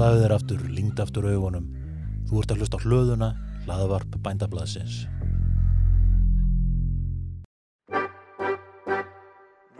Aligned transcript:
Slaðu 0.00 0.20
þér 0.22 0.32
aftur, 0.32 0.60
lingd 0.72 1.00
aftur 1.02 1.26
augunum. 1.28 1.64
Þú 2.30 2.38
ert 2.40 2.52
að 2.54 2.60
hlusta 2.62 2.78
á 2.80 2.84
hlöðuna, 2.88 3.26
hlaðavarp 3.66 4.14
bændablaðsins. 4.24 4.94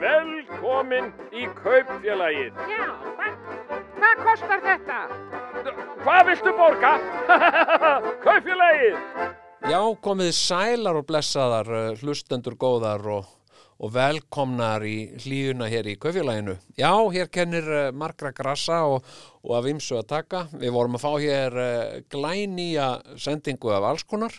Velkomin 0.02 1.08
í 1.32 1.48
kaupfélagið. 1.62 2.60
Já, 2.68 2.84
hvað, 3.16 3.40
hvað 3.96 4.22
kostar 4.26 4.62
þetta? 4.68 5.00
Hvað 6.04 6.22
viltu 6.28 6.54
borga? 6.60 6.92
kaupfélagið. 8.26 9.02
Já, 9.72 9.80
komið 10.04 10.34
sælar 10.36 11.00
og 11.00 11.08
blessaðar, 11.08 11.72
eh, 11.80 11.90
hlustendur 12.04 12.60
góðar 12.60 13.08
og, 13.16 13.36
og 13.80 13.92
velkomnar 13.94 14.84
í 14.84 15.14
hlýjuna 15.22 15.70
hér 15.72 15.88
í 15.88 15.96
kaufélaginu. 16.00 16.58
Já, 16.76 16.92
hér 17.14 17.30
kennir 17.32 17.64
uh, 17.64 17.86
margra 17.96 18.32
grassa 18.36 18.82
og, 18.84 19.06
og 19.40 19.54
af 19.56 19.68
ymsu 19.70 19.96
að 19.96 20.10
taka. 20.10 20.42
Við 20.52 20.74
vorum 20.74 20.98
að 20.98 21.04
fá 21.06 21.12
hér 21.22 21.56
uh, 21.56 21.94
glænýja 22.12 22.90
sendingu 23.16 23.72
af 23.72 23.86
allskonar 23.88 24.36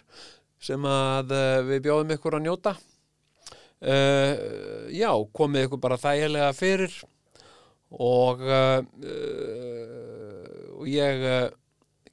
sem 0.61 0.85
að 0.85 1.33
uh, 1.33 1.61
við 1.71 1.81
bjóðum 1.87 2.13
ykkur 2.17 2.37
að 2.37 2.45
njóta. 2.45 2.75
Uh, 3.81 4.35
já, 4.93 5.09
komið 5.33 5.65
ykkur 5.65 5.81
bara 5.81 5.97
þægilega 5.97 6.51
fyrir 6.53 6.99
og 7.97 8.43
uh, 8.45 8.77
uh, 8.85 10.83
ég 10.85 11.25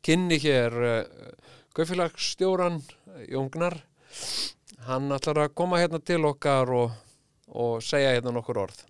kynni 0.05 0.39
hér 0.41 0.73
kaufélagsstjóran 1.77 2.81
Jón 3.29 3.51
Gnar 3.53 3.77
hann 4.89 5.13
ætlar 5.13 5.43
að 5.45 5.55
koma 5.59 5.81
hérna 5.83 6.01
til 6.01 6.25
okkar 6.29 6.73
og, 6.73 6.97
og 7.55 7.83
segja 7.85 8.15
hérna 8.17 8.33
nokkur 8.35 8.65
orð. 8.65 8.81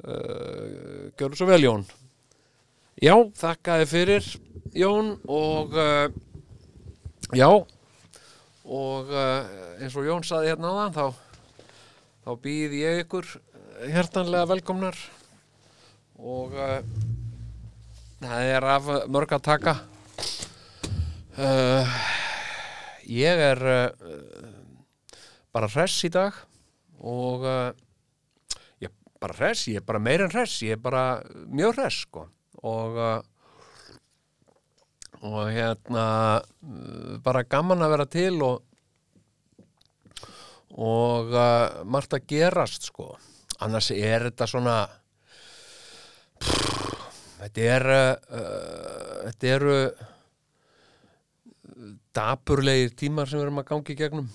Uh, 0.00 1.10
Gjörðu 1.18 1.38
svo 1.38 1.48
vel 1.50 1.64
Jón. 1.64 1.84
Já, 3.00 3.14
þakkaði 3.36 3.86
fyrir 3.88 4.26
Jón 4.76 5.14
og 5.28 5.76
uh, 5.76 6.08
já 7.36 7.48
og 7.50 9.12
uh, 9.12 9.46
eins 9.80 9.96
og 9.96 10.08
Jón 10.08 10.26
saði 10.26 10.52
hérna 10.52 10.72
á 10.72 10.74
það 10.78 10.98
þá, 10.98 11.06
þá 12.24 12.30
býð 12.44 12.76
ég 12.80 13.00
ykkur 13.04 13.30
hjertanlega 13.88 14.50
velkomnar 14.50 14.98
og 16.20 16.52
uh, 16.52 16.80
það 18.20 18.52
er 18.52 18.68
af 18.68 18.90
mörg 19.08 19.32
að 19.36 19.46
taka. 19.48 19.76
Uh, 21.40 21.96
ég 23.08 23.40
er 23.50 23.64
uh, 23.64 23.88
bara 25.54 25.70
hress 25.72 26.04
í 26.04 26.12
dag 26.12 26.36
og 27.00 27.44
uh, 27.48 27.70
ég 28.82 28.92
bara 29.20 29.36
hress, 29.38 29.66
ég 29.72 29.80
er 29.80 29.86
bara 29.86 30.02
meir 30.02 30.24
en 30.24 30.32
hress 30.32 30.60
ég 30.66 30.76
er 30.76 30.82
bara 30.82 31.04
mjög 31.48 31.78
hress 31.78 32.02
sko. 32.06 32.26
Og 32.66 32.98
uh, 33.00 33.20
og 35.20 35.52
hérna 35.52 36.04
uh, 36.40 37.16
bara 37.24 37.44
gaman 37.44 37.84
að 37.84 37.94
vera 37.96 38.08
til 38.08 38.42
og 38.44 38.66
og 40.70 41.32
uh, 41.34 41.82
margt 41.84 42.14
að 42.14 42.28
gerast 42.30 42.86
sko. 42.88 43.12
Annars 43.60 43.90
er 43.92 44.28
þetta 44.28 44.46
svona 44.48 44.76
pff, 46.40 47.10
þetta 47.40 47.66
er 47.74 47.90
uh, 47.96 48.14
þetta 49.26 49.52
eru 49.56 49.76
dapurlegir 52.16 52.94
tímar 52.98 53.28
sem 53.28 53.38
við 53.38 53.46
erum 53.46 53.60
að 53.62 53.68
gangi 53.70 53.96
gegnum 53.98 54.30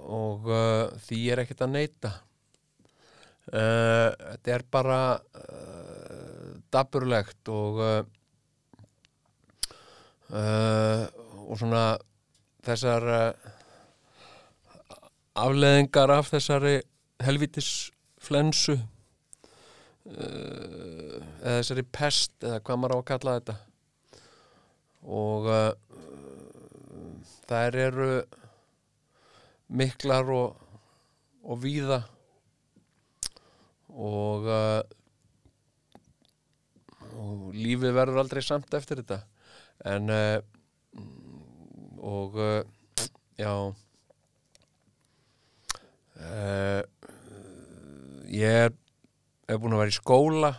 og 0.00 0.48
uh, 0.48 0.88
því 1.04 1.20
er 1.32 1.42
ekkert 1.42 1.64
að 1.66 1.74
neyta 1.74 2.10
uh, 3.52 4.10
þetta 4.14 4.54
er 4.54 4.64
bara 4.72 5.00
uh, 5.18 6.52
dapurlegt 6.72 7.50
og 7.52 7.80
uh, 7.84 8.02
uh, 10.30 11.04
og 11.50 11.58
svona 11.58 11.84
þessar 12.66 13.02
uh, 13.10 13.32
afleðingar 15.40 16.10
af 16.14 16.30
þessari 16.34 16.76
helvitis 17.24 17.90
flensu 18.20 18.76
uh, 18.76 18.84
eða 21.40 21.58
þessari 21.60 21.84
pest 21.90 22.32
eða 22.44 22.62
hvað 22.64 22.80
maður 22.80 22.94
á 22.94 22.98
að 23.00 23.08
kalla 23.10 23.36
þetta. 23.40 23.56
Og 25.00 25.46
þær 27.48 27.76
eru 27.80 28.10
miklar 29.70 30.30
og, 30.34 30.56
og 31.46 31.60
víða. 31.62 32.00
Og, 33.90 34.46
uh, 34.46 34.82
og 37.20 37.50
lífið 37.54 37.94
verður 37.96 38.22
aldrei 38.22 38.42
samt 38.44 38.74
eftir 38.78 39.02
þetta. 39.02 39.22
En 39.90 40.12
uh, 40.12 40.38
og 42.00 42.36
uh, 42.40 42.62
já 43.40 43.54
ég 48.30 48.68
er, 48.68 48.72
búin 49.56 49.74
að 49.74 49.82
vera 49.82 49.92
í 49.92 49.96
skóla 49.96 50.50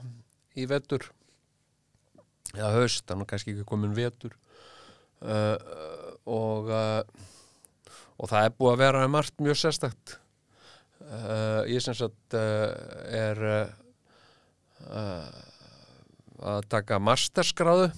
í 0.57 0.65
vetur. 0.69 1.05
Eða 2.55 2.71
haust, 2.75 3.05
þannig 3.07 3.29
kannski 3.29 3.53
ekki 3.53 3.67
komin 3.69 3.93
vetur. 3.95 4.33
Uh, 5.21 5.55
og 6.25 6.71
uh, 6.73 7.03
og 8.21 8.29
það 8.29 8.45
er 8.45 8.55
búið 8.57 8.73
að 8.73 8.81
vera 8.83 9.07
margt 9.09 9.41
mjög 9.41 9.57
sérstakt. 9.61 10.17
Uh, 11.01 11.65
ég 11.67 11.81
sem 11.83 11.95
sagt 11.97 12.35
uh, 12.37 12.69
er 13.09 13.41
uh, 13.49 15.39
að 16.41 16.67
taka 16.71 16.99
masterskráðu 17.01 17.89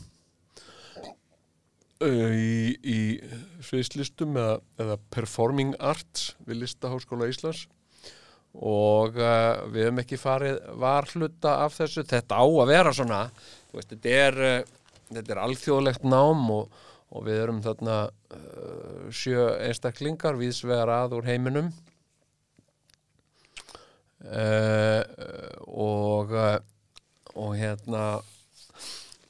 uh, 2.02 2.32
í, 2.32 2.74
í 2.80 3.20
sviðslistum 3.68 4.40
eða, 4.40 4.56
eða 4.80 4.98
performing 5.14 5.76
arts 5.84 6.32
við 6.48 6.64
Listaháskóla 6.64 7.30
Íslands. 7.32 7.68
Og 8.54 9.18
uh, 9.20 9.68
við 9.74 9.88
hefum 9.88 10.02
ekki 10.04 10.18
farið 10.22 10.56
varhluta 10.80 11.52
af 11.66 11.76
þessu, 11.82 12.08
þetta 12.08 12.40
á 12.40 12.46
að 12.46 12.70
vera 12.72 12.92
svona 12.96 13.22
veist, 13.74 13.92
þetta 13.92 14.10
er 14.24 14.34
uh, 14.48 14.74
þetta 15.14 15.36
er 15.36 15.44
alþjóðlegt 15.44 16.06
nám 16.08 16.44
og, 16.54 16.82
og 17.14 17.28
við 17.28 17.42
erum 17.44 17.62
þarna 17.62 17.98
uh, 18.10 19.10
sjö 19.14 19.52
einstaklingar 19.62 20.38
viðsvegar 20.40 20.90
að 20.90 21.18
úr 21.20 21.28
heiminum. 21.30 21.70
Uh, 24.24 25.04
og 25.68 26.32
uh, 26.32 26.56
og 27.34 27.58
hérna 27.58 28.04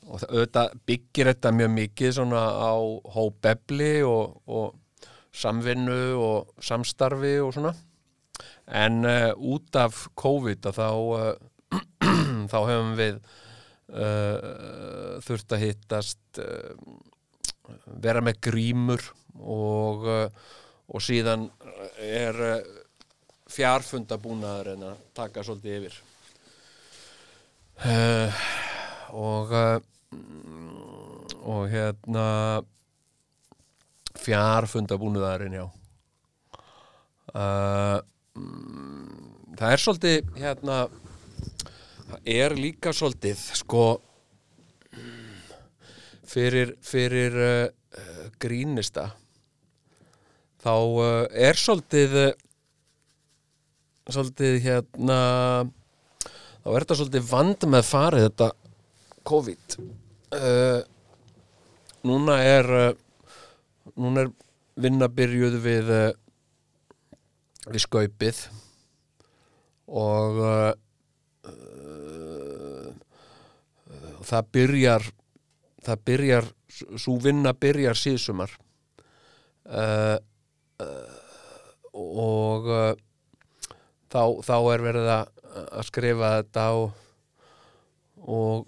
og 0.03 0.19
það 0.19 0.33
auðvitað 0.35 0.73
byggir 0.88 1.29
þetta 1.31 1.51
mjög 1.55 1.71
mikið 1.77 2.16
svona 2.17 2.41
á 2.44 2.75
hópefli 3.16 3.94
og, 4.05 4.35
og 4.45 5.07
samvinnu 5.33 6.01
og 6.19 6.51
samstarfi 6.61 7.38
og 7.41 7.53
svona. 7.55 7.71
En 8.67 9.01
uh, 9.07 9.31
út 9.39 9.79
af 9.79 10.05
COVID 10.19 10.69
þá 10.75 10.89
þá 12.51 12.59
hefum 12.59 12.94
við 13.00 13.23
þurft 15.23 15.53
að 15.53 15.61
hittast 15.61 16.39
vera 18.03 18.24
með 18.24 18.40
grímur 18.50 19.03
og, 19.40 20.07
uh, 20.07 20.28
og 20.90 21.03
síðan 21.03 21.47
er 22.03 22.41
uh, 22.47 22.57
fjarfundabúnaður 23.53 24.74
en 24.74 24.85
að 24.91 25.01
taka 25.16 25.46
svolítið 25.46 25.79
yfir. 25.79 26.01
Uh, 27.84 28.44
og 29.13 29.56
og 31.44 31.66
hérna 31.72 32.25
fjarfundabúnaðurinn 34.24 35.57
já. 35.57 35.66
Uh, 37.34 38.00
það 39.57 39.74
er 39.74 39.81
svolítið 39.81 40.30
hérna 40.38 40.77
það 42.13 42.30
er 42.36 42.56
líka 42.57 42.94
svolítið 42.95 43.42
sko 43.57 43.86
fyrir, 46.27 46.75
fyrir 46.83 47.35
uh, 47.35 47.67
uh, 47.67 48.25
grínista 48.41 49.09
þá 50.63 50.73
uh, 50.73 51.05
er 51.35 51.59
svolítið 51.59 52.17
uh, 52.21 52.31
svolítið 54.11 54.59
hérna 54.63 55.19
þá 56.63 56.69
er 56.71 56.85
þetta 56.85 56.99
svolítið 56.99 57.27
vand 57.29 57.65
með 57.71 57.87
farið 57.87 58.27
þetta 58.27 58.49
COVID. 59.23 59.77
Uh, 60.35 60.81
núna 62.07 62.39
er 62.43 62.71
uh, 62.75 62.89
núna 63.95 64.25
er 64.25 64.33
vinna 64.83 65.07
byrjuð 65.11 65.57
við 65.63 65.91
við 67.63 67.83
skaupið 67.83 68.39
og 69.93 70.39
það 74.23 74.49
byrjar 74.55 75.05
það 75.83 76.03
byrjar 76.09 76.50
svo 76.74 77.18
vinna 77.21 77.53
byrjar 77.53 77.97
síðsumar. 77.97 78.53
Uh, 79.63 80.18
uh, 80.83 81.19
og 81.94 82.68
uh, 82.68 82.91
þá, 84.12 84.24
þá 84.44 84.56
er 84.74 84.85
verið 84.89 85.09
að, 85.13 85.31
skrifa 85.85 86.30
þetta 86.39 86.65
og, 86.74 86.95
og 88.25 88.63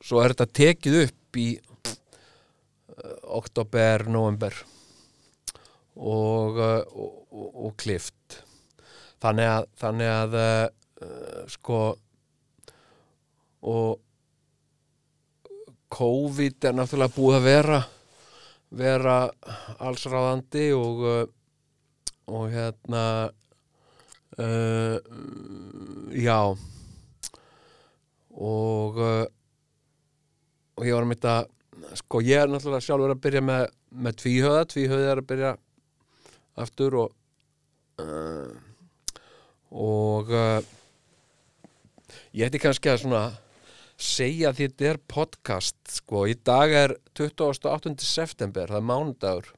svo 0.00 0.22
er 0.22 0.32
þetta 0.32 0.46
tekið 0.56 0.96
upp 1.04 1.38
í 1.38 1.48
oktober, 3.36 4.06
november 4.08 4.56
og, 6.00 6.56
og, 6.56 7.18
og, 7.36 7.74
klift 7.80 8.40
þannig 9.20 9.50
að, 9.52 9.68
þannig 9.82 10.12
að 10.14 10.38
sko 11.52 11.82
og 13.68 14.00
COVID 15.90 16.68
er 16.68 16.76
náttúrulega 16.76 17.16
búið 17.16 17.38
að 17.40 17.48
vera 17.48 17.80
vera 18.70 19.16
allsráðandi 19.82 20.70
og 20.76 21.00
uh, 21.02 21.22
og 22.30 22.52
hérna 22.54 23.04
uh, 24.38 24.98
já. 26.14 26.38
Og 28.30 29.00
uh, 29.02 29.26
og 30.78 30.86
ég 30.86 30.94
var 30.94 31.04
að 31.04 31.10
mynda 31.10 31.34
sko 31.98 32.22
ég 32.24 32.44
er 32.44 32.50
náttúrulega 32.50 32.86
sjálfur 32.86 33.12
að 33.12 33.22
byrja 33.26 33.42
með, 33.44 33.66
með 33.90 34.18
tvíhöða, 34.22 34.64
tvíhöða 34.70 35.10
er 35.10 35.20
að 35.20 35.28
byrja 35.32 35.52
aftur 36.62 36.96
og 37.02 37.10
uh, 38.00 38.54
og 39.70 40.30
uh, 40.30 40.60
ég 42.36 42.46
ætti 42.46 42.62
kannski 42.62 42.92
að 42.92 43.02
svona 43.04 43.24
segja 44.00 44.52
því 44.54 44.68
þetta 44.68 44.86
er 44.90 45.00
podcast 45.10 45.78
sko, 45.92 46.24
í 46.30 46.36
dag 46.46 46.72
er 46.72 46.94
28. 47.14 47.94
september, 48.04 48.70
það 48.70 48.80
er 48.80 48.86
mánudagur. 48.90 49.50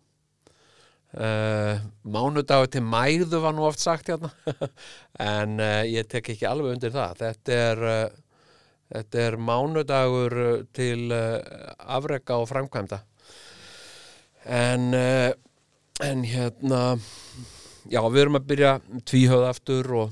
Uh, 1.13 1.77
mánudagur 2.09 2.71
til 2.73 2.81
mæðu 2.89 3.43
var 3.45 3.53
nú 3.53 3.67
oft 3.69 3.83
sagt 3.83 4.09
hérna 4.09 4.31
en 5.21 5.59
uh, 5.61 5.83
ég 5.85 6.09
tek 6.09 6.31
ekki 6.33 6.49
alveg 6.49 6.79
undir 6.79 6.95
það. 6.95 7.19
Þetta 7.21 7.59
er 7.67 7.83
uh, 7.85 8.21
þetta 8.97 9.25
er 9.27 9.37
mánudagur 9.41 10.39
til 10.77 11.13
afreka 11.13 12.41
og 12.41 12.49
framkvæmda. 12.51 13.03
En 14.43 14.91
en 16.03 16.25
hérna 16.27 16.81
já, 17.91 18.01
við 18.11 18.21
erum 18.25 18.39
að 18.39 18.49
byrja 18.51 18.73
tvíhöð 19.09 19.45
aftur 19.49 19.91
og 20.01 20.09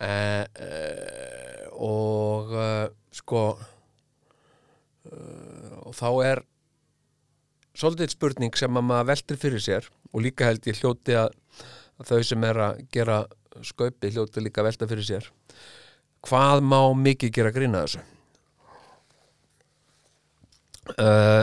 uh, 0.00 0.44
uh, 0.44 1.33
og 1.74 2.52
uh, 2.54 2.86
sko 3.14 3.42
uh, 5.10 5.74
og 5.84 5.94
þá 5.96 6.08
er 6.24 6.42
svolítið 7.74 8.14
spurning 8.14 8.54
sem 8.58 8.78
að 8.78 8.88
maður 8.88 9.10
veltir 9.10 9.38
fyrir 9.40 9.62
sér. 9.62 9.88
Og 10.14 10.22
líka 10.22 10.46
held 10.46 10.66
ég 10.70 10.78
hljóti 10.78 11.16
að, 11.18 11.34
að 11.98 12.10
þau 12.12 12.20
sem 12.30 12.44
er 12.46 12.56
að 12.68 12.84
gera 12.94 13.18
skaupi 13.66 14.12
hljóti 14.14 14.42
líka 14.42 14.64
velta 14.66 14.88
fyrir 14.90 15.06
sér. 15.06 15.24
Hvað 16.24 16.62
má 16.64 16.80
mikið 16.96 17.34
gera 17.34 17.54
grína 17.54 17.84
þessu? 17.84 18.00
Uh, 20.94 21.42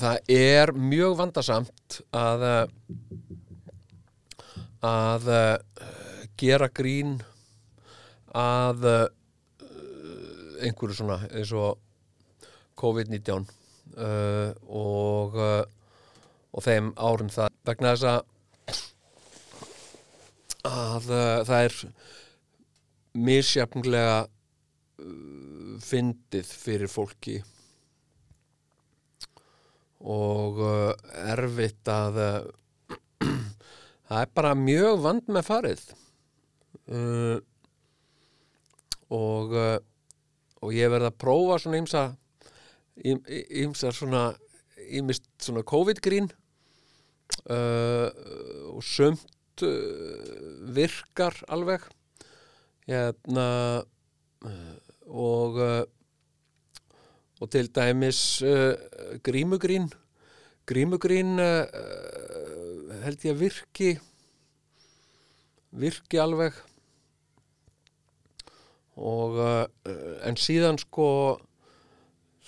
það 0.00 0.16
er 0.36 0.72
mjög 0.76 1.16
vandasamt 1.18 2.00
að 2.16 2.40
að 4.80 5.26
gera 6.40 6.68
grín 6.72 7.18
að 8.32 8.86
einhverju 10.60 11.00
svona 11.00 11.18
eins 11.30 11.52
og 11.56 11.80
COVID-19 12.80 13.44
uh, 13.96 14.50
og 14.68 15.36
uh, 15.36 15.62
og 16.50 16.64
þeim 16.64 16.92
árum 16.98 17.30
það. 17.32 17.54
Vegna 17.66 17.94
þess 17.94 18.08
að 18.10 18.20
að 20.70 21.06
uh, 21.14 21.42
það 21.48 21.66
er 21.66 21.76
misjafnlega 23.28 24.16
uh, 24.26 25.76
fyndið 25.84 26.54
fyrir 26.64 26.92
fólki. 26.92 27.38
Og 30.00 30.60
uh, 30.64 30.92
erfitt 31.34 31.92
að 31.92 32.20
uh, 32.24 32.96
það 34.08 34.24
er 34.24 34.34
bara 34.36 34.56
mjög 34.58 35.04
vand 35.06 35.30
með 35.30 35.48
farið. 35.48 35.86
Og 39.10 39.52
uh, 39.54 39.76
og 40.60 40.74
ég 40.76 40.90
verð 40.92 41.08
að 41.08 41.20
prófa 41.20 41.58
svona 41.62 41.80
ymsa 41.80 42.04
ymsa 43.00 43.92
svona 43.94 44.24
ymist 44.90 45.26
svona 45.40 45.62
COVID-grín. 45.66 46.30
Uh, 47.46 48.10
og 48.74 48.82
sömt 48.84 49.62
uh, 49.64 50.74
virkar 50.74 51.36
alveg. 51.48 51.86
Hérna 52.90 53.46
uh, 54.44 54.76
og 55.06 55.60
uh, 55.60 55.82
og 57.40 57.50
til 57.50 57.70
dæmis 57.72 58.42
uh, 58.42 58.74
grímugrín. 59.24 59.88
Grímugrín 60.68 61.40
held 63.00 63.24
ég 63.24 63.32
að 63.32 63.40
virki 63.40 63.88
virki 65.72 66.20
alveg 66.20 66.54
og 69.00 69.38
uh, 69.40 69.64
en 70.28 70.36
síðan 70.38 70.78
sko 70.80 71.08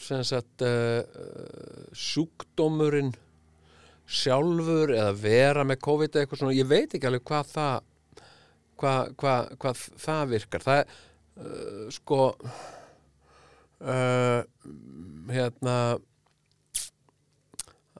sem 0.03 0.23
sagt 0.27 0.65
uh, 0.67 1.01
sjúkdómurinn 1.97 3.13
sjálfur 4.13 4.93
eða 4.93 5.15
vera 5.17 5.65
með 5.65 5.81
COVID 5.87 6.11
eða 6.13 6.25
eitthvað 6.25 6.43
svona, 6.43 6.57
ég 6.59 6.69
veit 6.69 6.93
ekki 6.93 7.09
alveg 7.09 7.25
hvað 7.29 7.51
það 7.53 7.89
hvað, 8.83 9.13
hvað, 9.21 9.51
hvað 9.63 9.83
það 10.03 10.23
virkar. 10.33 10.65
Það 10.67 10.81
er 10.81 10.87
uh, 11.39 11.85
sko 11.95 12.21
uh, 13.83 14.41
hérna 15.33 15.77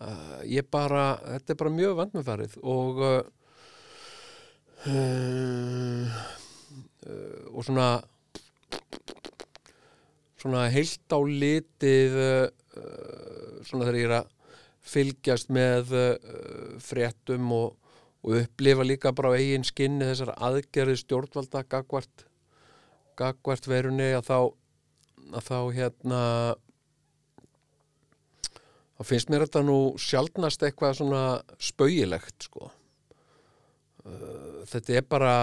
uh, 0.03 0.41
ég 0.49 0.69
bara 0.73 1.07
þetta 1.39 1.55
er 1.55 1.61
bara 1.63 1.77
mjög 1.79 1.99
vandmeðfarið 2.03 2.53
og 2.63 3.03
uh, 3.07 3.23
uh, 4.91 6.07
og 7.53 7.63
svona 7.67 7.89
svona 10.43 10.67
heilt 10.73 11.15
á 11.15 11.19
litið 11.23 12.17
uh, 12.19 12.47
svona 13.67 13.87
þegar 13.87 13.99
ég 14.01 14.09
er 14.09 14.17
að 14.17 14.33
fylgjast 14.93 15.53
með 15.55 15.95
uh, 15.95 16.17
fréttum 16.83 17.53
og, 17.55 17.77
og 18.27 18.41
upplifa 18.41 18.87
líka 18.87 19.15
bara 19.15 19.31
á 19.35 19.39
eigin 19.39 19.67
skinni 19.67 20.09
þessar 20.09 20.35
aðgerði 20.35 20.99
stjórnvalda 21.03 21.63
gagvart, 21.71 22.27
gagvart 23.19 23.71
verunni 23.71 24.11
að 24.17 24.29
þá, 24.31 24.39
að 25.39 25.49
þá 25.49 25.59
hérna 25.79 26.21
þá 28.99 29.03
finnst 29.07 29.31
mér 29.31 29.47
þetta 29.47 29.67
nú 29.67 29.79
sjaldnast 30.01 30.63
eitthvað 30.67 30.99
svona 30.99 31.23
spauilegt 31.63 32.49
sko. 32.49 32.71
Þetta 34.71 34.95
er 34.99 35.07
bara 35.07 35.35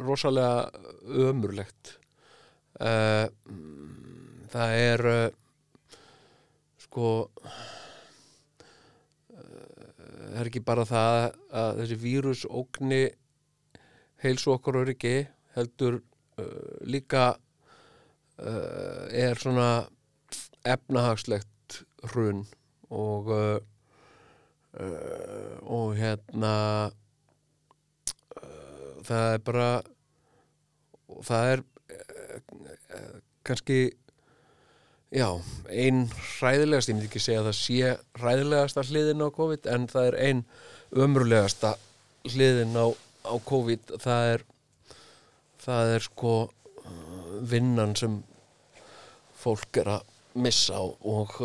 rosalega 0.00 0.89
ömurlegt. 1.10 1.96
Uh, 2.80 3.26
það 4.50 4.74
er 4.78 5.02
uh, 5.10 5.26
sko 6.80 7.08
það 9.34 10.38
er 10.40 10.48
ekki 10.48 10.62
bara 10.64 10.86
það 10.88 11.16
að 11.60 11.80
þessi 11.82 11.98
vírus 12.00 12.44
ógni 12.48 13.02
heilsu 14.24 14.54
okkar 14.54 14.80
öryggi 14.80 15.14
heldur 15.56 16.00
uh, 16.00 16.80
líka 16.86 17.34
er 18.40 19.36
svona 19.36 19.84
efnahagslegt 20.64 21.82
hrun 22.08 22.46
og 22.88 23.28
og 25.60 25.90
hérna 25.98 26.54
það 29.04 29.34
er 29.34 29.44
bara 29.44 29.68
og 31.16 31.24
það 31.26 31.52
er 31.54 31.62
uh, 31.94 33.18
kannski 33.46 33.78
já, 35.10 35.28
ein 35.68 36.04
hræðilegast, 36.38 36.90
ég 36.90 36.98
myndi 36.98 37.10
ekki 37.10 37.22
segja 37.22 37.42
að 37.42 37.50
það 37.50 37.58
sé 37.60 37.92
hræðilegasta 38.20 38.86
hliðin 38.90 39.26
á 39.26 39.28
COVID 39.36 39.68
en 39.74 39.86
það 39.90 40.08
er 40.10 40.18
ein 40.28 40.42
ömrulegasta 40.90 41.74
hliðin 42.30 42.76
á, 42.78 42.86
á 43.26 43.34
COVID. 43.50 43.94
Það 44.02 44.32
er 44.34 44.46
það 45.60 45.94
er 45.96 46.06
sko 46.06 46.34
uh, 46.46 47.36
vinnan 47.50 47.96
sem 47.98 48.20
fólk 49.40 49.80
er 49.80 49.96
að 49.96 50.16
missa 50.40 50.78
og 50.78 51.40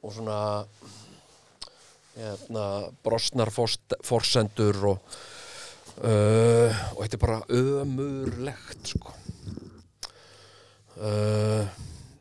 og 0.00 0.14
svona 0.16 0.38
hérna, 2.16 2.64
brosnar 3.04 3.50
forsendur 3.52 4.78
og 4.94 5.18
uh, 6.04 6.80
og 6.94 7.02
þetta 7.02 7.16
er 7.16 7.22
bara 7.24 7.40
ömurlegt 7.56 8.92
sko. 8.94 9.14
Uh, 11.00 11.64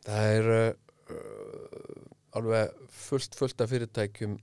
það 0.05 0.33
er 0.35 0.49
uh, 0.55 1.17
alveg 2.39 2.75
fullt 3.07 3.35
fullt 3.39 3.65
af 3.65 3.71
fyrirtækjum 3.73 4.37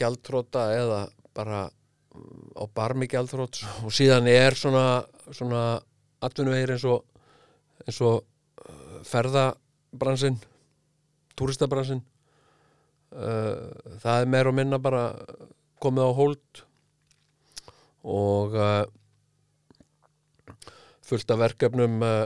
gjaldtróta 0.00 0.62
eða 0.72 1.00
bara 1.36 1.66
mm, 1.68 2.54
á 2.56 2.64
barmi 2.72 3.04
gjaldtrót 3.12 3.58
og 3.84 3.92
síðan 3.92 4.30
er 4.30 4.56
svona, 4.56 5.02
svona 5.28 5.60
atvinnuvegir 6.24 6.72
eins 6.72 6.86
og 6.88 7.04
eins 7.84 7.98
og 8.06 8.24
ferðabransinn 9.04 10.38
túristabransinn 11.38 12.02
uh, 13.14 13.68
það 14.02 14.20
er 14.20 14.30
meir 14.30 14.50
og 14.50 14.56
minna 14.56 14.80
bara 14.82 15.08
komið 15.82 16.08
á 16.08 16.12
hold 16.18 16.64
og 18.04 18.54
uh, 18.56 18.84
fullt 21.04 21.30
af 21.32 21.40
verkefnum 21.40 22.02
uh, 22.04 22.24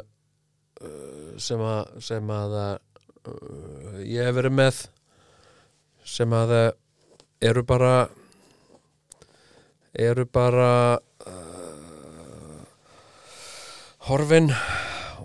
uh, 0.83 1.35
sem 1.39 1.63
að, 1.63 1.93
sem 2.03 2.31
að 2.35 2.57
uh, 2.59 3.99
ég 4.03 4.27
hef 4.27 4.39
verið 4.39 4.57
með 4.59 4.81
sem 6.09 6.33
að 6.35 6.55
uh, 6.57 6.71
eru 7.51 7.63
bara 7.67 7.93
eru 9.99 10.25
bara 10.27 10.71
uh, 11.27 12.65
horfin 14.09 14.51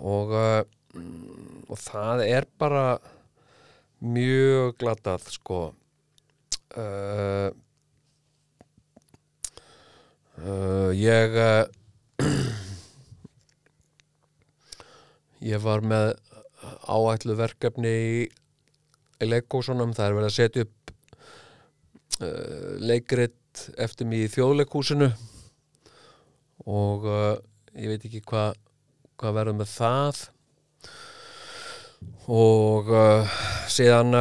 og, 0.04 0.34
og 0.34 1.78
það 1.80 2.24
er 2.26 2.46
bara 2.60 2.86
mjög 4.04 4.74
glatað 4.80 5.28
sko. 5.32 5.60
Uh, 6.74 7.54
uh, 10.42 10.90
ég 10.96 11.36
uh, 11.38 11.64
ég 15.52 15.60
var 15.62 15.84
með 15.84 16.14
áætlu 16.88 17.36
verkefni 17.38 17.92
í, 17.92 18.24
í 19.22 19.28
leikósunum 19.28 19.94
það 19.94 20.06
er 20.08 20.18
verið 20.18 20.30
að 20.30 20.36
setja 20.38 20.66
upp 20.66 20.94
uh, 22.24 22.74
leikrit 22.82 23.66
eftir 23.78 24.10
mig 24.10 24.26
í 24.26 24.32
þjóðleikúsinu 24.34 25.12
og 26.64 27.04
ég 27.76 27.90
veit 27.92 28.06
ekki 28.08 28.22
hvað 28.24 28.56
hva 29.20 29.30
verður 29.36 29.58
með 29.60 29.68
það. 29.70 30.22
Og 32.34 32.88
síðan 33.70 34.16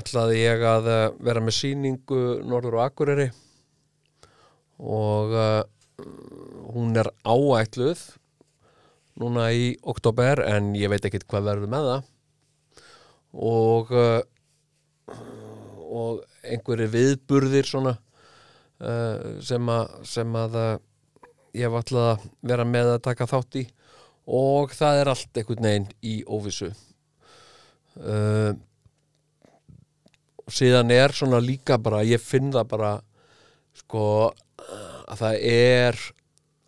ætlaði 0.00 0.40
ég 0.40 0.64
að 0.66 0.88
vera 1.28 1.44
með 1.44 1.58
sýningu 1.60 2.22
Norður 2.48 2.80
og 2.80 2.86
Akureyri 2.88 3.28
og 4.82 5.32
uh, 5.32 5.62
hún 6.74 6.96
er 7.00 7.08
áætluð 7.24 8.02
núna 9.16 9.48
í 9.56 9.70
oktober 9.80 10.42
en 10.44 10.74
ég 10.76 10.92
veit 10.92 11.06
ekkert 11.08 11.28
hvað 11.30 11.50
verður 11.50 11.72
með 11.72 11.90
það. 11.90 12.10
Og 13.36 13.92
uh, 13.96 14.20
og 15.86 16.22
einhverju 16.46 16.90
viðburðir 16.92 17.68
svona 17.68 17.94
uh, 17.96 19.40
sem 19.44 19.72
að, 19.72 19.96
sem 20.08 20.38
að 20.38 20.58
uh, 20.60 20.70
ég 21.56 21.72
var 21.72 21.84
alltaf 21.84 22.06
að 22.10 22.28
vera 22.52 22.68
með 22.68 22.92
að 22.96 23.04
taka 23.06 23.28
þátt 23.30 23.60
í. 23.62 23.64
Og 24.26 24.72
það 24.74 25.00
er 25.00 25.10
allt 25.12 25.38
einhvern 25.38 25.68
veginn 25.68 25.90
í 26.02 26.16
óvissu. 26.26 26.72
Uh, 27.96 28.52
síðan 30.50 30.92
er 30.94 31.14
svona 31.16 31.40
líka 31.42 31.78
bara, 31.82 32.04
ég 32.06 32.22
finn 32.22 32.52
það 32.54 32.72
bara 32.74 32.92
sko 33.76 34.02
að 34.60 35.20
það 35.20 35.42
er 35.50 35.98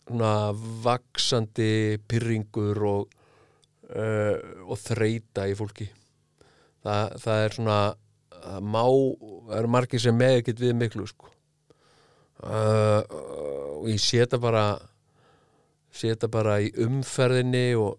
svona 0.09 0.35
vaksandi 0.85 1.99
pyrringur 2.09 2.83
og, 2.89 3.17
uh, 3.93 4.37
og 4.65 4.77
þreita 4.81 5.49
í 5.49 5.57
fólki. 5.59 5.89
Það, 6.85 7.17
það 7.25 7.45
er 7.45 7.57
svona 7.57 7.81
má, 8.63 8.85
það 8.85 9.57
eru 9.59 9.73
margir 9.73 10.03
sem 10.03 10.17
með 10.17 10.41
ekkert 10.41 10.63
við 10.63 10.77
miklu 10.79 11.07
sko. 11.09 11.33
Uh, 12.39 13.03
og 13.83 13.89
ég 13.91 13.99
sé 14.03 14.23
þetta 14.23 14.39
bara 14.41 14.67
sé 15.91 16.13
þetta 16.13 16.29
bara 16.31 16.59
í 16.63 16.69
umferðinni 16.85 17.73
og, 17.81 17.97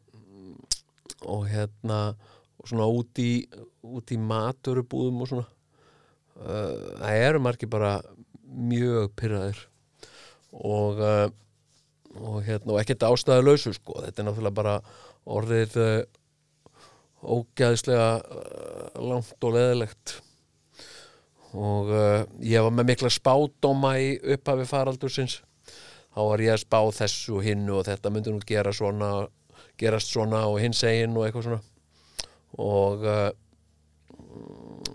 og 1.27 1.49
hérna 1.51 2.13
og 2.59 2.69
svona 2.69 2.87
út 2.87 3.19
í 3.19 3.43
út 3.83 4.11
í 4.13 4.19
maturubúðum 4.19 5.23
og 5.23 5.31
svona. 5.31 5.47
Uh, 6.39 6.95
það 7.01 7.25
eru 7.25 7.43
margir 7.43 7.71
bara 7.71 7.97
mjög 8.49 9.11
pyrraðir 9.19 9.65
og 10.53 11.01
uh, 11.03 11.27
og 12.19 12.39
hérna 12.43 12.73
og 12.73 12.79
ekkert 12.81 13.05
ástæðu 13.05 13.45
lausu 13.45 13.73
sko. 13.75 13.99
Þetta 14.01 14.21
er 14.21 14.27
náttúrulega 14.27 14.57
bara 14.57 14.77
orðið 15.29 15.77
uh, 15.83 15.99
ógæðislega 17.21 18.09
uh, 18.23 19.03
langt 19.03 19.45
og 19.45 19.55
leðilegt 19.55 20.15
og 21.57 21.89
uh, 21.89 22.23
ég 22.45 22.61
var 22.65 22.73
með 22.73 22.91
mikla 22.91 23.09
spádóma 23.13 23.95
í 24.01 24.13
upphafi 24.35 24.67
faraldursins. 24.69 25.39
Þá 26.13 26.21
var 26.25 26.43
ég 26.43 26.53
að 26.53 26.63
spá 26.63 26.79
þessu 26.93 27.41
hinnu 27.45 27.79
og 27.79 27.87
þetta 27.87 28.11
myndi 28.13 28.33
nú 28.33 28.41
gera 28.45 28.73
svona 28.73 29.27
gerast 29.79 30.11
svona 30.11 30.43
og 30.49 30.59
hins 30.61 30.81
egin 30.85 31.15
og 31.17 31.25
eitthvað 31.25 31.47
svona. 31.47 31.61
Og 32.59 33.05
uh, 33.05 33.29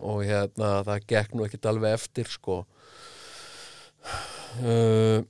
og 0.05 0.23
hérna 0.27 0.83
það 0.87 1.07
gekk 1.11 1.35
nú 1.35 1.47
ekkert 1.47 1.71
alveg 1.71 1.97
eftir 1.97 2.31
sko. 2.31 2.63
Uh, 4.63 5.25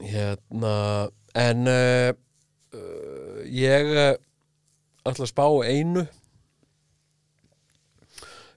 hérna 0.00 1.10
en 1.34 1.66
uh, 1.70 2.10
uh, 2.74 3.38
ég 3.46 3.92
uh, 3.94 4.14
ætla 5.06 5.24
að 5.26 5.32
spá 5.32 5.46
einu 5.66 6.04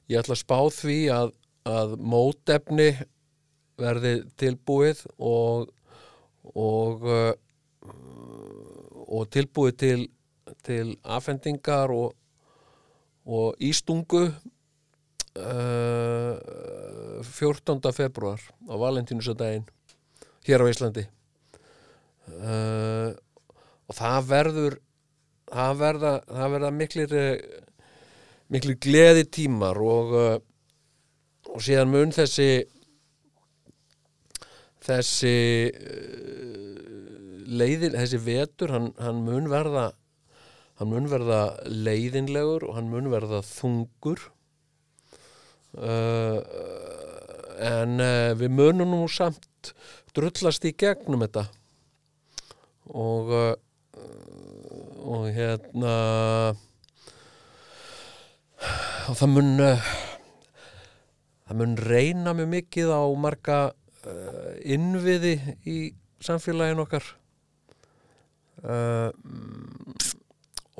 ég 0.09 0.19
ætla 0.19 0.35
að 0.37 0.43
spá 0.43 0.59
því 0.73 0.97
að, 1.13 1.33
að 1.69 1.95
mótefni 1.99 2.89
verði 3.79 4.13
tilbúið 4.39 5.05
og 5.17 5.69
og 6.53 7.05
uh, 7.07 7.33
og 9.13 9.29
tilbúið 9.33 9.77
til 9.85 10.01
til 10.63 10.97
afhendingar 11.03 11.91
og 11.91 12.13
og 13.23 13.55
ístungu 13.63 14.25
uh, 15.39 16.35
14. 17.23 17.79
februar 17.95 18.41
á 18.67 18.75
valentínusadaginn 18.75 19.65
hér 20.47 20.63
á 20.63 20.71
Íslandi. 20.71 21.05
Uh, 22.23 23.11
og 23.89 23.97
það 23.97 24.27
verður 24.29 24.79
það 25.53 25.79
verða, 25.81 26.13
það 26.29 26.53
verða 26.55 26.69
miklir 26.73 27.15
eh, 27.19 27.57
miklir 28.53 28.77
gleði 28.81 29.25
tímar 29.27 29.79
og 29.83 30.13
uh, 30.17 30.37
og 31.53 31.61
síðan 31.61 31.91
mun 31.91 32.13
þessi 32.15 32.47
þessi 34.83 35.35
leiðin, 37.53 37.93
þessi 37.99 38.19
vetur 38.23 38.73
hann, 38.73 38.89
hann 38.99 39.21
mun 39.27 39.51
verða 39.51 39.91
hann 40.79 40.89
mun 40.89 41.09
verða 41.11 41.41
leiðinlegur 41.69 42.65
og 42.67 42.77
hann 42.77 42.89
mun 42.91 43.11
verða 43.13 43.43
þungur. 43.45 44.29
Uh, 45.73 46.41
en 47.63 47.97
uh, 48.01 48.33
við 48.37 48.51
munum 48.53 48.93
nú 48.93 49.05
samt 49.09 49.47
drullast 50.15 50.65
í 50.67 50.73
gegnum 50.77 51.23
þetta. 51.25 51.47
Og 52.93 53.31
uh, 53.31 53.53
og 55.03 55.27
hérna 55.35 55.93
og 59.09 59.17
það 59.19 59.29
mun 59.33 59.51
uh, 59.61 59.89
það 61.47 61.59
mun 61.59 61.75
reyna 61.79 62.33
mjög 62.37 62.49
mikið 62.53 62.93
á 62.95 63.03
marga 63.19 63.57
uh, 63.71 64.53
innviði 64.63 65.35
í 65.67 65.77
samfélagin 66.23 66.81
okkar. 66.83 67.03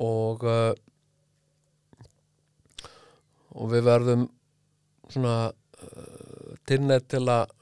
Og 0.00 0.44
og 3.54 3.66
við 3.74 3.82
verðum 3.84 4.22
svona 5.12 5.34
tilnætt 6.64 7.10
til 7.12 7.26
að 7.28 7.52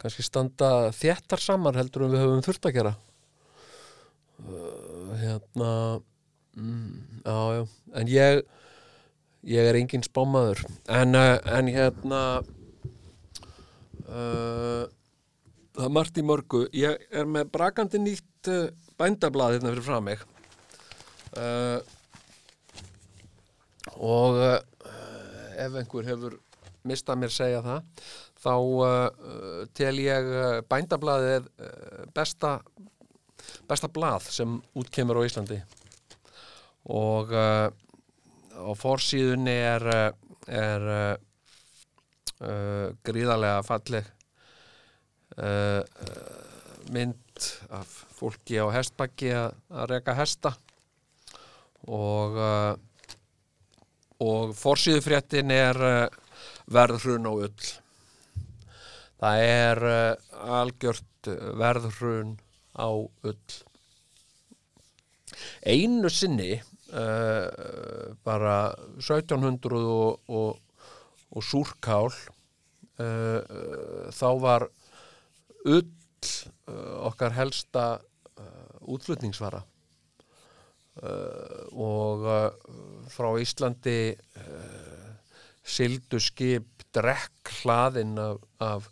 kannski 0.00 0.24
standa 0.26 0.90
þéttar 0.96 1.42
saman 1.42 1.78
heldur 1.78 2.06
en 2.06 2.14
við 2.14 2.24
höfum 2.24 2.44
þurft 2.46 2.68
að 2.68 2.76
gera. 2.76 2.94
Uh, 4.46 5.14
hérna 5.22 5.70
mm, 6.56 7.22
já, 7.24 7.66
en 7.96 8.12
ég 8.12 8.42
ég 9.46 9.70
er 9.70 9.78
engin 9.78 10.04
spámaður. 10.04 10.64
En, 10.90 11.14
uh, 11.16 11.36
en 11.56 11.70
hérna 11.72 12.22
uh, 14.06 14.84
það 15.76 15.84
er 15.86 15.94
margt 15.98 16.18
í 16.20 16.24
mörgu. 16.26 16.64
Ég 16.76 17.06
er 17.10 17.28
með 17.30 17.52
brakandi 17.54 18.02
nýtt 18.02 18.50
uh, 18.52 18.68
bændablað 19.00 19.56
hérna 19.56 19.74
fyrir 19.74 19.86
frá 19.86 20.00
mig. 20.04 20.24
Uh, 21.36 21.78
og 23.96 24.40
uh, 24.40 24.58
ef 25.56 25.76
einhver 25.78 26.08
hefur 26.08 26.38
mistað 26.86 27.20
mér 27.22 27.32
segja 27.34 27.62
það 27.64 28.06
þá 28.46 28.54
uh, 28.54 29.64
tel 29.74 29.96
ég 29.98 30.28
uh, 30.30 30.60
bændablaðið 30.70 31.48
uh, 31.50 32.04
besta 32.14 32.60
besta 33.66 33.90
blað 33.90 34.28
sem 34.30 34.56
útkemur 34.78 35.18
á 35.18 35.26
Íslandi. 35.26 35.58
Og 36.94 37.32
uh, 37.34 37.66
á 38.54 38.70
forsíðunni 38.78 39.56
er 39.66 39.86
uh, 39.90 40.10
er 40.46 40.86
uh, 40.86 41.14
uh, 42.46 42.88
gríðarlega 43.06 43.64
falleg 43.66 44.06
uh, 45.38 45.82
uh, 45.82 46.92
mynd 46.94 47.48
af 47.74 47.90
fólki 48.16 48.60
á 48.62 48.70
hestbakki 48.70 49.32
að 49.34 49.88
reka 49.90 50.14
hesta. 50.16 50.54
Og 51.90 52.38
uh, 52.38 52.76
og 54.22 54.54
forsýðufréttin 54.56 55.50
er 55.52 55.82
uh, 55.82 56.06
verðhrun 56.72 57.26
á 57.28 57.32
ull 57.34 57.66
það 59.26 59.42
er 59.50 59.82
uh, 59.90 60.14
algjört 60.60 61.30
uh, 61.32 61.50
verðhrun 61.58 62.36
á 62.78 62.88
ull. 62.94 63.56
Einu 65.66 66.10
sinni 66.12 66.54
uh, 66.56 68.14
bara 68.24 68.56
1700 69.02 69.82
og, 69.82 70.20
og, 70.30 70.82
og 71.34 71.42
súrkál 71.44 72.10
uh, 72.14 73.40
þá 74.14 74.28
var 74.42 74.68
uh, 75.66 75.82
okkar 77.10 77.34
helsta 77.34 77.96
útflutningsvara. 78.86 79.62
Uh, 80.96 81.66
og 81.76 82.22
uh, 82.24 82.46
frá 83.12 83.28
Íslandi 83.42 84.14
uh, 84.16 85.10
sildu 85.60 86.16
skip 86.22 86.86
drekk 86.96 87.50
hlaðinn 87.58 88.14
af, 88.22 88.38
af, 88.64 88.86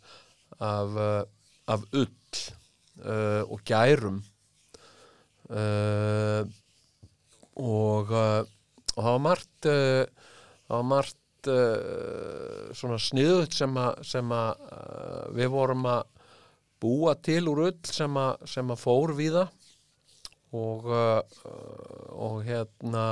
af, 0.64 0.96
uh, 0.96 1.22
af 1.74 1.84
ull 1.92 2.10
uh, 3.04 3.42
og 3.50 3.60
gærum. 3.66 4.22
Uh, 5.44 6.44
og, 7.54 8.10
uh, 8.10 8.42
og 8.94 9.02
það 9.02 9.10
var 9.10 9.22
margt 9.22 9.68
það 9.68 10.72
var 10.78 10.88
margt 10.88 11.20
svona 12.74 12.96
sniðut 12.96 13.52
sem 13.52 13.74
að, 13.76 13.98
sem 14.08 14.30
uh, 14.32 15.26
við 15.36 15.50
vorum 15.52 15.84
að 15.90 16.06
búa 16.80 17.12
til 17.20 17.50
úr 17.52 17.66
ull 17.66 17.76
sem 17.84 18.16
að, 18.16 18.46
sem 18.48 18.72
að 18.72 18.80
fór 18.80 19.12
víða. 19.18 19.44
Og, 20.54 20.86
uh, 20.86 21.20
og 22.14 22.44
hérna 22.46 23.06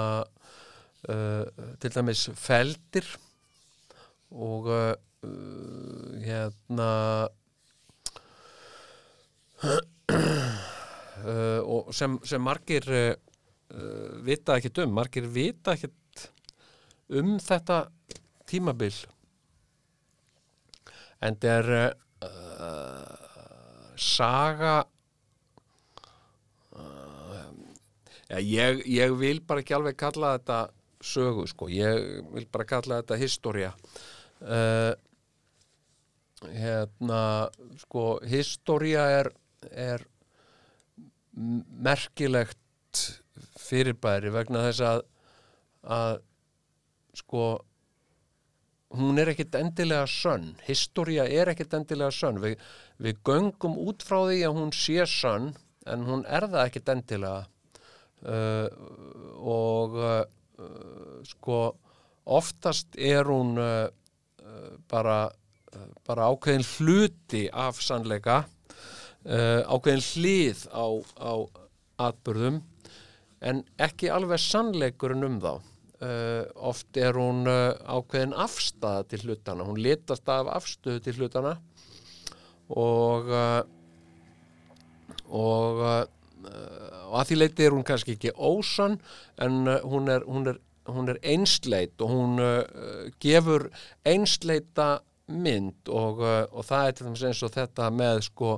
til 1.82 1.90
dæmis 1.90 2.28
feldir. 2.38 3.08
Og 4.30 4.70
uh, 4.70 4.94
hérna 6.22 6.90
uh, 9.62 11.60
og 11.62 11.92
sem, 11.94 12.18
sem 12.26 12.42
margir 12.42 12.86
uh, 12.90 13.14
vita 14.26 14.56
ekkert 14.58 14.82
um 14.84 14.94
margir 14.98 15.26
vita 15.30 15.76
ekkert 15.76 16.28
um 17.12 17.36
þetta 17.42 17.84
tímabil. 18.48 18.94
En 21.22 21.36
það 21.38 21.52
er 21.58 21.94
uh, 22.26 23.16
saga 23.96 24.82
ja, 28.32 28.40
ég, 28.40 28.82
ég 28.88 29.12
vil 29.20 29.42
bara 29.44 29.60
ekki 29.62 29.76
alveg 29.76 29.96
kalla 30.00 30.36
þetta 30.38 30.58
sögu 31.04 31.44
sko, 31.50 31.68
ég 31.70 32.22
vil 32.32 32.46
bara 32.50 32.64
kalla 32.68 33.00
þetta 33.02 33.18
historia. 33.20 33.70
Hérna 36.42 37.22
sko, 37.82 38.06
historia 38.26 39.04
er, 39.18 39.30
er 39.70 40.04
merkilegt 41.32 42.58
fyrirbæri 43.58 44.32
vegna 44.34 44.66
þess 44.66 44.84
að, 44.84 45.04
að 45.82 46.16
sko 47.16 47.44
hún 48.92 49.20
er 49.20 49.32
ekkit 49.32 49.56
endilega 49.56 50.06
sönn. 50.10 50.52
Historia 50.66 51.24
er 51.24 51.52
ekkit 51.52 51.74
endilega 51.78 52.12
sönn. 52.14 52.40
Við, 52.42 52.60
við 53.02 53.20
göngum 53.24 53.78
út 53.80 54.04
frá 54.04 54.18
því 54.26 54.42
að 54.48 54.58
hún 54.58 54.72
sé 54.76 55.06
sönn 55.08 55.52
en 55.88 56.06
hún 56.06 56.26
er 56.28 56.46
það 56.50 56.66
ekkit 56.68 56.92
endilega. 56.96 57.46
Uh, 58.22 58.68
og 59.42 59.96
uh, 59.98 60.20
sko 61.26 61.62
oftast 62.30 62.94
er 62.94 63.26
hún 63.26 63.56
uh, 63.58 63.88
uh, 64.44 64.68
bara, 64.90 65.24
uh, 65.72 65.88
bara 66.06 66.28
ákveðin 66.30 66.68
hluti 66.76 67.48
af 67.50 67.80
sannleika 67.82 68.44
uh, 69.26 69.62
ákveðin 69.68 70.06
hlið 70.06 70.64
á, 70.72 70.86
á 71.18 71.32
atbyrðum 72.08 72.62
en 73.42 73.62
ekki 73.82 74.10
alveg 74.12 74.40
sannleikurinn 74.42 75.26
um 75.26 75.38
þá. 75.42 75.52
Uh, 76.02 76.42
oft 76.58 76.98
er 76.98 77.14
hún 77.14 77.46
uh, 77.46 77.76
ákveðin 77.86 78.34
afstæða 78.34 79.04
til 79.10 79.20
hlutana 79.26 79.66
hún 79.68 79.78
litast 79.78 80.26
af 80.32 80.50
afstöðu 80.50 81.04
til 81.04 81.20
hlutana 81.20 81.54
og 82.72 83.30
og 85.32 85.78
að 87.12 87.28
því 87.28 87.36
leiti 87.38 87.66
er 87.66 87.76
hún 87.76 87.86
kannski 87.86 88.16
ekki 88.16 88.32
ósann 88.34 88.96
en 89.38 89.68
hún 89.86 90.10
er, 90.10 90.24
hún 90.26 90.50
er, 90.50 90.58
hún 90.90 91.12
er 91.12 91.20
einsleit 91.22 92.00
og 92.02 92.10
hún 92.10 92.42
uh, 92.42 93.10
gefur 93.22 93.68
einsleita 94.08 95.02
mynd 95.30 95.88
og, 95.92 96.22
uh, 96.22 96.42
og 96.50 96.66
það 96.66 96.88
er 96.88 96.96
til 96.96 97.06
dæmis 97.08 97.24
eins 97.28 97.42
og 97.46 97.54
þetta 97.54 97.90
með 97.94 98.24
sko 98.28 98.56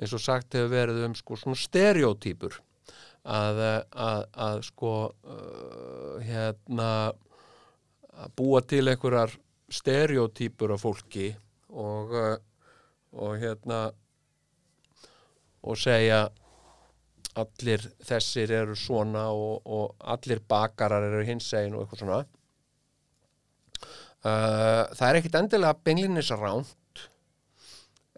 eins 0.00 0.14
og 0.16 0.24
sagt 0.24 0.56
hefur 0.58 0.72
verið 0.72 1.06
um 1.06 1.14
sko 1.18 1.38
svona 1.38 1.60
stereotýpur 1.60 2.58
að, 3.30 3.60
uh, 3.60 3.78
að, 4.08 4.24
að 4.46 4.64
sko 4.66 4.94
uh, 5.10 6.16
hérna 6.26 6.90
að 8.20 8.34
búa 8.36 8.60
til 8.66 8.84
einhverjar 8.90 9.36
stereotýpur 9.70 10.74
af 10.74 10.82
fólki 10.82 11.30
og, 11.70 12.12
og 13.14 13.36
hérna 13.38 13.84
og 15.62 15.78
segja 15.78 16.24
allir 17.38 17.84
þessir 18.02 18.50
eru 18.58 18.74
svona 18.76 19.28
og, 19.30 19.62
og 19.64 19.94
allir 20.12 20.42
bakarar 20.48 21.06
eru 21.06 21.22
hinsegin 21.28 21.76
og 21.76 21.84
eitthvað 21.84 22.02
svona 22.02 22.20
uh, 24.24 24.84
það 24.96 25.06
er 25.08 25.20
ekkit 25.20 25.38
endilega 25.40 25.78
beinlinis 25.86 26.32
ránt 26.34 27.04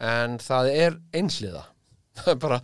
en 0.02 0.38
það 0.42 0.72
er 0.72 0.98
einsliða 1.14 1.66
það 2.18 2.32
er 2.34 2.40
bara 2.42 2.60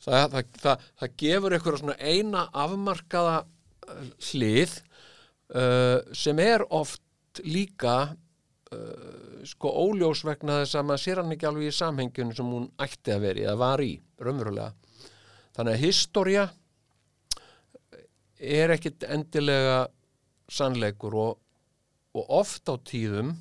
það, 0.00 0.24
það, 0.34 0.50
það, 0.64 0.88
það 1.02 1.14
gefur 1.24 1.56
eitthvað 1.56 1.80
svona 1.82 1.98
eina 2.00 2.46
afmarkaða 2.64 3.36
uh, 3.44 4.10
hlið 4.30 4.80
uh, 5.54 5.98
sem 6.16 6.42
er 6.42 6.64
oft 6.70 7.42
líka 7.46 7.96
uh, 8.10 9.42
sko 9.46 9.72
óljós 9.86 10.24
vegna 10.26 10.60
þess 10.62 10.78
að 10.78 10.88
maður 10.88 11.04
sér 11.04 11.22
hann 11.22 11.34
ekki 11.34 11.48
alveg 11.48 11.70
í 11.70 11.76
samhengjunu 11.76 12.36
sem 12.36 12.54
hún 12.54 12.70
ætti 12.82 13.14
að 13.14 13.26
veri 13.26 13.46
eða 13.46 13.60
var 13.60 13.82
í, 13.84 13.92
raunverulega. 14.20 14.72
Þannig 15.56 15.76
að 15.76 15.84
historia 15.84 16.48
er 18.40 18.72
ekkit 18.74 19.04
endilega 19.08 19.80
sannleikur 20.50 21.16
og, 21.20 21.38
og 22.16 22.30
oft 22.40 22.68
á 22.68 22.74
tíðum 22.76 23.34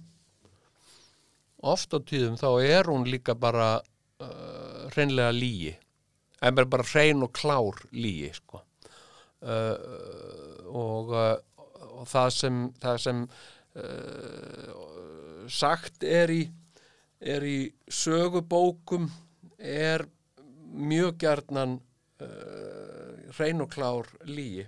oft 1.60 1.94
á 1.96 2.00
tíðum 2.00 2.38
þá 2.40 2.50
er 2.64 2.90
hún 2.92 3.08
líka 3.10 3.36
bara 3.36 3.80
uh, 3.80 4.88
hreinlega 4.94 5.32
lígi 5.36 5.74
en 6.40 6.56
bara, 6.56 6.84
hrein 6.88 7.24
og 7.26 7.34
klár 7.36 7.82
lígi 7.92 8.32
sko. 8.38 8.62
uh, 9.44 9.76
og, 10.70 11.12
uh, 11.12 11.38
og 12.00 12.08
það 12.08 12.30
sem 12.36 12.62
það 12.80 13.02
sem 13.06 13.24
uh, 13.80 14.72
sagt 15.50 16.04
er 16.04 16.32
í 16.32 16.42
er 17.20 17.44
í 17.44 17.58
sögubókum 17.92 19.10
er 19.60 20.06
mjög 20.72 21.18
gjarnan 21.20 21.80
uh, 22.24 23.34
hrein 23.36 23.64
og 23.66 23.74
klár 23.74 24.08
lígi 24.24 24.68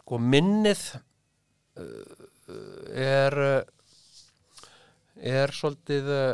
sko 0.00 0.18
minnið 0.18 0.82
uh, 1.78 2.19
er 2.90 3.64
er 5.20 5.52
svolítið 5.52 6.08
uh, 6.14 6.32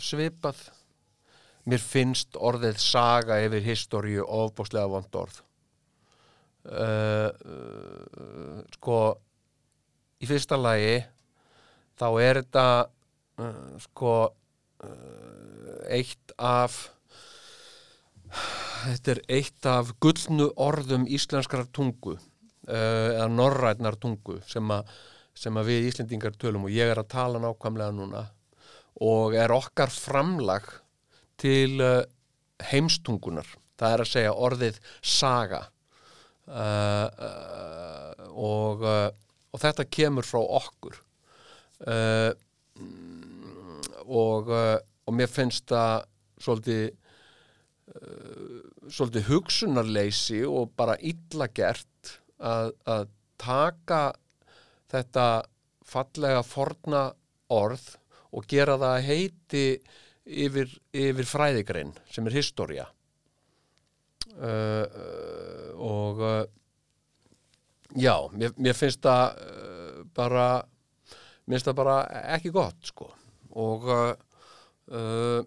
svipað. 0.00 0.58
Mér 1.66 1.82
finnst 1.82 2.36
orðið 2.38 2.78
saga 2.80 3.40
yfir 3.42 3.64
historiu 3.64 4.26
ofbúslega 4.26 4.88
vond 4.90 5.18
orð. 5.18 5.40
Uh, 6.66 7.30
uh, 7.46 8.60
sko 8.74 8.98
í 10.22 10.26
fyrsta 10.26 10.58
lagi 10.58 10.98
þá 11.96 12.06
er 12.22 12.40
þetta 12.42 12.66
uh, 13.38 13.76
sko 13.86 14.14
eitt 15.86 16.32
af 16.42 16.74
þetta 18.84 19.12
er 19.14 19.20
eitt 19.32 19.68
af 19.70 19.92
gullnu 20.02 20.50
orðum 20.60 21.06
íslenskrar 21.08 21.64
tungu 21.74 22.16
eða 22.66 23.28
norrætnar 23.32 23.96
tungu 24.02 24.36
sem, 24.50 24.68
a, 24.74 24.82
sem 25.36 25.60
að 25.60 25.70
við 25.70 25.90
Íslendingar 25.90 26.34
tölum 26.40 26.66
og 26.66 26.74
ég 26.74 26.88
er 26.90 27.00
að 27.02 27.12
tala 27.12 27.42
nákvæmlega 27.42 27.92
núna 27.94 28.24
og 29.04 29.36
er 29.36 29.52
okkar 29.52 29.92
framlag 29.92 30.68
til 31.40 31.76
uh, 31.84 32.00
heimstungunar 32.70 33.48
það 33.80 33.94
er 33.94 34.02
að 34.02 34.10
segja 34.12 34.34
orðið 34.46 34.80
saga. 35.04 35.62
Uh, 36.46 37.06
uh, 37.26 38.26
og, 38.38 38.84
uh, 38.86 39.08
og 39.52 39.62
þetta 39.62 39.88
kemur 39.98 40.26
frá 40.26 40.38
okkur. 40.40 41.00
Og, 44.06 44.48
og 44.48 45.12
mér 45.12 45.28
finnst 45.28 45.66
það 45.68 46.06
svolítið 46.40 46.86
svolítið 48.92 49.26
hugsunarleysi 49.28 50.40
og 50.48 50.72
bara 50.78 50.96
illa 51.04 51.46
gert 51.52 52.14
að, 52.40 52.72
að 52.88 53.04
taka 53.40 54.00
þetta 54.92 55.26
fallega 55.86 56.42
forna 56.46 57.06
orð 57.54 57.86
og 58.36 58.46
gera 58.50 58.76
það 58.80 58.92
að 58.92 59.06
heiti 59.06 59.64
yfir, 60.26 60.70
yfir 60.92 61.28
fræðigrein 61.30 61.94
sem 62.10 62.26
er 62.26 62.36
historia. 62.36 62.86
Uh, 64.36 64.84
uh, 64.84 65.68
og 65.80 66.20
uh, 66.20 66.42
já, 67.94 68.16
mér, 68.34 68.52
mér 68.60 68.76
finnst 68.76 69.04
það 69.06 69.38
uh, 69.40 70.00
bara 70.16 70.48
mér 71.46 71.56
finnst 71.56 71.70
það 71.70 71.78
bara 71.78 71.98
ekki 72.34 72.52
gott 72.52 72.90
sko. 72.90 73.08
Og 73.56 73.86
uh, 73.88 74.10
uh, 74.92 75.40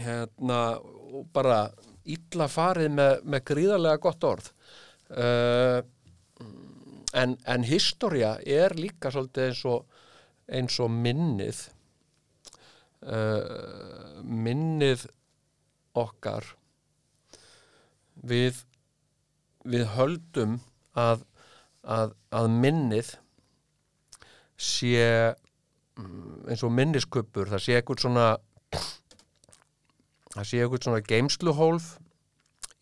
hérna 0.00 0.60
og 0.80 1.28
bara 1.34 1.68
illa 2.10 2.48
farið 2.50 2.90
með, 2.96 3.20
með 3.30 3.44
gríðarlega 3.52 4.02
gott 4.02 4.26
orð. 4.28 4.50
Uh, 5.14 5.84
en, 7.14 7.36
en 7.46 7.66
historia 7.68 8.34
er 8.42 8.74
líka 8.78 9.12
svolítið 9.14 9.48
eins 9.48 9.64
og, 9.70 10.02
eins 10.50 10.78
og 10.82 10.92
minnið 10.92 11.62
uh, 13.06 14.20
minnið 14.24 15.06
okkar. 15.94 16.46
Við 18.24 18.64
við 19.64 19.86
höldum 19.94 20.58
að, 20.98 21.24
að, 21.82 22.12
að 22.34 22.50
minnið 22.52 23.14
sé 24.60 25.06
mm, 25.98 26.44
eins 26.52 26.64
og 26.66 26.74
minniskuppur 26.76 27.50
það 27.50 27.64
sé 27.64 27.78
eitthvað 27.78 28.04
svona 28.04 28.26
það 30.34 30.48
sé 30.50 30.60
eitthvað 30.60 30.86
svona 30.86 31.04
geimsluhólf 31.08 31.88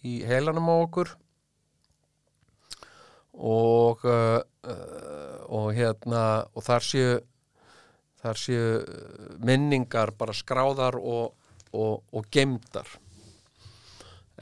í 0.03 0.19
heilanum 0.27 0.71
á 0.73 0.77
okkur 0.83 1.15
og 3.33 4.05
uh, 4.05 4.41
uh, 4.69 5.39
og 5.53 5.71
hérna 5.77 6.25
og 6.53 6.65
þar 6.67 6.85
séu 6.85 7.15
þar 8.23 8.39
séu 8.39 8.67
minningar 9.43 10.13
bara 10.19 10.35
skráðar 10.37 10.99
og, 11.01 11.33
og, 11.73 12.03
og 12.13 12.29
geimdar 12.31 12.87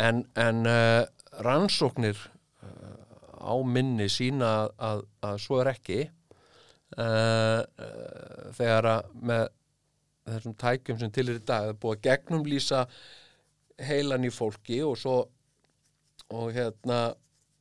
en, 0.01 0.25
en 0.37 0.67
uh, 0.67 1.05
rannsóknir 1.45 2.19
uh, 2.63 3.01
á 3.41 3.55
minni 3.65 4.09
sína 4.13 4.69
að, 4.79 5.05
að 5.25 5.41
svo 5.43 5.61
er 5.63 5.73
ekki. 5.75 6.01
Uh, 6.99 7.63
uh, 7.79 8.51
þegar 8.57 8.89
að 8.97 9.11
með 9.31 9.45
þessum 10.31 10.57
tækjum 10.59 11.01
sem 11.01 11.13
til 11.15 11.29
er 11.29 11.39
í 11.39 11.45
dag 11.47 11.71
er 11.71 11.79
búið 11.81 11.99
að 11.99 12.07
gegnumlýsa 12.09 12.81
heilan 13.81 14.27
í 14.27 14.33
fólki 14.35 14.81
og 14.85 14.99
svo 15.01 15.21
og 16.31 16.51
hérna 16.55 16.99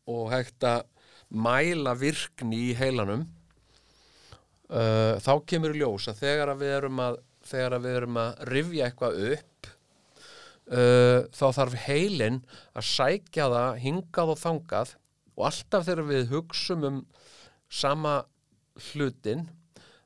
og 0.10 0.32
hægt 0.34 0.66
að 0.68 0.84
mæla 1.30 1.94
virkni 2.00 2.70
í 2.70 2.78
heilanum 2.78 3.26
uh, 4.70 5.18
þá 5.22 5.34
kemur 5.50 5.76
í 5.76 5.82
ljós 5.82 6.10
að 6.10 6.24
þegar 6.24 6.54
að 6.54 6.64
við 6.64 6.76
erum 6.80 7.04
að 7.06 7.20
við 7.50 7.94
erum 7.96 8.18
að 8.22 8.42
rifja 8.50 8.88
eitthvað 8.88 9.22
upp 9.34 9.70
uh, 10.70 11.20
þá 11.34 11.46
þarf 11.60 11.78
heilin 11.86 12.42
að 12.74 12.90
sækja 12.90 13.48
það 13.54 13.80
hingað 13.86 14.34
og 14.34 14.42
þangað 14.44 14.98
og 15.40 15.48
alltaf 15.50 15.88
þegar 15.88 16.10
við 16.10 16.28
hugsum 16.34 16.86
um 16.90 17.00
sama 17.70 18.20
hlutin 18.90 19.48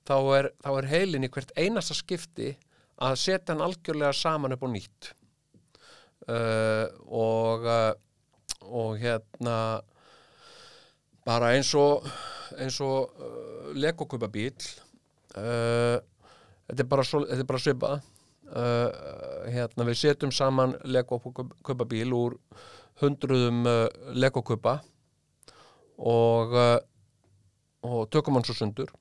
þá 0.07 0.15
er, 0.37 0.51
þá 0.63 0.71
er 0.77 0.89
heilin 0.91 1.27
í 1.27 1.31
hvert 1.31 1.53
einasta 1.57 1.95
skipti 1.97 2.53
að 3.03 3.19
setja 3.19 3.53
hann 3.53 3.63
algjörlega 3.65 4.13
saman 4.15 4.53
upp 4.55 4.63
á 4.63 4.69
nýtt. 4.69 5.13
Uh, 6.23 6.87
og 7.11 7.65
uh, 7.67 7.91
og 8.63 8.97
hérna 9.01 9.81
bara 11.27 11.53
eins 11.55 11.73
og 11.79 12.07
eins 12.59 12.79
og 12.83 13.13
uh, 13.17 13.71
legokupa 13.73 14.29
bíl 14.31 14.53
uh, 15.37 15.97
þetta 16.67 16.83
er 16.83 16.89
bara, 16.89 17.05
bara 17.47 17.61
svipað. 17.61 18.09
Uh, 18.53 19.49
hérna 19.49 19.85
við 19.87 19.97
setjum 19.97 20.31
saman 20.35 20.75
legokupa 20.85 21.87
bíl 21.89 22.11
úr 22.13 22.35
hundruðum 23.01 23.63
uh, 23.65 23.87
legokupa 24.13 24.81
og 25.97 26.53
uh, 26.53 26.77
og 27.83 28.05
tökum 28.11 28.37
hann 28.37 28.45
svo 28.47 28.55
sundur. 28.55 28.91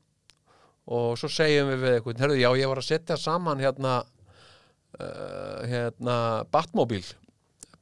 Og 0.90 1.14
svo 1.18 1.28
segjum 1.30 1.68
við 1.70 1.84
við 1.84 1.96
eitthvað 1.96 2.22
herðu 2.24 2.40
já 2.40 2.48
ég 2.58 2.70
var 2.70 2.80
að 2.80 2.88
setja 2.88 3.18
saman 3.20 3.60
hérna 3.62 4.00
uh, 4.02 5.60
hérna 5.68 6.16
Batmobíl 6.50 7.04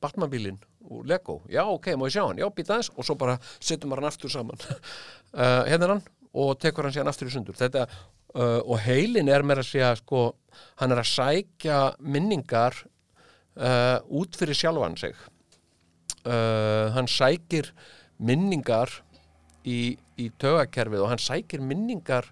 Batmobílin 0.00 0.59
úr 0.88 1.07
Lego, 1.07 1.43
já 1.49 1.64
ok, 1.64 1.93
má 1.97 2.07
ég 2.09 2.14
sjá 2.14 2.25
hann? 2.27 2.38
Já 2.38 2.49
býta 2.49 2.75
aðeins. 2.77 2.90
Og 2.97 3.05
svo 3.07 3.16
bara 3.19 3.37
setjum 3.61 3.93
hann 3.95 4.09
aftur 4.09 4.33
saman. 4.33 4.61
Uh, 5.35 5.64
hérna 5.71 5.95
hann 5.95 6.03
og 6.31 6.55
tekur 6.62 6.87
hann 6.87 6.95
síðan 6.95 7.11
aftur 7.11 7.31
í 7.31 7.35
sundur. 7.35 7.59
Þetta, 7.59 7.87
uh, 8.35 8.61
og 8.64 8.81
heilin 8.85 9.29
er 9.29 9.45
meira 9.47 9.64
að 9.64 9.71
segja 9.73 9.93
sko, 9.99 10.25
hann 10.81 10.95
er 10.95 11.03
að 11.03 11.11
sækja 11.11 11.81
minningar 12.01 12.79
uh, 13.59 13.99
út 14.09 14.38
fyrir 14.38 14.59
sjálfan 14.59 14.99
sig. 15.01 15.16
Hann 16.21 17.07
sækir 17.09 17.71
minningar 18.21 18.90
í, 19.64 19.97
í 20.21 20.27
tögakerfið 20.37 21.01
og 21.01 21.09
hann 21.09 21.23
sækir 21.23 21.62
minningar 21.64 22.27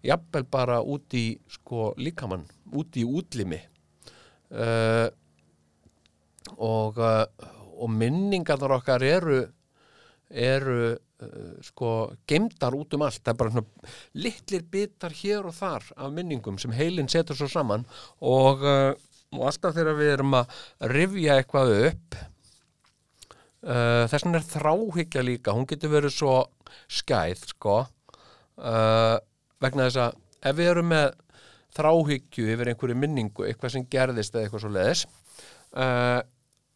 jafnvel 0.00 0.46
bara 0.48 0.78
út 0.80 1.12
í 1.12 1.26
sko 1.52 1.90
líkamann, 2.00 2.46
út 2.72 2.96
í 2.96 3.04
útlimi. 3.04 3.60
Og, 6.56 6.96
uh, 6.96 7.52
og 7.74 7.92
minningarnar 7.92 8.78
okkar 8.78 9.04
eru 9.06 9.42
eru 10.30 10.78
uh, 10.94 11.56
sko 11.62 11.90
geimdar 12.26 12.74
út 12.74 12.94
um 12.96 13.04
allt. 13.06 13.22
Það 13.22 13.32
er 13.32 13.40
bara 13.40 13.54
svona 13.54 13.94
litlir 14.24 14.68
bitar 14.70 15.14
hér 15.14 15.48
og 15.48 15.56
þar 15.56 15.90
af 15.96 16.14
minningum 16.14 16.58
sem 16.58 16.74
heilin 16.74 17.10
setur 17.12 17.38
svo 17.38 17.50
saman 17.50 17.84
og, 18.20 18.64
uh, 18.64 18.94
og 19.34 19.48
alltaf 19.50 19.76
þegar 19.76 19.98
við 20.00 20.14
erum 20.16 20.38
að 20.40 20.62
rifja 20.94 21.38
eitthvað 21.38 21.74
upp 21.80 22.18
uh, 23.64 24.04
þess 24.08 24.24
vegna 24.24 24.40
er 24.40 24.48
þráhyggja 24.48 25.24
líka 25.24 25.54
hún 25.56 25.68
getur 25.70 25.92
verið 25.94 26.16
svo 26.16 26.36
skæð 26.90 27.44
sko 27.52 27.76
uh, 27.84 29.16
vegna 29.62 29.88
þess 29.88 30.02
að 30.06 30.18
ef 30.50 30.58
við 30.58 30.72
erum 30.72 30.90
með 30.92 31.12
þráhyggju 31.74 32.50
yfir 32.54 32.70
einhverju 32.70 32.98
minningu 32.98 33.48
eitthvað 33.48 33.76
sem 33.76 33.86
gerðist 33.90 34.34
eða 34.34 34.46
eitthvað 34.46 34.64
svo 34.64 34.72
leiðis 34.74 35.04
uh, 35.74 36.20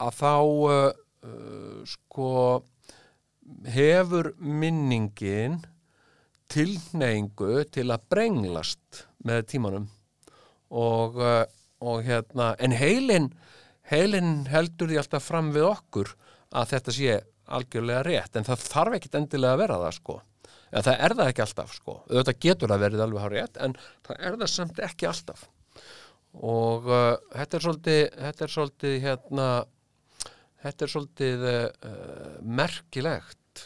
að 0.02 0.18
þá 0.18 0.32
uh, 0.38 0.90
uh, 1.26 1.80
sko 1.88 2.32
hefur 3.68 4.32
minningin 4.38 5.60
tilneyingu 6.48 7.64
til 7.72 7.88
að 7.92 8.04
brenglast 8.12 9.04
með 9.26 9.46
tímanum. 9.52 9.88
Og, 10.68 11.16
uh, 11.20 11.44
og 11.80 12.04
hérna 12.04 12.52
en 12.60 12.74
heilin 12.76 13.30
heilin 13.88 14.46
heldur 14.50 14.90
því 14.90 15.00
alltaf 15.00 15.24
fram 15.24 15.52
við 15.54 15.68
okkur 15.70 16.14
að 16.56 16.72
þetta 16.74 16.94
sé 16.94 17.18
algjörlega 17.48 18.04
rétt 18.04 18.36
en 18.36 18.46
það 18.48 18.64
þarf 18.66 18.96
ekkit 18.98 19.16
endilega 19.20 19.56
að 19.56 19.62
vera 19.62 19.78
það 19.84 19.94
sko. 19.96 20.18
Eða 20.68 20.84
það 20.84 21.04
er 21.06 21.14
það 21.18 21.30
ekki 21.30 21.44
alltaf 21.44 21.70
sko. 21.76 21.94
Auðvitað 22.10 22.40
getur 22.44 22.72
það 22.72 22.82
verið 22.84 23.04
alveg 23.04 23.24
hár 23.24 23.34
rétt 23.36 23.62
en 23.64 23.76
það 24.04 24.26
er 24.28 24.36
það 24.42 24.52
samt 24.52 24.82
ekki 24.84 25.08
alltaf. 25.08 25.46
Og 26.44 26.88
uh, 26.92 27.14
þetta 27.32 27.56
er 27.56 27.64
svolítið 27.64 28.02
þetta 28.26 28.44
er 28.44 28.54
svolítið 28.54 28.96
hérna 29.06 29.48
þetta 30.62 30.84
er 30.84 30.92
svolítið 30.92 31.44
uh, 31.48 31.62
merkilegt. 32.42 33.64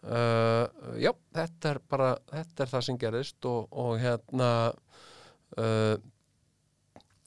Uh, 0.00 0.64
já, 1.00 1.10
þetta 1.36 1.74
er 1.74 1.80
bara 1.92 2.10
þetta 2.30 2.64
er 2.64 2.70
það 2.70 2.84
sem 2.86 2.98
gerist 3.00 3.48
og, 3.48 3.66
og 3.68 3.98
hérna 4.00 4.50
uh, 5.60 5.96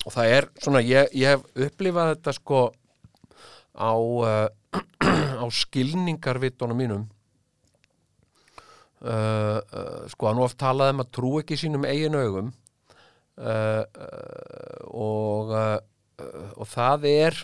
og 0.03 0.15
það 0.15 0.31
er 0.37 0.47
svona, 0.57 0.81
ég, 0.83 1.11
ég 1.15 1.35
hef 1.35 1.67
upplifað 1.67 2.15
þetta 2.15 2.33
sko 2.39 2.63
á 3.77 3.93
á 5.43 5.45
skilningarvitunum 5.53 6.77
mínum. 6.77 7.05
Sko 10.11 10.27
að 10.29 10.35
nú 10.37 10.43
oft 10.45 10.57
talaði 10.59 10.93
um 10.95 11.01
að 11.03 11.09
trú 11.15 11.31
ekki 11.39 11.57
sínum 11.59 11.87
eigin 11.87 12.15
augum. 12.19 12.51
Og 14.91 15.55
og 16.53 16.69
það 16.69 17.07
er 17.09 17.39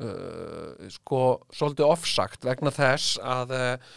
uh, 0.00 0.88
sko 0.92 1.22
svolítið 1.52 1.90
ofsagt 1.90 2.46
vegna 2.48 2.72
þess 2.74 3.18
að 3.20 3.54
uh, 3.58 3.92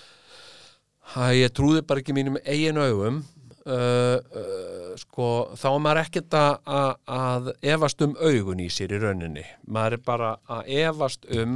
að 1.13 1.38
ég 1.38 1.53
trúði 1.55 1.86
bara 1.86 2.01
ekki 2.01 2.15
mínum 2.17 2.39
eigin 2.43 2.81
augum. 2.81 3.23
Uh, 3.65 4.21
uh, 4.38 4.89
sko 5.01 5.27
þá 5.58 5.69
er 5.71 5.79
maður 5.81 5.99
ekkert 6.03 6.36
að, 6.38 6.99
að, 7.10 7.47
efast 7.65 8.03
um 8.05 8.12
augun 8.21 8.62
í 8.62 8.67
sér 8.69 8.93
í 8.93 8.99
rauninni. 9.01 9.45
Maður 9.65 9.97
er 9.97 10.03
bara 10.05 10.36
að 10.53 10.69
efast 10.84 11.25
um 11.34 11.55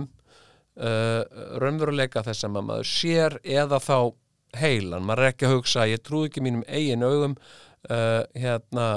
uh, 0.79 1.21
raunveruleika 1.61 2.23
þess 2.25 2.47
að 2.47 2.57
maður 2.57 2.89
sér 2.89 3.37
eða 3.45 3.77
þá 3.83 3.97
heilan, 4.57 5.05
maður 5.05 5.27
er 5.27 5.35
ekki 5.35 5.45
að 5.45 5.53
hugsa 5.53 5.85
ég 5.85 6.01
trúði 6.01 6.31
ekki 6.31 6.45
mínum 6.47 6.65
eigin 6.65 7.05
augum. 7.05 7.37
Uh, 7.85 8.25
hérna 8.35 8.87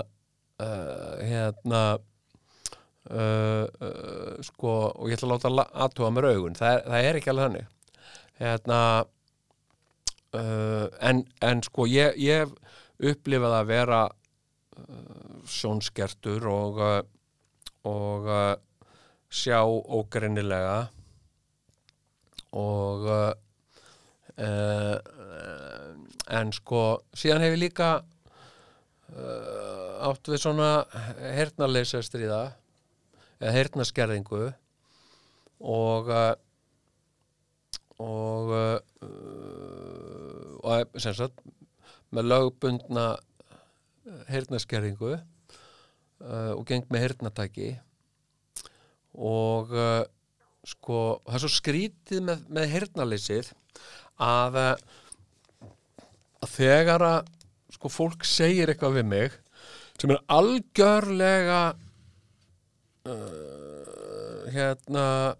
uh, 0.58 1.20
hérna 1.20 1.82
uh, 3.12 3.64
uh, 3.68 4.34
sko, 4.44 4.74
og 4.96 5.10
ég 5.10 5.18
ætla 5.18 5.36
að 5.36 5.56
láta 5.56 5.68
aðtúa 5.86 6.10
mér 6.14 6.30
augun, 6.32 6.58
það 6.58 6.76
er, 6.76 6.84
það 6.88 7.08
er 7.08 7.20
ekki 7.20 7.32
alveg 7.32 7.48
þannig. 7.48 7.66
Hérna 8.42 8.80
uh, 10.34 10.86
en, 11.10 11.24
en 11.44 11.62
sko 11.66 11.86
ég, 11.90 12.16
ég 12.22 12.52
upplifað 13.12 13.56
að 13.58 13.70
vera 13.70 14.00
uh, 14.08 15.40
sjónskertur 15.48 16.48
og 16.50 16.82
uh, 16.82 17.00
og 17.88 18.28
uh, 18.30 18.54
sjá 19.32 19.58
ógreinilega 19.66 20.84
og 22.52 23.08
en 26.36 26.52
sko 26.52 26.82
síðan 27.16 27.42
hef 27.44 27.54
ég 27.54 27.62
líka 27.62 27.88
átt 30.04 30.28
við 30.28 30.42
svona 30.44 30.68
hernaleysa 31.36 32.02
stríða 32.04 32.42
eða 33.42 33.54
hernaskerðingu 33.56 34.42
og 35.62 36.10
uh, 36.10 36.34
og 38.02 38.52
uh, 38.54 38.78
og 40.62 41.00
sem 41.02 41.14
sagt 41.18 41.42
með 42.14 42.28
lögbundna 42.30 43.06
hernaskerðingu 44.30 45.12
uh, 45.16 46.52
og 46.54 46.64
gengt 46.68 46.90
með 46.92 47.08
hernatæki 47.08 47.72
og 49.12 49.74
sko, 50.64 50.98
það 51.26 51.34
er 51.36 51.42
svo 51.42 51.50
skrítið 51.52 52.22
með, 52.24 52.44
með 52.48 52.70
hernaleysið 52.72 53.50
að, 54.22 54.56
að 56.40 56.54
þegar 56.54 57.04
að 57.04 57.32
sko, 57.74 57.90
fólk 57.92 58.24
segir 58.24 58.72
eitthvað 58.72 58.96
við 59.00 59.10
mig 59.10 59.36
sem 60.00 60.14
er 60.14 60.22
algjörlega 60.32 61.60
uh, 63.08 64.46
hérna 64.52 65.36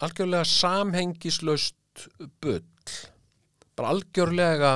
algjörlega 0.00 0.44
samhengislaust 0.44 2.08
bull. 2.40 2.64
Bara 3.76 3.88
algjörlega 3.94 4.72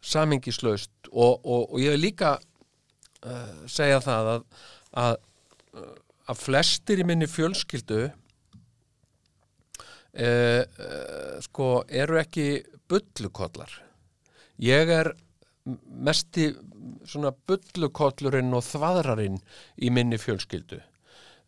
samhengislaust. 0.00 0.92
Og, 1.10 1.40
og, 1.44 1.72
og 1.72 1.80
ég 1.82 1.90
vil 1.96 2.04
líka 2.08 2.36
uh, 2.38 3.66
segja 3.68 4.00
það 4.04 4.32
að, 4.34 4.42
að, 5.04 5.14
að 6.30 6.42
flestir 6.44 7.02
í 7.02 7.06
minni 7.08 7.28
fjölskyldu 7.30 8.02
uh, 8.08 8.12
uh, 10.20 11.36
sko 11.44 11.70
eru 11.88 12.20
ekki 12.20 12.46
bullukollar. 12.90 13.72
Ég 14.60 14.90
er 14.92 15.14
mesti 16.00 16.50
svona 17.08 17.30
bullukollurinn 17.32 18.54
og 18.56 18.64
þvaðrarinn 18.66 19.38
í 19.80 19.90
minni 19.94 20.18
fjölskyldu 20.20 20.80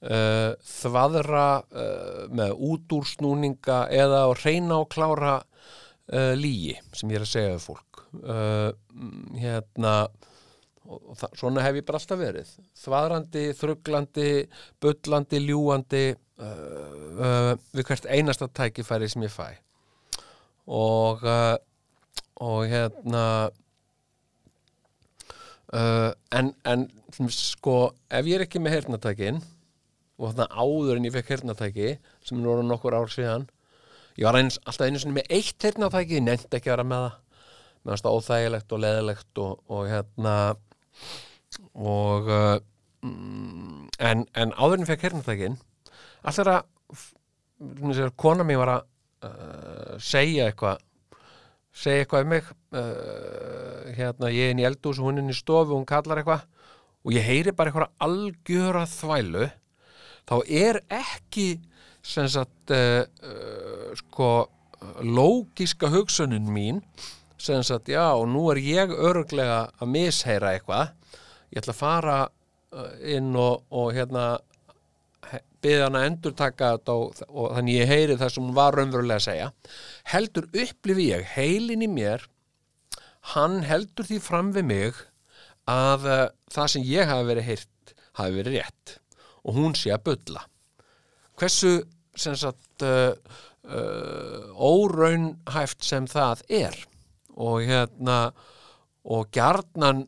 uh, 0.07 0.53
þvaðra 0.67 1.47
uh, 1.63 2.27
með 2.35 2.57
útúrsnúninga 2.71 3.85
eða 3.93 4.27
að 4.27 4.35
reyna 4.43 4.81
og 4.83 4.91
klára 4.93 5.39
uh, 5.41 6.35
lígi 6.39 6.77
sem 6.93 7.13
ég 7.13 7.21
er 7.21 7.27
að 7.27 7.33
segja 7.35 7.55
við 7.55 7.65
fólk. 7.71 7.89
Mm, 8.13 9.39
hérna 9.41 9.93
og, 10.85 11.15
það, 11.17 11.37
svona 11.41 11.63
hef 11.65 11.79
ég 11.79 11.87
bara 11.89 12.01
alltaf 12.03 12.21
verið. 12.21 12.51
Þvaðrandi, 12.83 13.45
þrugglandi 13.57 14.31
bullandi, 14.83 15.41
ljúandi 15.47 16.07
við 16.43 17.87
hvert 17.87 18.09
einasta 18.11 18.49
tækifæri 18.51 19.07
sem 19.09 19.23
ég 19.25 19.33
fæ. 19.33 19.47
Og 20.67 21.23
og 22.43 22.67
hérna 22.67 23.25
uh, 25.73 26.11
en, 26.33 26.53
en 26.67 26.87
sko, 27.31 27.77
ef 28.11 28.29
ég 28.29 28.39
er 28.39 28.47
ekki 28.47 28.63
með 28.63 28.79
hernatækin 28.79 29.43
og 30.19 30.33
þarna 30.33 30.47
áður 30.53 30.99
en 30.99 31.09
ég 31.09 31.15
fekk 31.17 31.33
hernatæki 31.37 31.89
sem 32.23 32.39
er 32.39 32.45
núna 32.45 32.67
nokkur 32.67 32.97
ár 32.97 33.11
síðan 33.13 33.49
ég 34.19 34.27
var 34.27 34.39
eins, 34.39 34.59
alltaf 34.67 34.87
einu 34.87 35.01
sinni 35.01 35.19
með 35.19 35.33
eitt 35.39 35.67
hernatæki 35.67 36.19
ég 36.19 36.27
nefndi 36.27 36.59
ekki 36.59 36.71
að 36.71 36.77
vera 36.77 36.89
með 36.89 37.07
það. 37.07 37.19
Með 37.83 38.03
það 38.05 38.17
óþægilegt 38.19 38.73
og 38.73 38.83
leðilegt 38.85 39.41
og, 39.43 39.55
og 39.75 39.89
hérna 39.91 40.35
og 41.75 42.31
uh, 42.31 42.59
mm, 43.03 43.89
en, 43.99 44.25
en 44.39 44.55
áður 44.55 44.77
en 44.77 44.85
ég 44.85 44.91
fekk 44.93 45.09
hernatækin 45.09 45.59
alltaf 46.23 46.53
að 46.53 48.15
kona 48.21 48.47
mér 48.47 48.61
var 48.63 48.73
að 48.77 48.87
uh, 49.27 49.95
segja 50.03 50.49
eitthvað 50.51 50.83
segja 51.73 52.05
eitthvað 52.05 52.27
um 52.27 52.33
mig 52.35 52.53
uh, 52.77 53.91
hérna 53.97 54.31
ég 54.33 54.47
er 54.47 54.55
inn 54.55 54.63
í 54.63 54.69
eldús 54.69 55.01
og 55.01 55.09
hún 55.09 55.19
er 55.19 55.25
inn 55.25 55.35
í 55.35 55.37
stofu 55.37 55.73
og 55.73 55.81
hún 55.81 55.89
kallar 55.89 56.21
eitthvað 56.21 56.47
og 57.03 57.17
ég 57.17 57.27
heyri 57.27 57.55
bara 57.57 57.73
eitthvað 57.73 57.95
algjöra 58.07 58.85
þvælu 58.91 59.49
þá 60.29 60.37
er 60.47 60.81
ekki 60.93 61.49
sagt 62.03 62.75
uh, 62.75 63.03
uh, 63.23 63.91
sko 63.99 64.31
lógiska 65.07 65.91
hugsunin 65.93 66.49
mín 66.51 66.81
sem 67.39 67.63
sagt 67.67 67.91
já 67.91 68.15
og 68.15 68.27
nú 68.31 68.49
er 68.53 68.59
ég 68.63 68.91
öruglega 68.91 69.69
að 69.79 69.93
misheyra 69.95 70.55
eitthvað 70.55 70.91
ég 71.53 71.63
ætla 71.63 71.75
að 71.75 71.83
fara 71.83 72.17
uh, 72.27 72.91
inn 73.03 73.35
og, 73.39 73.63
og 73.71 73.93
hérna 73.95 74.41
byggði 75.63 75.83
hann 75.85 75.99
að 75.99 76.09
endur 76.09 76.35
taka 76.39 76.73
þetta 76.75 76.95
og, 76.99 77.23
og 77.31 77.53
þannig 77.57 77.79
ég 77.79 77.91
heyri 77.93 78.19
það 78.19 78.35
sem 78.35 78.47
hún 78.47 78.57
var 78.57 78.77
raunverulega 78.77 79.21
að 79.21 79.27
segja. 79.29 79.51
Heldur 80.11 80.49
upplifi 80.51 81.09
ég 81.13 81.29
heilin 81.37 81.85
í 81.87 81.91
mér 81.91 82.27
hann 83.35 83.61
heldur 83.67 84.09
því 84.09 84.19
fram 84.23 84.51
við 84.57 84.67
mig 84.67 85.05
að 85.71 86.09
uh, 86.11 86.25
það 86.51 86.73
sem 86.75 86.89
ég 86.89 87.07
hafi 87.07 87.29
verið 87.31 87.49
heyrt 87.53 87.95
hafi 88.19 88.37
verið 88.41 88.59
rétt 88.59 88.97
og 89.43 89.59
hún 89.59 89.77
sé 89.79 89.93
að 89.95 90.05
bulla. 90.11 90.45
Hversu 91.39 91.81
sagt 92.15 92.85
uh, 92.85 93.15
uh, 93.65 94.53
óraunhæft 94.57 95.85
sem 95.87 96.07
það 96.11 96.45
er 96.49 96.77
og 97.33 97.63
hérna 97.65 98.19
og 99.09 99.31
gjarnan 99.35 100.05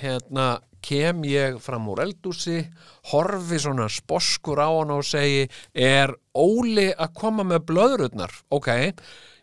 hérna 0.00 0.58
kem 0.84 1.24
ég 1.26 1.58
fram 1.62 1.88
úr 1.92 2.02
eldúsi 2.04 2.62
horfi 3.10 3.58
svona 3.60 3.88
sposkur 3.92 4.60
á 4.62 4.68
hann 4.70 4.94
og 4.94 5.04
segi 5.06 5.46
er 5.74 6.14
Óli 6.38 6.88
að 6.94 7.14
koma 7.18 7.44
með 7.44 7.64
blöðrurnar? 7.70 8.32
Ok, 8.54 8.70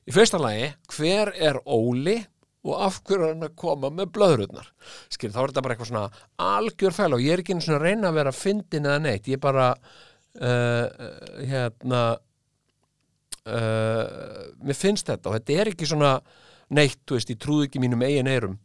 í 0.07 0.15
fyrsta 0.15 0.39
lagi 0.41 0.71
hver 0.95 1.33
er 1.35 1.59
Óli 1.65 2.17
og 2.65 2.82
af 2.88 2.99
hverju 3.06 3.23
er 3.28 3.34
hann 3.34 3.47
að 3.47 3.58
koma 3.62 3.91
með 3.93 4.12
blöðrurnar? 4.17 4.69
Skil, 5.13 5.32
þá 5.34 5.41
er 5.41 5.51
þetta 5.51 5.65
bara 5.65 5.75
eitthvað 5.75 5.91
svona 5.91 6.06
algjör 6.51 6.95
fæl 6.97 7.12
og 7.17 7.23
ég 7.23 7.36
er 7.36 7.43
ekki 7.43 7.58
svona 7.60 7.80
að 7.80 7.86
reyna 7.88 8.10
að 8.10 8.19
vera 8.19 8.36
fyndin 8.36 8.89
eða 8.89 9.04
neitt, 9.06 9.30
ég 9.30 9.41
bara 9.43 9.67
uh, 9.75 10.88
hérna 11.45 12.01
uh, 13.45 14.49
mér 14.65 14.80
finnst 14.80 15.12
þetta 15.12 15.32
og 15.32 15.38
þetta 15.38 15.62
er 15.62 15.71
ekki 15.73 15.89
svona 15.89 16.17
neitt, 16.75 17.04
þú 17.06 17.19
veist, 17.19 17.32
ég 17.32 17.41
trúði 17.41 17.69
ekki 17.69 17.84
mínum 17.84 18.06
eigin 18.06 18.32
eirum 18.32 18.58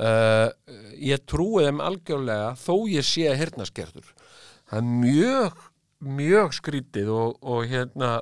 uh, 0.00 0.48
ég 0.96 1.24
trúi 1.28 1.66
þeim 1.66 1.82
algjörlega 1.84 2.54
þó 2.60 2.74
ég 2.92 3.06
sé 3.06 3.28
að 3.30 3.42
hirnaskertur 3.42 4.08
það 4.70 4.78
er 4.80 4.88
mjög 5.02 5.60
mjög 6.02 6.56
skrítið 6.56 7.12
og, 7.14 7.36
og 7.44 7.68
hérna 7.70 8.14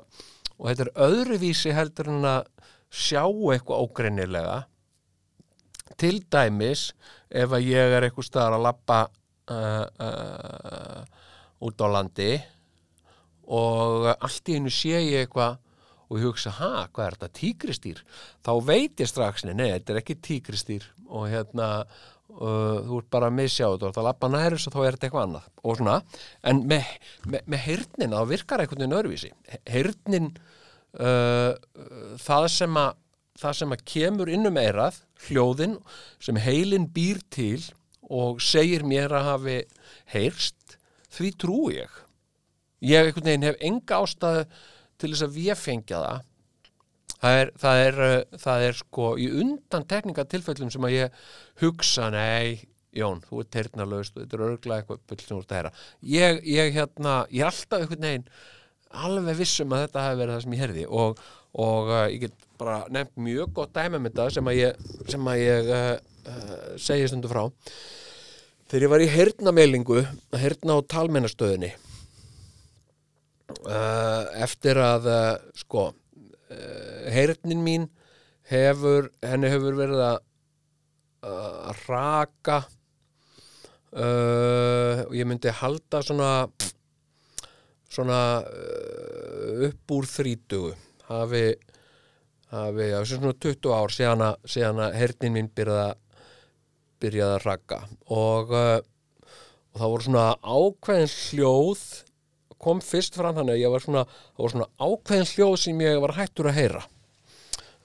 og 0.57 0.67
þetta 0.69 0.85
er 0.85 0.93
öðruvísi 1.07 1.73
heldur 1.73 2.11
en 2.11 2.27
að 2.29 2.49
sjá 2.91 3.23
eitthvað 3.23 3.87
ógreinilega 3.87 4.57
til 6.01 6.21
dæmis 6.33 6.91
ef 7.29 7.53
að 7.55 7.67
ég 7.69 7.95
er 7.97 8.07
eitthvað 8.07 8.27
staðar 8.27 8.57
að 8.57 8.65
lappa 8.67 9.01
uh, 9.51 9.85
uh, 10.07 11.03
út 11.61 11.83
á 11.83 11.87
landi 11.93 12.31
og 13.51 14.07
allt 14.13 14.49
í 14.49 14.57
einu 14.57 14.71
sé 14.73 14.95
ég 14.97 15.25
eitthvað 15.25 15.59
og 16.11 16.19
ég 16.19 16.27
hugsa, 16.27 16.51
ha, 16.57 16.87
hvað 16.91 17.05
er 17.05 17.15
þetta, 17.15 17.35
tígristýr? 17.39 17.99
Þá 18.43 18.51
veit 18.67 18.99
ég 18.99 19.07
strax, 19.07 19.45
nei, 19.47 19.53
nei, 19.55 19.69
þetta 19.77 19.93
er 19.93 19.99
ekki 20.01 20.17
tígristýr 20.19 20.87
og 21.07 21.29
hérna, 21.31 21.67
uh, 22.35 22.81
þú 22.83 22.99
ert 22.99 23.11
bara 23.15 23.29
að 23.31 23.37
missjá 23.37 23.69
þetta 23.69 23.87
og 23.87 23.95
það 23.95 24.07
lappa 24.09 24.31
nærus 24.31 24.67
og 24.67 24.75
þá 24.75 24.79
er 24.81 24.97
þetta 24.97 25.07
eitthvað 25.07 25.27
annað 25.29 25.45
og 25.63 25.77
svona, 25.79 25.95
en 26.51 26.63
með, 26.67 26.89
með, 27.27 27.45
með 27.53 27.63
heyrnin, 27.67 28.17
þá 28.17 28.33
virkar 28.33 28.65
veginn 28.65 28.97
örvísi. 28.97 29.31
Heyrnin, 29.71 30.27
uh, 30.99 31.53
það 32.19 32.49
sem 32.57 32.81
að 32.83 33.00
það 33.41 33.57
sem 33.59 33.75
að 33.75 33.85
kemur 33.93 34.31
innum 34.31 34.59
eirað, 34.61 35.01
hljóðin, 35.27 35.77
sem 36.21 36.39
heilin 36.41 36.87
býr 36.93 37.21
til 37.33 37.59
og 38.11 38.41
segir 38.43 38.85
mér 38.87 39.13
að 39.17 39.29
hafi 39.29 39.59
heyrst, 40.13 40.77
því 41.11 41.31
trú 41.39 41.61
ég. 41.73 42.01
Ég 42.81 43.07
einhvern 43.07 43.29
veginn 43.29 43.49
hef 43.49 43.61
enga 43.61 44.01
ástæðu 44.01 44.45
til 45.01 45.11
þess 45.13 45.25
að 45.25 45.37
við 45.37 45.55
fengja 45.59 46.01
það 46.01 46.27
það 47.21 47.37
er, 47.39 47.51
það 47.61 47.83
er, 47.85 47.99
uh, 48.05 48.39
það 48.41 48.67
er 48.67 48.77
sko 48.79 49.07
í 49.21 49.27
undan 49.41 49.87
tekningatilfellum 49.89 50.71
sem 50.73 50.87
að 50.87 50.97
ég 50.97 51.23
hugsa, 51.61 52.09
nei 52.13 52.67
Jón, 52.91 53.21
þú 53.23 53.39
ert 53.39 53.55
heyrnalaust 53.55 54.17
og 54.17 54.25
þetta 54.25 54.35
er 54.35 54.41
örglega 54.49 54.81
eitthvað 54.81 55.03
bull 55.07 55.21
sem 55.21 55.29
þú 55.31 55.43
ert 55.43 55.51
að 55.53 55.59
heyra 55.59 55.69
ég, 56.11 56.41
ég, 56.51 56.71
hérna, 56.75 57.13
ég 57.31 57.45
er 57.45 57.51
alltaf 57.51 57.77
einhvern 57.85 58.07
veginn 58.07 58.25
alveg 59.05 59.37
vissum 59.39 59.71
að 59.71 59.85
þetta 59.85 60.05
hafi 60.05 60.19
verið 60.19 60.35
það 60.35 60.43
sem 60.43 60.55
ég 60.55 60.63
heyrði 60.65 60.87
og, 60.99 61.21
og 61.65 61.91
uh, 61.93 62.01
ég 62.11 62.25
get 62.25 62.47
bara 62.61 62.83
nefnt 62.93 63.17
mjög 63.17 63.53
gott 63.57 63.73
dæmi 63.73 63.97
með 63.97 64.11
þetta 64.11 64.33
sem 64.35 64.49
að 64.51 64.59
ég, 64.59 64.81
sem 65.09 65.29
að 65.31 65.39
ég 65.41 65.69
uh, 65.73 65.93
uh, 66.29 66.65
segi 66.81 67.07
stundu 67.09 67.31
frá. 67.31 67.47
Þegar 68.69 68.85
ég 68.85 68.91
var 68.93 69.03
í 69.03 69.09
hernameilingu 69.11 70.01
að 70.03 70.37
herna 70.43 70.77
á 70.77 70.79
talmennastöðinni 70.93 71.71
uh, 73.65 74.23
eftir 74.45 74.79
að 74.81 75.09
sko 75.63 75.89
hernin 77.11 77.63
mín 77.63 77.87
hefur 78.51 79.07
henni 79.23 79.47
hefur 79.47 79.77
verið 79.77 80.01
að 80.03 80.17
raka 81.87 82.57
og 83.95 85.13
ég 85.15 85.29
myndi 85.29 85.53
halda 85.55 86.01
svona 86.03 86.31
svona 87.87 88.19
upp 89.69 89.95
úr 89.95 90.09
þrítugu 90.11 90.73
hafi 91.07 91.45
hafi, 92.51 92.87
já, 92.91 92.99
sem 93.05 93.19
svona 93.21 93.37
20 93.47 93.73
ár 93.75 93.93
síðan 93.95 94.23
að, 94.27 94.55
að 94.85 94.95
hernin 94.99 95.35
mín 95.35 95.51
byrjaði 95.55 95.89
að 95.89 95.99
byrjaði 97.01 97.35
að 97.35 97.43
raka 97.45 97.81
og, 98.13 98.53
uh, 98.53 98.79
og 99.71 99.81
það 99.81 99.93
voru 99.93 100.07
svona 100.07 100.25
ákveðin 100.43 101.13
hljóð 101.15 101.83
kom 102.61 102.81
fyrst 102.85 103.17
fram 103.17 103.37
þannig 103.37 103.55
að 103.55 103.63
ég 103.63 103.73
var 103.73 103.83
svona 103.83 104.03
voru 104.37 104.53
svona 104.53 104.69
ákveðin 104.77 105.29
hljóð 105.31 105.55
sem 105.63 105.85
ég 105.85 106.01
var 106.03 106.15
hættur 106.17 106.49
að 106.51 106.57
heyra. 106.59 106.83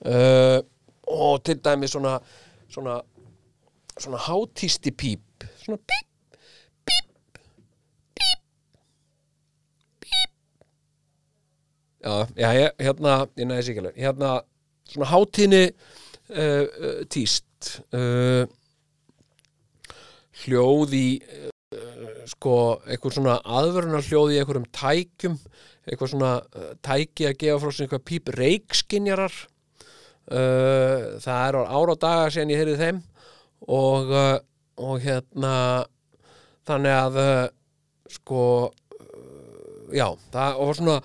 Uh, 0.05 0.59
og 1.09 1.38
til 1.46 1.57
dæmi 1.64 1.88
svona 1.88 2.18
svona 2.68 2.98
svona 3.96 4.18
hátísti 4.26 4.92
píp 4.92 5.46
svona 5.62 5.79
píp, 5.79 6.40
píp, 6.85 7.07
píp 8.18 8.42
píp. 10.02 10.35
Já, 12.05 12.26
já, 12.37 12.68
hérna 12.83 13.16
ég 13.38 13.48
næði 13.48 13.79
alveg, 13.81 13.96
hérna 13.96 14.35
svona 14.90 15.11
hátíðni 15.11 15.64
uh, 15.66 16.37
uh, 16.37 17.03
tíst. 17.12 17.44
Uh, 17.94 18.46
hljóð 20.44 20.92
í 20.94 21.07
sko, 22.29 22.53
eitthvað 22.85 23.14
svona 23.16 23.37
aðvörunar 23.57 24.05
hljóð 24.05 24.35
í 24.35 24.37
einhverjum 24.38 24.66
tækjum 24.77 25.38
eitthvað 25.87 26.11
svona 26.12 26.33
tæki 26.85 27.27
að 27.31 27.38
gefa 27.40 27.61
frá 27.62 27.72
sér 27.72 27.87
eitthvað 27.87 28.05
píp 28.11 28.29
reikskinjarar 28.37 29.37
það 30.29 31.40
er 31.40 31.59
ára 31.62 31.94
og 31.94 31.99
daga 32.05 32.29
síðan 32.35 32.53
ég 32.53 32.61
heyrði 32.61 32.77
þeim 32.83 33.01
og, 33.72 34.12
og 34.77 34.94
hérna 35.07 35.55
þannig 36.68 36.99
að 37.01 37.18
sko 38.18 38.42
já, 39.96 40.09
það 40.35 40.61
var 40.61 40.81
svona 40.83 40.99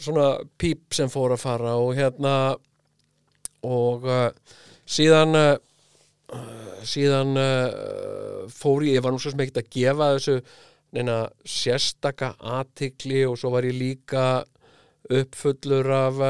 svona 0.00 0.26
píp 0.58 0.94
sem 0.96 1.10
fór 1.12 1.34
að 1.34 1.42
fara 1.42 1.74
og 1.80 1.94
hérna 1.96 2.34
og 3.62 4.06
uh, 4.06 4.28
síðan 4.88 5.36
uh, 5.38 5.56
síðan 6.86 7.36
uh, 7.38 8.46
fór 8.50 8.86
ég, 8.86 8.98
ég 8.98 9.04
var 9.04 9.14
nú 9.14 9.20
svo 9.22 9.32
ekkert 9.36 9.62
að 9.62 9.72
gefa 9.76 10.12
þessu 10.16 10.38
neina 10.92 11.18
sérstaka 11.48 12.34
athygli 12.58 13.22
og 13.28 13.38
svo 13.40 13.52
var 13.54 13.64
ég 13.68 13.78
líka 13.78 14.24
uppfullur 15.12 15.88
af, 15.92 16.20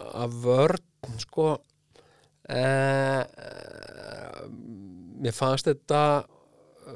af 0.00 0.36
vörn 0.44 1.18
sko. 1.20 1.48
Mér 5.24 5.34
fannst 5.34 5.68
þetta 5.68 6.02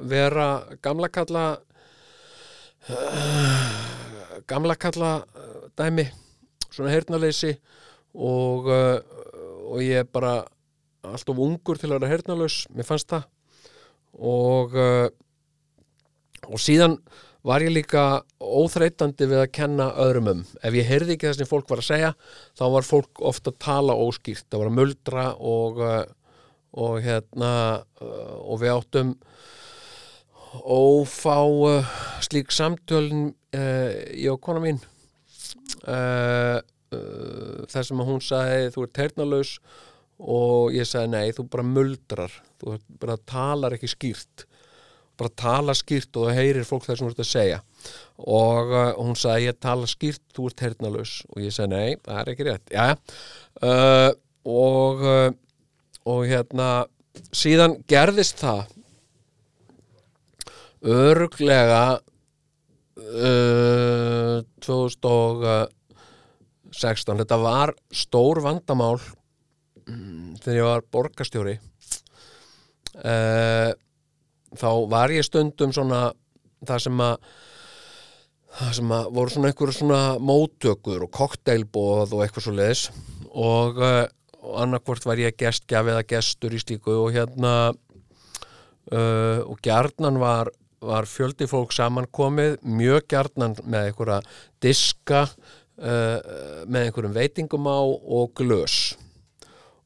vera 0.08 0.48
gamla 0.84 1.10
kalla 1.12 1.44
gamla 4.48 4.78
kalla 4.80 5.12
dæmi 5.76 6.06
svona 6.70 6.94
heyrnaleysi 6.94 7.52
og, 8.14 8.68
uh, 8.70 9.17
og 9.68 9.84
ég 9.84 10.02
er 10.02 10.08
bara 10.10 10.40
alltof 11.06 11.38
ungur 11.44 11.78
til 11.78 11.92
að 11.92 12.00
vera 12.00 12.12
heyrnalaus 12.12 12.62
mér 12.74 12.88
fannst 12.88 13.10
það 13.12 13.28
og 14.18 14.76
uh, 14.78 15.08
og 16.48 16.60
síðan 16.62 16.96
var 17.46 17.62
ég 17.62 17.72
líka 17.72 18.04
óþreytandi 18.42 19.28
við 19.30 19.42
að 19.42 19.52
kenna 19.56 19.88
öðrum 20.02 20.30
um. 20.32 20.40
Ef 20.64 20.76
ég 20.76 20.88
heyrði 20.88 21.14
ekki 21.14 21.28
það 21.28 21.36
sem 21.38 21.48
fólk 21.48 21.70
var 21.70 21.82
að 21.82 21.88
segja, 21.88 22.12
þá 22.58 22.64
var 22.74 22.86
fólk 22.86 23.22
ofta 23.30 23.52
að 23.52 23.60
tala 23.64 23.96
óskýrt. 23.98 24.46
Það 24.48 24.62
var 24.62 24.70
að 24.70 24.78
muldra 24.78 25.26
og, 25.38 25.80
uh, 25.82 26.02
og 26.84 26.98
hérna 27.04 27.52
uh, 28.02 28.34
og 28.42 28.62
við 28.62 28.74
áttum 28.74 29.14
ófá 30.58 31.38
slík 32.24 32.52
samtölin 32.54 33.28
uh, 33.54 33.90
ég 34.16 34.32
og 34.32 34.40
kona 34.42 34.62
mín 34.64 34.80
uh, 35.84 36.58
uh, 36.96 37.64
þar 37.70 37.88
sem 37.88 38.02
að 38.02 38.10
hún 38.10 38.20
sagði 38.24 38.74
þú 38.74 38.84
ert 38.86 39.02
heyrnalaus 39.02 39.54
og 40.18 40.74
ég 40.74 40.88
sagði 40.88 41.12
nei, 41.14 41.34
þú 41.34 41.46
bara 41.52 41.66
muldrar. 41.66 42.36
Þú 42.58 42.78
bara 43.00 43.18
talar 43.28 43.76
ekki 43.76 43.90
skýrt. 43.92 44.46
Bara 45.18 45.34
tala 45.34 45.74
skýrt 45.74 46.14
og 46.18 46.28
það 46.28 46.38
heyrir 46.38 46.66
fólk 46.66 46.86
það 46.86 46.98
sem 46.98 47.06
þú 47.08 47.12
ert 47.14 47.24
að 47.24 47.32
segja. 47.32 47.58
Og 48.22 48.72
uh, 48.74 48.92
hún 49.00 49.18
sagði 49.18 49.50
ég 49.50 49.60
tala 49.62 49.90
skýrt, 49.90 50.24
þú 50.34 50.48
ert 50.50 50.64
heyrnalaus 50.66 51.18
og 51.32 51.42
ég 51.42 51.54
sagði 51.54 51.74
nei, 51.74 52.00
það 52.06 52.22
er 52.22 52.32
ekki 52.34 52.48
rétt. 52.48 52.72
Já, 52.74 52.88
uh, 53.66 54.10
og 54.48 55.04
uh, 55.06 55.28
og 56.08 56.24
hérna 56.28 56.68
síðan 57.34 57.76
gerðist 57.90 58.40
það 58.40 58.74
örglega 60.88 61.82
uh, 62.98 64.38
2016 66.78 67.22
þetta 67.24 67.38
var 67.42 67.74
stór 67.90 68.40
vandamál 68.44 68.96
mm, 69.88 70.38
þegar 70.42 70.58
ég 70.58 70.68
var 70.68 70.86
borgarstjóri. 70.94 71.58
Uh, 72.98 73.74
þá 74.58 74.70
var 74.90 75.12
ég 75.14 75.26
stundum 75.26 75.74
svona 75.74 76.08
það 76.66 76.84
sem 76.86 77.02
að 77.04 77.28
það 78.58 78.70
sem 78.78 78.94
að 78.96 79.10
voru 79.14 79.32
svona 79.32 79.50
einhverju 79.50 79.76
svona 79.76 80.02
móttökur 80.24 81.04
og 81.06 81.12
kokteilbóð 81.14 82.14
og 82.16 82.22
eitthvað 82.24 82.46
svo 82.46 82.54
leiðis 82.56 82.86
og, 83.28 83.78
uh, 83.78 84.06
og 84.40 84.56
annarkvort 84.64 85.06
var 85.06 85.20
ég 85.20 85.36
gestgjaf 85.38 85.92
eða 85.92 86.06
gestur 86.08 86.56
í 86.56 86.62
slíku 86.62 86.96
og 87.04 87.12
hérna 87.14 87.52
uh, 87.70 89.40
og 89.44 89.60
gjarnan 89.62 90.18
var, 90.22 90.50
var 90.82 91.06
fjöldi 91.10 91.46
fólk 91.50 91.76
samankomið 91.76 92.58
mjög 92.64 93.06
gjarnan 93.12 93.58
með 93.62 93.90
einhverja 93.92 94.20
diska 94.64 95.26
uh, 95.78 96.64
með 96.66 96.88
einhverjum 96.88 97.14
veitingum 97.16 97.68
á 97.70 97.80
og 97.80 98.32
glös. 98.38 98.96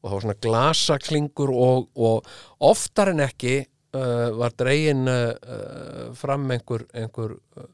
Og 0.01 0.09
það 0.09 0.15
var 0.15 0.25
svona 0.25 0.41
glasaklingur 0.45 1.53
og, 1.55 1.87
og 1.95 2.33
oftar 2.71 3.13
en 3.13 3.23
ekki 3.23 3.61
uh, 3.63 4.33
var 4.39 4.55
dregin 4.59 5.07
uh, 5.07 6.11
fram 6.17 6.49
einhver, 6.51 6.85
einhver 6.93 7.37
uh, 7.57 7.69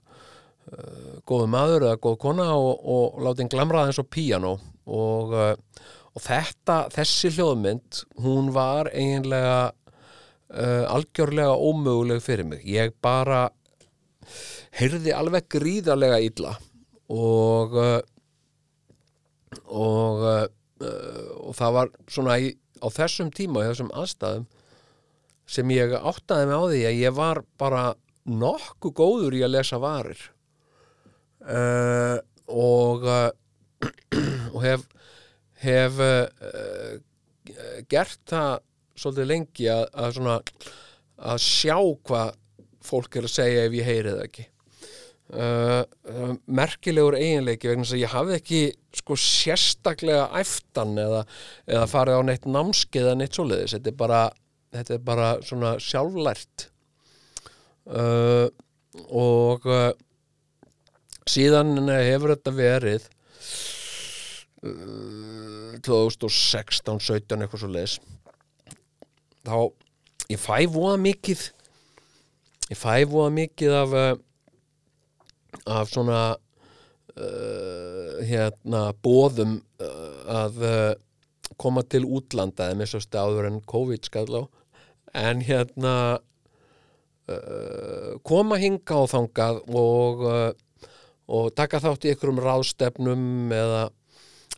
góðu 1.25 1.47
maður 1.49 1.87
eða 1.87 2.01
góð 2.03 2.19
kona 2.21 2.51
og, 2.53 2.83
og 2.85 3.23
láti 3.25 3.43
hann 3.43 3.53
glamra 3.55 3.87
eins 3.87 4.01
og 4.01 4.09
píano 4.13 4.57
og, 4.85 5.33
uh, 5.33 5.89
og 6.13 6.23
þetta, 6.25 6.83
þessi 6.93 7.33
hljóðmynd 7.37 8.03
hún 8.23 8.53
var 8.53 8.91
eiginlega 8.93 9.71
uh, 9.71 10.85
algjörlega 10.91 11.55
ómöguleg 11.55 12.21
fyrir 12.23 12.47
mig. 12.49 12.65
Ég 12.67 12.93
bara 13.01 13.47
heyrði 14.77 15.13
alveg 15.15 15.47
gríðarlega 15.49 16.19
illa 16.21 16.57
og 17.09 17.75
uh, 17.79 17.99
og 19.65 20.23
uh, 20.23 20.47
og 20.79 21.55
það 21.57 21.75
var 21.75 21.91
svona 22.07 22.37
í, 22.39 22.53
á 22.79 22.87
þessum 22.93 23.31
tíma 23.35 23.65
í 23.65 23.71
þessum 23.71 23.91
aðstæðum 23.97 24.45
sem 25.49 25.73
ég 25.73 25.95
áttaði 25.97 26.47
mig 26.47 26.61
á 26.61 26.65
því 26.69 26.81
að 26.85 26.99
ég 27.01 27.15
var 27.17 27.41
bara 27.59 27.83
nokkuð 28.29 28.93
góður 28.95 29.37
í 29.39 29.41
að 29.43 29.55
lesa 29.55 29.79
varir. 29.81 30.21
Uh, 31.39 32.19
og 32.49 33.05
uh, 33.09 33.29
og 34.53 34.61
hef 34.63 34.85
hef 35.63 35.99
uh, 36.03 36.99
gert 37.89 38.21
það 38.29 38.59
svolítið 38.99 39.29
lengi 39.31 39.67
að, 39.71 39.85
að 39.95 40.13
svona 40.17 40.37
að 41.29 41.41
sjá 41.43 41.77
hvað 42.07 42.37
fólk 42.89 43.17
er 43.19 43.27
að 43.27 43.33
segja 43.33 43.65
ef 43.67 43.75
ég 43.75 43.87
heyri 43.87 44.13
það 44.13 44.25
ekki 44.27 44.45
uh, 45.33 46.33
merkilegur 46.45 47.17
eiginleiki 47.19 47.69
vegna 47.69 47.85
þess 47.85 47.97
að 47.97 48.03
ég 48.03 48.13
hafði 48.13 48.37
ekki 48.39 48.61
sko 48.99 49.17
sérstaklega 49.21 50.27
æftan 50.39 50.97
eða, 50.99 51.23
eða 51.69 51.89
farið 51.91 52.19
á 52.19 52.21
neitt 52.29 52.47
námskeið 52.49 53.05
eða 53.05 53.19
neitt 53.19 53.37
svoleiðis, 53.37 53.75
þetta 53.77 53.93
er 53.93 53.99
bara 53.99 54.21
þetta 54.73 54.95
er 54.95 55.05
bara 55.05 55.29
svona 55.45 55.75
sjálflært. 55.81 56.69
Uh, 57.89 58.47
og 59.09 59.65
uh, 59.69 59.91
síðan 61.29 61.89
hefur 61.89 62.35
þetta 62.35 62.53
verið 62.53 63.07
uh, 64.65 65.77
2016 65.85 67.01
17 67.01 67.45
eitthvað 67.45 67.63
svo 67.63 67.69
leis 67.73 67.97
þá 69.47 69.57
ég 70.29 70.41
fæ 70.41 70.67
voða 70.69 70.97
mikið 71.01 71.45
ég 72.69 72.77
fæ 72.77 73.05
voða 73.09 73.33
mikið 73.39 73.77
af 73.79 73.95
uh, 73.97 74.11
af 75.67 75.89
svona 75.91 76.21
uh, 76.35 78.15
hérna 78.25 78.89
bóðum 79.03 79.59
uh, 79.81 80.21
að 80.43 80.63
uh, 80.63 80.93
koma 81.59 81.83
til 81.83 82.05
útlanda 82.05 82.69
eða 82.69 82.79
með 82.79 82.91
svo 82.93 83.03
stáður 83.03 83.49
en 83.49 83.61
COVID 83.67 84.07
skall 84.07 84.29
á. 84.39 84.43
En 85.17 85.41
hérna 85.43 85.93
koma 88.25 88.57
hinga 88.57 88.95
og 89.03 89.09
þangað 89.11 89.59
og, 89.77 90.23
og 91.29 91.49
taka 91.53 91.77
þátt 91.83 92.07
í 92.07 92.09
einhverjum 92.09 92.39
ráðstefnum 92.41 93.51
eða, 93.53 93.83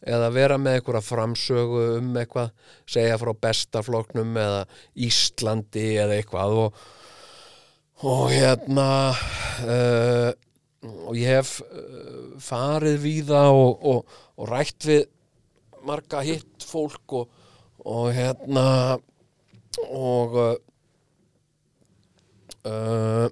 eða 0.07 0.29
vera 0.31 0.59
með 0.61 0.77
einhverja 0.77 1.01
framsögu 1.03 1.81
um 1.97 2.13
eitthvað, 2.21 2.53
segja 2.87 3.17
frá 3.19 3.33
bestafloknum 3.43 4.39
eða 4.39 4.61
Íslandi 5.07 5.83
eða 5.99 6.15
eitthvað. 6.21 6.55
Og, 6.61 6.79
og 8.07 8.23
hérna 8.31 8.87
uh, 9.67 10.31
og 10.81 11.17
ég 11.17 11.29
hef 11.29 11.59
uh, 11.61 12.33
farið 12.41 12.97
víða 13.03 13.43
og, 13.53 13.85
og, 13.85 14.17
og 14.37 14.49
rætt 14.49 14.87
við 14.89 15.05
marga 15.85 16.21
hitt 16.25 16.65
fólk 16.65 17.17
og, 17.21 17.37
og 17.85 18.09
hérna 18.15 18.65
og 19.89 20.35
uh, 20.37 20.55
uh, 22.65 23.29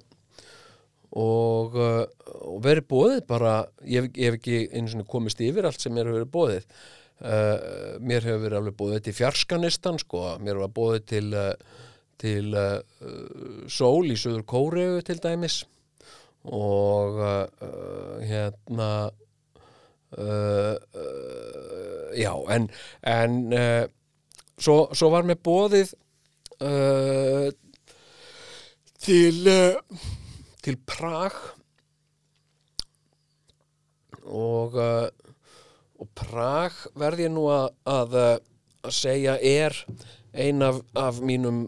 og, 1.09 1.75
uh, 1.75 2.05
og 2.45 2.61
verið 2.63 2.87
bóðið 2.89 3.19
bara 3.29 3.57
ég 3.81 4.09
ég 4.13 4.29
hef 4.29 4.39
ekki 4.39 4.61
einu 4.73 4.93
svona 4.93 5.09
komist 5.09 5.41
yfir 5.41 5.67
allt 5.69 5.81
sem 5.81 5.93
mér 5.93 6.09
hefur 6.09 6.19
verið 6.19 6.33
bóðið 6.37 6.63
uh, 7.25 7.57
mér 8.05 8.29
hefur 8.29 8.43
verið 8.45 8.59
alveg 8.61 8.79
bóðið 8.79 9.05
til 9.07 9.17
fjarskanistan 9.23 10.01
sko, 10.01 10.25
mér 10.43 10.61
var 10.61 10.73
bóðið 10.75 11.05
til 11.13 11.29
til 12.19 12.51
uh, 12.51 12.81
sól 13.71 14.09
í 14.11 14.17
Suður 14.19 14.43
Kóreu 14.43 14.99
til 15.07 15.21
dæmis 15.23 15.63
og 16.43 17.19
uh, 17.19 18.19
hérna 18.23 19.09
uh, 20.17 20.75
já 22.15 22.33
en, 22.55 22.69
en 23.03 23.53
svo, 24.57 24.89
svo 24.93 25.09
var 25.13 25.27
mér 25.27 25.39
bóðið 25.45 25.93
til 28.99 29.49
til 30.59 30.77
Prag. 30.87 31.35
Og 34.25 34.75
og 35.99 36.07
Prag 36.15 36.75
verð 36.99 37.25
ég 37.25 37.31
nú 37.31 37.45
að, 37.51 37.69
að, 37.87 38.15
að 38.83 38.95
segja 38.95 39.35
er 39.39 39.75
ein 40.33 40.63
af, 40.63 40.81
af 40.95 41.19
mínum 41.25 41.65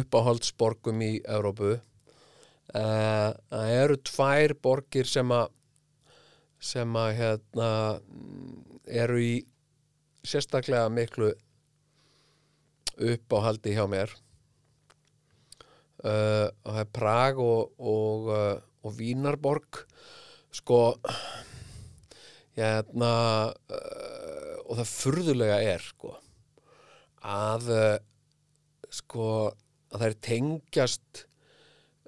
uppáhaldsborgum 0.00 1.02
í 1.06 1.12
Evrópu 1.22 1.76
Uh, 2.70 3.34
það 3.50 3.70
eru 3.74 3.96
tvær 4.06 4.52
borgir 4.62 5.08
sem 5.10 5.32
að 5.34 5.48
sem 6.62 6.96
að 7.00 7.14
hérna 7.16 7.68
eru 8.84 9.16
í 9.18 9.32
sérstaklega 10.28 10.90
miklu 10.92 11.32
uppáhaldi 13.00 13.72
hjá 13.74 13.86
mér. 13.90 14.12
Uh, 16.04 16.46
og 16.62 16.68
það 16.68 16.82
er 16.82 16.92
Prag 17.00 17.40
og, 17.42 17.72
og, 17.80 18.28
uh, 18.28 18.60
og 18.84 18.94
Vínarborg. 19.00 19.80
Sko 20.54 20.78
hérna 22.58 23.10
og 24.66 24.78
það 24.78 24.86
furðulega 24.90 25.58
er 25.72 25.84
sko 25.84 26.12
að 27.22 27.68
sko 28.90 29.26
að 29.90 29.96
það 29.96 30.06
er 30.08 30.16
tengjast 30.26 31.24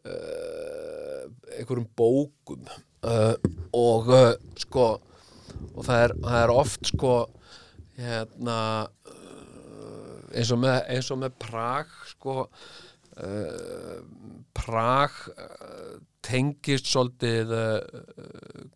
uh, 0.09 1.25
einhverjum 1.57 1.89
bókum. 1.97 2.67
Uh, 3.03 3.35
og 3.75 4.13
uh, 4.13 4.35
sko 4.63 4.87
og 5.73 5.85
það 5.87 6.05
er, 6.05 6.15
það 6.23 6.39
er 6.43 6.53
oft 6.55 6.89
sko 6.93 7.15
hérna 7.99 8.59
uh, 8.87 10.21
eins 10.33 10.53
og 10.55 10.63
með, 10.63 10.79
eins 10.95 11.11
og 11.13 11.21
með 11.23 11.37
Prag 11.43 11.93
sko 12.13 12.37
uh, 12.47 13.99
Prag 14.57 15.19
tengist 16.23 16.91
svolítið 16.91 17.55
uh, 17.57 17.79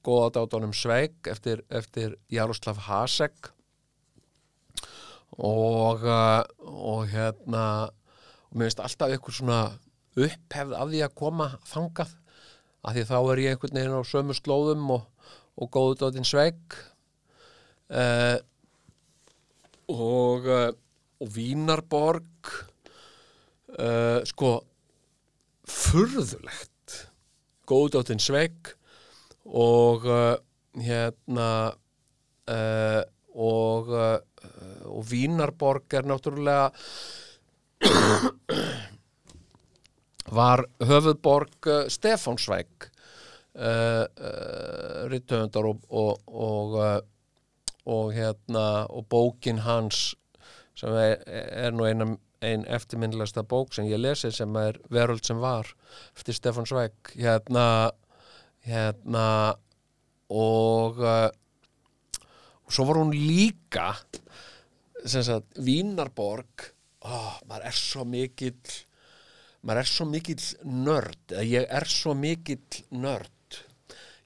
góða 0.06 0.32
dátunum 0.40 0.74
Sveig 0.74 1.30
eftir, 1.30 1.62
eftir 1.70 2.16
Jaroslav 2.32 2.82
Hasek. 2.88 3.52
Og 5.36 6.02
og 6.06 7.02
hérna 7.12 7.66
og 8.46 8.54
mér 8.56 8.70
finnst 8.70 8.80
alltaf 8.80 9.12
eitthvað 9.12 9.36
svona 9.36 9.60
upphefð 10.16 10.76
af 10.76 10.88
því 10.90 11.02
að 11.04 11.16
koma 11.18 11.48
þangað 11.68 12.14
af 12.86 12.94
því 12.94 13.04
þá 13.08 13.16
er 13.18 13.42
ég 13.42 13.54
einhvern 13.54 13.78
veginn 13.78 13.98
á 13.98 14.02
sömu 14.06 14.36
slóðum 14.36 14.90
og, 14.94 15.02
og 15.58 15.70
góðu 15.74 15.98
dóttin 16.00 16.26
sveik. 16.26 16.76
Uh, 17.86 18.38
og 19.90 20.46
uh, 20.50 20.70
og 21.22 21.28
Vínarborg 21.32 22.50
uh, 23.78 24.20
sko 24.28 24.50
furðulegt 25.66 26.96
góðu 27.66 27.94
dóttin 27.96 28.20
sveik 28.22 28.74
og 29.46 30.04
hérna 30.82 31.48
og 33.34 33.90
og 34.86 35.02
Vínarborg 35.10 35.94
er 35.98 36.06
náttúrulega 36.06 36.70
var 40.32 40.64
höfuðborg 40.82 41.68
uh, 41.70 41.86
Stefánsvæk 41.92 42.88
uh, 42.88 44.04
uh, 44.06 45.06
rithöfundar 45.10 45.70
og 45.70 45.82
og, 45.90 46.22
og, 46.26 46.76
uh, 46.80 47.00
og 47.86 48.14
hérna 48.14 48.86
og 48.90 49.06
bókin 49.10 49.62
hans 49.62 50.16
sem 50.76 50.92
er, 50.92 51.22
er 51.26 51.70
nú 51.72 51.86
eina 51.86 52.16
ein 52.44 52.66
eftirminnilegsta 52.68 53.42
bók 53.42 53.72
sem 53.72 53.86
ég 53.88 54.00
lesi 54.00 54.30
sem 54.32 54.56
er 54.56 54.76
Veröld 54.92 55.24
sem 55.24 55.38
var 55.40 55.70
eftir 56.16 56.34
Stefán 56.34 56.66
Svæk 56.68 57.14
hérna 57.16 57.92
hérna 58.66 59.54
og 60.28 60.98
uh, 60.98 61.30
og 62.66 62.74
svo 62.74 62.88
var 62.88 62.98
hún 62.98 63.14
líka 63.14 63.94
sem 65.06 65.22
sagt 65.22 65.58
Vínarborg. 65.62 66.72
Ó, 67.06 67.38
maður 67.46 67.68
er 67.68 67.76
svo 67.78 68.02
mikill 68.08 68.58
maður 69.66 69.82
er 69.82 69.90
svo 69.90 70.06
mikill 70.08 70.42
nörd 70.62 71.34
ég 71.42 71.66
er 71.66 71.86
svo 71.90 72.14
mikill 72.14 72.82
nörd. 72.94 73.32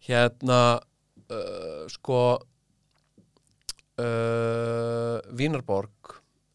Hérna 0.04 0.60
uh, 1.30 1.84
sko 1.88 2.20
uh, 4.00 5.18
Vínarborg 5.36 6.14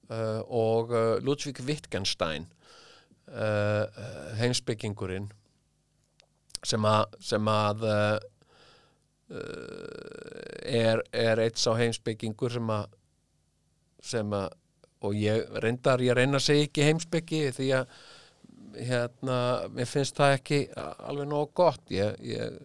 uh, 0.10 0.42
og 0.46 0.94
uh, 0.94 1.18
Ludwig 1.24 1.62
Wittgenstein 1.66 2.48
uh, 3.30 3.86
uh, 3.86 4.30
heimsbyggingurinn 4.40 5.30
sem 6.66 6.86
að 6.90 7.18
sem 7.22 7.48
að 7.54 7.84
er, 9.26 11.02
er 11.14 11.40
eitt 11.42 11.58
sá 11.58 11.72
heimsbyggingur 11.78 12.54
sem 12.54 12.70
að 12.74 12.86
sem 14.06 14.34
að 14.38 14.54
og 15.06 15.14
ég 15.18 15.50
reyndar, 15.62 16.02
ég 16.02 16.16
reyna 16.18 16.40
að 16.40 16.46
segja 16.48 16.68
ekki 16.68 16.86
heimsbyggi 16.88 17.42
því 17.54 17.68
að 17.80 17.98
hérna, 18.74 19.38
mér 19.76 19.88
finnst 19.88 20.18
það 20.18 20.34
ekki 20.40 20.60
alveg 20.76 21.28
nóg 21.32 21.52
gott. 21.56 21.84
Ég, 21.94 22.16
ég 22.26 22.58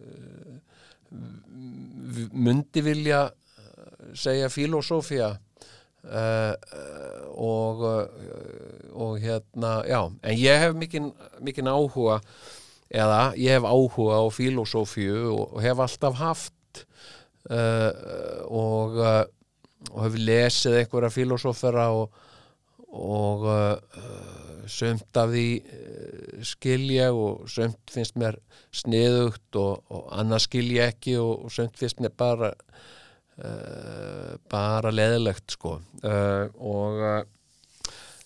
v- 1.11 2.29
myndi 2.33 2.81
vilja 2.81 3.21
eh, 3.31 4.13
segja 4.13 4.49
filosófía 4.49 5.29
uh, 6.03 6.53
og 7.37 7.81
uh, 7.85 8.05
og 8.91 9.19
hérna, 9.23 9.83
já 9.87 10.01
en 10.21 10.35
ég 10.37 10.59
hef 10.59 10.73
mikinn 10.75 11.11
mikinn 11.39 11.69
áhuga 11.71 12.19
eða 12.91 13.21
ég 13.39 13.55
hef 13.55 13.63
áhuga 13.67 14.17
á 14.19 14.25
filosófíu 14.33 15.29
og, 15.31 15.53
og 15.55 15.61
hef 15.63 15.79
alltaf 15.79 16.17
haft 16.19 16.83
uh, 17.49 17.91
og 18.49 18.97
uh, 18.99 19.23
og 19.91 20.03
hef 20.05 20.17
lesið 20.19 20.75
einhverja 20.81 21.09
filosófera 21.13 21.87
og 21.95 22.11
og 22.91 23.45
uh, 23.47 24.65
sömt 24.67 25.17
af 25.17 25.31
því 25.31 25.45
uh, 25.63 26.41
skil 26.45 26.89
ég 26.91 27.15
og 27.15 27.47
sömt 27.51 27.91
finnst 27.91 28.17
mér 28.19 28.37
sniðugt 28.75 29.59
og, 29.59 29.83
og 29.91 30.09
annað 30.15 30.45
skil 30.47 30.67
ég 30.75 30.91
ekki 30.91 31.15
og, 31.21 31.45
og 31.45 31.53
sömt 31.55 31.79
finnst 31.79 32.01
mér 32.03 32.15
bara 32.17 32.51
uh, 32.51 34.33
bara 34.51 34.91
leðilegt 34.91 35.55
sko. 35.55 35.79
Og 36.03 36.99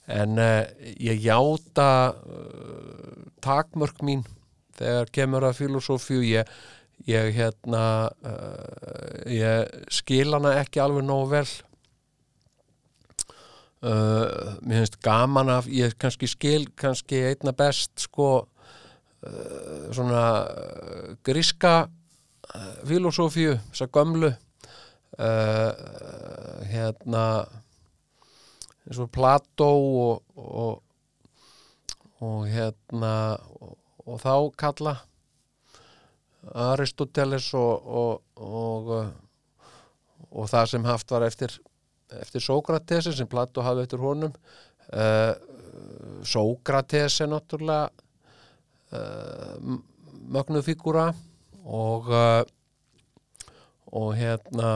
en 0.06 0.38
ég 0.38 1.22
játa 1.24 2.14
takmörk 3.42 4.04
mín 4.06 4.22
þegar 4.78 5.10
kemur 5.14 5.48
að 5.48 5.62
filosófíu. 5.64 6.20
Ég, 6.26 6.50
ég 7.10 7.32
hérna 7.38 7.86
ég 9.26 9.72
skil 9.94 10.36
hana 10.36 10.58
ekki 10.60 10.84
alveg 10.84 11.08
nógu 11.08 11.32
vel 11.32 11.48
uh, 13.84 14.56
mér 14.62 14.78
finnst 14.84 15.00
gaman 15.04 15.50
af 15.50 15.68
ég 15.68 15.94
kannski 16.00 16.28
skil 16.30 16.68
kannski 16.78 17.16
einna 17.32 17.54
best 17.56 17.92
sko 18.08 18.30
uh, 18.46 18.48
svona 19.92 20.46
uh, 20.46 21.16
gríska 21.26 21.88
uh, 21.88 21.90
filosófíu, 22.88 23.60
þessa 23.72 23.88
gömlu 23.92 24.32
hérna 25.16 27.48
eins 28.84 29.00
og 29.00 29.08
Plató 29.16 29.72
og, 29.72 30.20
og, 30.36 30.84
og 32.20 32.44
hérna 32.52 33.40
og, 33.56 33.80
og 34.04 34.20
þá 34.20 34.52
kalla 34.60 35.08
Aristoteles 36.52 37.48
og, 37.56 38.20
og 38.36 39.08
það 40.52 40.66
sem 40.74 40.84
haft 40.86 41.12
var 41.16 41.24
eftir, 41.26 41.56
eftir 42.22 42.44
Sókratesi 42.44 43.14
sem 43.16 43.30
Plato 43.30 43.64
hafði 43.66 43.86
eftir 43.86 44.04
honum. 44.04 44.34
Uh, 44.94 45.34
Sókrates 46.26 47.20
er 47.24 47.32
náttúrulega 47.32 47.90
uh, 48.94 49.80
mögnuð 50.32 50.68
fígúra 50.70 51.10
og 51.66 52.12
uh, 52.14 52.44
og 53.96 54.16
hérna 54.18 54.72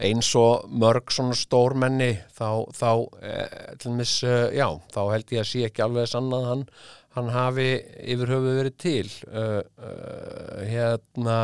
eins 0.00 0.30
og 0.38 0.70
mörg 0.80 1.12
svona 1.12 1.36
stórmenni 1.36 2.14
þá, 2.32 2.64
þá 2.72 2.90
eh, 3.20 3.90
mis, 3.92 4.14
eh, 4.24 4.56
já, 4.56 4.66
þá 4.94 5.02
held 5.12 5.34
ég 5.34 5.42
að 5.42 5.50
sé 5.50 5.66
ekki 5.68 5.84
alveg 5.84 6.08
sannað 6.08 6.46
hann, 6.48 6.64
hann 7.18 7.28
hafi 7.34 7.68
yfir 8.14 8.32
höfuð 8.32 8.56
verið 8.60 8.78
til. 8.80 9.04
Hérna 10.70 11.38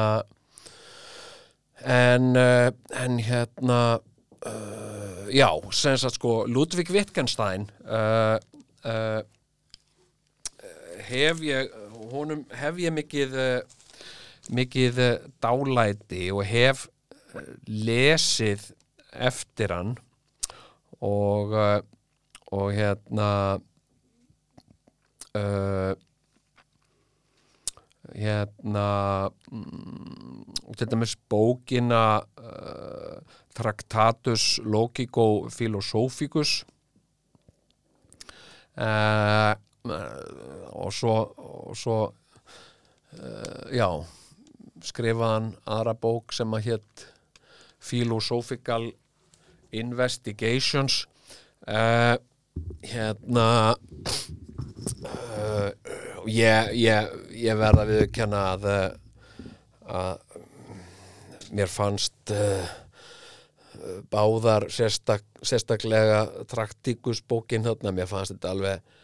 en 1.84 2.36
uh, 2.36 2.68
en 3.04 3.18
hérna 3.20 3.98
uh, 4.46 5.26
já, 5.28 5.50
sem 5.70 5.96
sagt 5.96 6.14
sko 6.14 6.44
Ludvig 6.46 6.90
Wittgenstein 6.90 7.70
uh, 7.84 8.38
uh, 8.84 9.20
hef 11.06 11.42
ég 11.44 11.70
honum 12.12 12.46
hef 12.56 12.78
ég 12.80 12.94
mikið 12.94 13.36
mikið 14.56 14.98
dálæti 15.42 16.30
og 16.32 16.44
hef 16.46 16.86
lesið 17.66 18.70
eftir 19.12 19.74
hann 19.74 19.96
og 21.02 21.54
og 22.54 22.72
hérna 22.72 23.58
uh, 25.34 25.92
hérna 28.14 29.30
mm, 29.50 30.44
til 30.76 30.90
dæmis 30.90 31.16
bókina 31.30 32.20
uh, 32.38 33.18
Tractatus 33.54 34.60
Logico 34.64 35.48
Philosophicus. 35.50 36.64
Uh, 38.76 39.56
og 40.76 40.92
svo 40.92 41.14
og 41.36 41.76
svo 41.76 41.98
uh, 43.16 43.66
já 43.72 43.88
skrifaðan 44.84 45.54
aðra 45.64 45.94
bók 45.96 46.34
sem 46.36 46.52
að 46.54 46.66
hétt 46.70 47.06
Philosophical 47.80 48.90
Investigations. 49.72 51.06
Hérna 52.86 53.46
uh, 55.06 55.70
ég, 56.30 56.72
ég, 56.80 57.12
ég 57.36 57.58
verða 57.58 57.86
að 57.86 58.10
kenna 58.14 58.42
að, 58.54 58.66
að 59.86 60.36
mér 61.56 61.70
fannst 61.70 62.34
uh, 62.34 62.66
báðar 64.10 64.68
sérstak, 64.72 65.24
sérstaklega 65.46 66.24
traktíkusbókin 66.50 67.66
þarna, 67.66 67.94
mér 67.94 68.10
fannst 68.10 68.34
þetta 68.34 68.54
alveg 68.54 68.94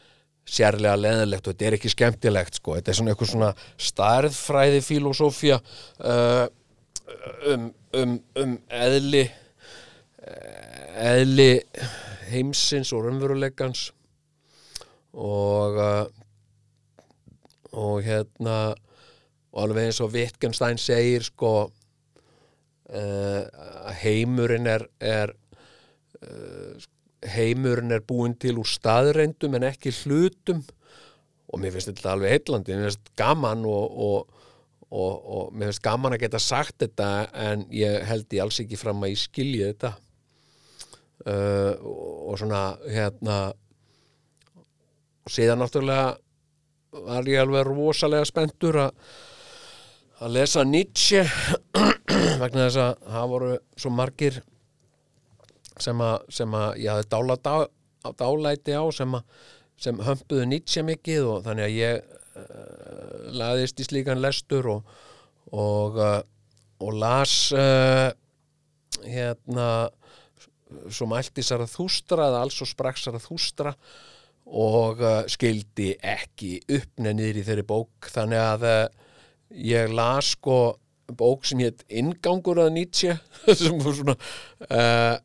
sérlega 0.43 0.99
leðilegt 0.99 1.47
og 1.47 1.55
þetta 1.55 1.69
er 1.69 1.77
ekki 1.77 1.93
skemmtilegt 1.93 2.59
sko, 2.59 2.75
þetta 2.79 2.91
er 2.91 2.99
svona 2.99 3.13
eitthvað 3.13 3.31
svona 3.31 3.53
starðfræði 3.91 4.81
filosófía 4.83 5.61
uh, 6.03 6.49
um, 7.53 7.69
um, 7.95 8.17
um 8.43 8.57
eðli 8.83 9.29
eðli 11.03 11.51
heimsins 12.31 12.93
og 12.95 13.07
raunveruleikans 13.07 13.91
og 15.13 15.79
uh, 15.79 16.23
og 17.73 18.03
hérna 18.05 18.57
og 19.53 19.63
alveg 19.67 19.91
eins 19.91 20.01
og 20.05 20.13
Wittgenstein 20.15 20.79
segir 20.81 21.25
sko 21.27 21.53
uh, 21.69 23.43
heimurinn 24.01 24.69
er, 24.69 24.85
er 25.01 25.33
uh, 26.25 26.77
heimurinn 27.35 27.93
er 27.93 28.05
búinn 28.05 28.37
til 28.41 28.61
úr 28.61 28.69
staðreindum 28.69 29.59
en 29.59 29.69
ekki 29.69 29.93
hlutum. 30.03 30.63
Og 31.53 31.61
mér 31.61 31.75
finnst 31.75 31.91
þetta 31.91 32.15
alveg 32.15 32.33
heitlandi 32.33 32.77
mér 32.77 32.89
finnst 32.89 33.13
gaman 33.21 33.67
og, 33.69 33.99
og, 34.07 34.47
og, 34.89 35.13
og 35.37 35.53
mér 35.53 35.69
finnst 35.69 35.85
gaman 35.85 36.17
að 36.17 36.25
geta 36.25 36.41
sagt 36.41 36.79
þetta 36.81 37.11
en 37.51 37.67
ég 37.77 38.01
held 38.09 38.33
ég 38.33 38.45
alls 38.45 38.61
ekki 38.65 38.81
fram 38.81 39.05
að 39.05 39.13
ég 39.13 39.21
skilji 39.27 39.67
þetta. 39.69 39.93
Uh, 41.23 41.77
og 42.33 42.39
svona 42.41 42.63
hérna 42.91 43.37
og 45.23 45.35
síðan 45.35 45.63
náttúrulega 45.63 46.17
var 47.07 47.29
ég 47.31 47.43
alveg 47.43 47.69
rosalega 47.69 48.29
spenntur 48.29 48.81
að 48.87 48.97
að 50.23 50.35
lesa 50.37 50.63
Nietzsche 50.63 51.23
vegna 52.43 52.69
þess 52.69 52.79
að 52.79 53.07
það 53.11 53.31
voru 53.33 53.53
svo 53.75 53.91
margir 53.91 54.43
sem 55.83 56.03
að, 56.05 56.29
sem 56.31 56.55
að 56.55 56.69
ég 56.85 56.93
hafði 56.93 57.09
dála 57.11 57.39
dá, 57.43 57.55
dálæti 58.21 58.77
á 58.79 58.85
sem 58.95 59.17
að 59.19 59.49
sem 59.83 59.99
hömpuðu 59.99 60.45
Nietzsche 60.47 60.85
mikið 60.87 61.25
og 61.27 61.41
þannig 61.47 61.67
að 61.67 61.79
ég 61.81 62.05
uh, 62.39 63.33
laðist 63.35 63.81
í 63.83 63.87
slíkan 63.89 64.23
lestur 64.23 64.69
og 64.77 64.93
og, 65.53 65.99
uh, 65.99 66.21
og 66.81 66.95
las 66.97 67.53
uh, 67.53 68.09
hérna 69.05 69.69
svo 70.89 71.09
mælti 71.11 71.45
Sarathustra 71.45 72.31
eða 72.31 72.45
alls 72.47 72.61
og 72.65 72.71
sprakk 72.71 73.01
Sarathustra 73.01 73.75
og 74.47 75.01
uh, 75.03 75.23
skildi 75.31 75.93
ekki 75.99 76.59
uppneð 76.67 77.19
niður 77.19 77.41
í 77.41 77.47
þeirri 77.49 77.67
bók. 77.69 78.11
Þannig 78.13 78.43
að 78.43 78.69
uh, 78.69 79.11
ég 79.73 79.93
las 79.93 80.33
sko 80.37 80.61
bók 81.13 81.45
sem 81.47 81.61
hétt 81.63 81.85
Ingangur 81.93 82.61
að 82.63 82.75
Nietzsche 82.77 83.17
sem 83.59 83.81
var 83.83 83.97
svona 83.97 84.17
uh, 84.69 85.17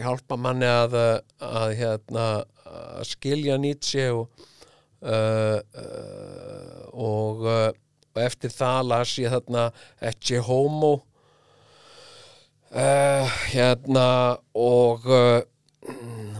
hjálpa 0.00 0.38
manni 0.38 0.68
að, 0.68 0.96
að, 1.40 1.72
hérna, 1.80 2.26
að 2.68 3.02
skilja 3.10 3.56
Nietzsche 3.60 4.06
og 4.12 4.28
uh, 5.02 5.58
uh, 5.60 6.86
og, 6.92 7.44
uh, 7.46 7.70
eftir 8.22 8.52
það 8.52 8.88
las 8.92 9.16
ég 9.20 9.32
þarna 9.34 9.66
Ecce 10.10 10.40
Homo 10.46 10.94
uh, 12.72 13.36
hérna 13.52 14.08
og 14.56 15.08
uh, 15.10 15.40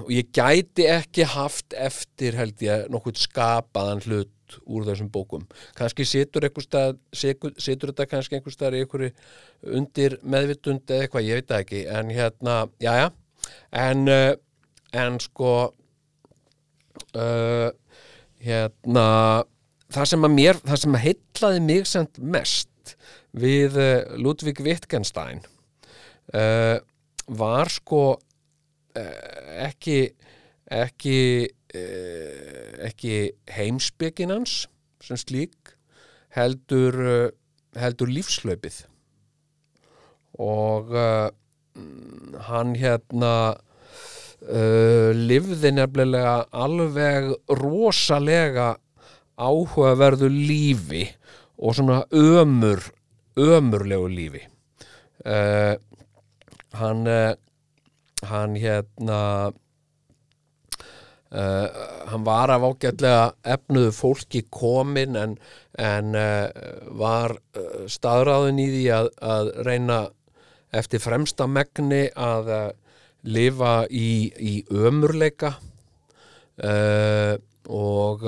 og 0.06 0.10
ég 0.14 0.30
gæti 0.34 0.86
ekki 0.90 1.26
haft 1.26 1.74
eftir 1.74 2.36
held 2.38 2.62
ég 2.62 2.86
nokkuð 2.92 3.20
skapaðan 3.24 4.02
hlut 4.06 4.32
úr 4.70 4.84
þessum 4.86 5.08
bókum. 5.10 5.46
Kannski 5.74 6.06
situr 6.06 6.46
stað 6.62 7.00
situr, 7.12 7.90
þetta 7.90 8.06
kannski 8.10 8.38
einhver 8.38 8.54
stað 8.54 8.76
í 8.78 8.84
einhverju 8.84 9.10
undir 9.74 10.18
meðvitund 10.22 10.86
eða 10.86 11.06
eitthvað, 11.06 11.26
ég 11.26 11.40
veit 11.40 11.48
það 11.50 11.64
ekki. 11.64 11.82
En 11.90 12.12
hérna, 12.14 12.58
jájá 12.82 13.10
en, 13.72 14.06
uh, 14.08 14.32
en 14.94 15.18
sko 15.22 15.52
uh, 17.16 17.68
hérna 18.42 19.08
það 19.92 20.10
sem 20.12 20.28
að 20.28 20.36
mér, 20.36 20.60
það 20.64 20.82
sem 20.82 20.98
að 20.98 21.06
heitlaði 21.06 21.64
mig 21.66 21.90
semt 21.90 22.20
mest 22.22 22.94
við 23.36 23.78
uh, 23.80 24.16
Ludvig 24.20 24.62
Wittgenstein 24.64 25.42
uh, 26.34 26.78
var 27.26 27.72
sko 27.72 28.16
ekki 29.66 30.00
ekki 30.72 31.18
uh, 31.46 32.70
ekki 32.88 33.16
heimspekin 33.56 34.32
hans 34.34 34.64
sem 35.04 35.18
slík 35.20 35.76
heldur 36.36 36.96
uh, 37.04 37.28
heldur 37.76 38.10
lífslaupið 38.12 38.82
og 40.42 40.92
uh, 40.96 41.28
hann 42.48 42.74
hérna 42.76 43.34
uh, 43.54 45.10
lifði 45.12 45.72
nefnilega 45.76 46.36
alveg 46.52 47.32
rosalega 47.60 48.74
áhugaverðu 49.36 50.30
lífi 50.32 51.06
og 51.56 51.76
svona 51.76 52.02
ömur 52.12 52.80
ömurlegu 53.36 54.08
lífi. 54.08 54.42
Uh, 55.26 55.76
hann 56.76 57.04
hann 58.30 58.58
hérna 58.60 59.20
Uh, 61.26 61.66
hann 62.06 62.22
var 62.22 62.52
af 62.54 62.62
ágætlega 62.62 63.32
efnuðu 63.42 63.90
fólki 63.90 64.44
komin 64.54 65.16
en, 65.18 65.32
en 65.74 66.14
uh, 66.14 66.46
var 66.94 67.34
uh, 67.58 67.82
staðráðin 67.90 68.60
í 68.62 68.66
því 68.70 68.84
að, 68.94 69.08
að 69.26 69.50
reyna 69.66 69.96
eftir 70.70 71.02
fremsta 71.02 71.48
megni 71.50 72.04
að 72.14 72.52
lifa 73.26 73.74
í, 73.90 74.30
í 74.38 74.54
ömurleika 74.70 75.56
og 77.66 78.24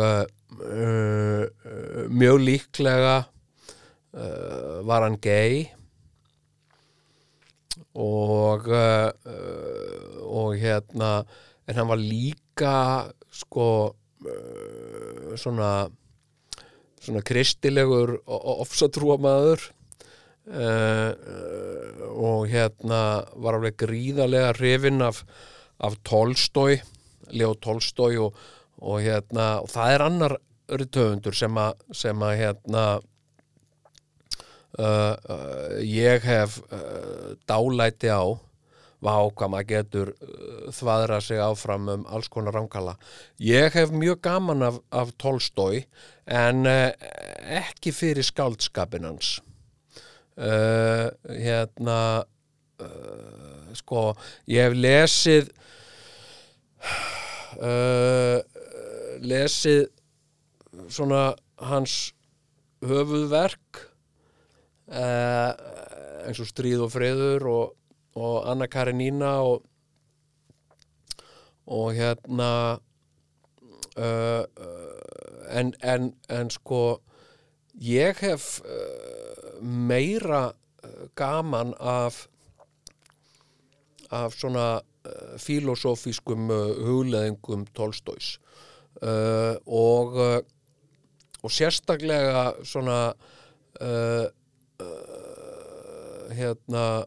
mjög 2.09 2.39
líklega 2.45 3.17
var 4.89 5.07
hann 5.07 5.19
gay 5.23 5.69
og 7.99 8.69
og 10.29 10.55
hérna 10.61 11.13
en 11.69 11.77
hann 11.77 11.91
var 11.91 12.01
líka 12.01 12.75
sko 13.31 13.95
uh, 14.25 15.35
svona 15.37 15.89
svona 16.99 17.23
kristilegur 17.25 18.17
ofsatrúamaður 18.27 19.69
uh, 20.49 21.11
uh, 21.13 22.07
og 22.09 22.49
hérna 22.51 23.03
var 23.37 23.59
alveg 23.59 23.79
gríðarlega 23.85 24.55
hrifinn 24.59 25.05
af, 25.05 25.23
af 25.79 25.99
Tolstói 26.09 26.81
Leo 27.37 27.55
Tolstói 27.55 28.17
og, 28.23 28.37
og 28.81 29.03
hérna 29.05 29.59
og 29.63 29.71
það 29.73 29.95
er 29.95 30.07
annar 30.09 30.39
að 30.69 31.71
sem 31.97 32.25
að 32.25 32.35
hérna 32.43 32.85
uh, 34.77 35.17
uh, 35.17 35.81
ég 35.81 36.25
hef 36.27 36.59
uh, 36.69 37.33
dálæti 37.49 38.13
á 38.13 38.23
hvað 38.99 39.51
maður 39.53 39.69
getur 39.71 40.09
þvaðra 40.75 41.21
sig 41.23 41.39
áfram 41.39 41.85
um 41.93 42.01
alls 42.11 42.27
konar 42.27 42.57
ránkala. 42.57 42.97
Ég 43.39 43.71
hef 43.71 43.93
mjög 43.95 44.19
gaman 44.27 44.65
af, 44.67 44.81
af 44.91 45.13
Tolstói 45.23 45.85
en 46.27 46.67
ekki 46.67 47.93
fyrir 47.95 48.27
skáldskapin 48.27 49.07
hans. 49.07 49.37
Uh, 50.35 51.15
hérna, 51.31 52.25
sko, 53.79 54.03
ég 54.51 54.67
hef 54.67 54.75
lesið 54.75 55.53
lesið 59.23 59.87
svona 60.91 61.23
hans 61.71 62.01
höfuðverk 62.83 63.88
uh, 64.89 65.53
eins 66.27 66.41
og 66.41 66.49
Stríð 66.49 66.85
og 66.87 66.93
Friður 66.93 67.49
og 67.53 67.75
og 68.19 68.51
Anna 68.51 68.67
Karenína 68.67 69.33
og 69.47 69.63
og 71.67 71.93
hérna 71.93 72.79
uh, 73.99 74.45
en, 75.53 75.75
en, 75.85 76.15
en 76.31 76.51
sko 76.51 77.01
ég 77.85 78.19
hef 78.25 78.61
uh, 78.65 79.61
meira 79.63 80.53
gaman 81.17 81.75
af 81.81 82.27
af 84.11 84.33
svona 84.33 84.81
filosófískum 85.37 86.49
hugleðingum 86.85 87.67
Tolstóis. 87.77 88.39
Uh, 89.03 89.57
og 89.67 90.17
og 91.43 91.51
sérstaklega 91.51 92.53
svona 92.65 93.13
uh, 94.83 94.87
uh, 94.87 96.35
hérna 96.37 97.05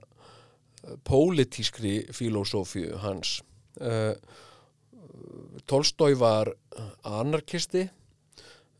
pólitískri 1.04 2.06
filosófíu 2.12 2.98
hans. 2.98 3.42
Uh, 3.80 4.16
Tolstói 5.68 6.20
var 6.20 6.52
anarkisti 7.04 7.86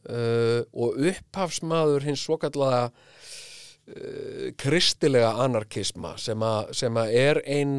uh, 0.10 0.64
og 0.74 0.98
upphafsmaður 0.98 2.08
hins 2.10 2.24
svokallega 2.26 2.90
uh, 2.90 4.48
kristilega 4.60 5.32
anarkisma 5.44 6.16
sem, 6.18 6.42
a, 6.44 6.66
sem 6.74 6.98
a 6.98 7.06
er 7.08 7.42
ein, 7.46 7.78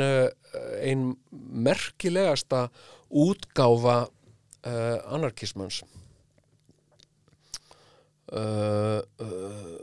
ein 0.82 1.16
merkilegasta 1.32 2.68
útgáfa 3.10 4.06
anarkismans. 4.62 5.82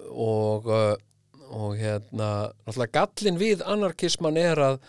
Og 0.10 0.70
og 1.50 1.78
hérna, 1.80 2.52
náttúrulega 2.66 2.94
gallin 3.00 3.40
við 3.42 3.64
anarkisman 3.66 4.38
er 4.40 4.62
að 4.62 4.80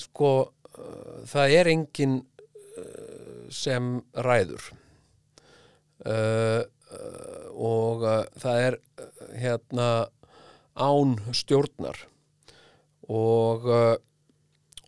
sko, 0.00 0.32
uh, 0.74 1.22
það 1.30 1.56
er 1.58 1.70
engin 1.70 2.16
uh, 2.20 3.46
sem 3.54 3.96
ræður. 4.14 4.70
Uh, 6.00 6.62
og 7.54 8.02
það 8.42 8.60
er 8.64 8.76
hérna 9.38 9.88
án 10.74 11.12
stjórnar. 11.36 12.00
Og 13.06 13.68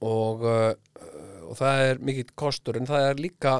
og, 0.02 0.40
og 0.42 1.52
það 1.58 1.82
er 1.84 2.00
mikill 2.02 2.32
kostur 2.34 2.78
en 2.78 2.88
það 2.88 3.04
er 3.06 3.20
líka 3.22 3.52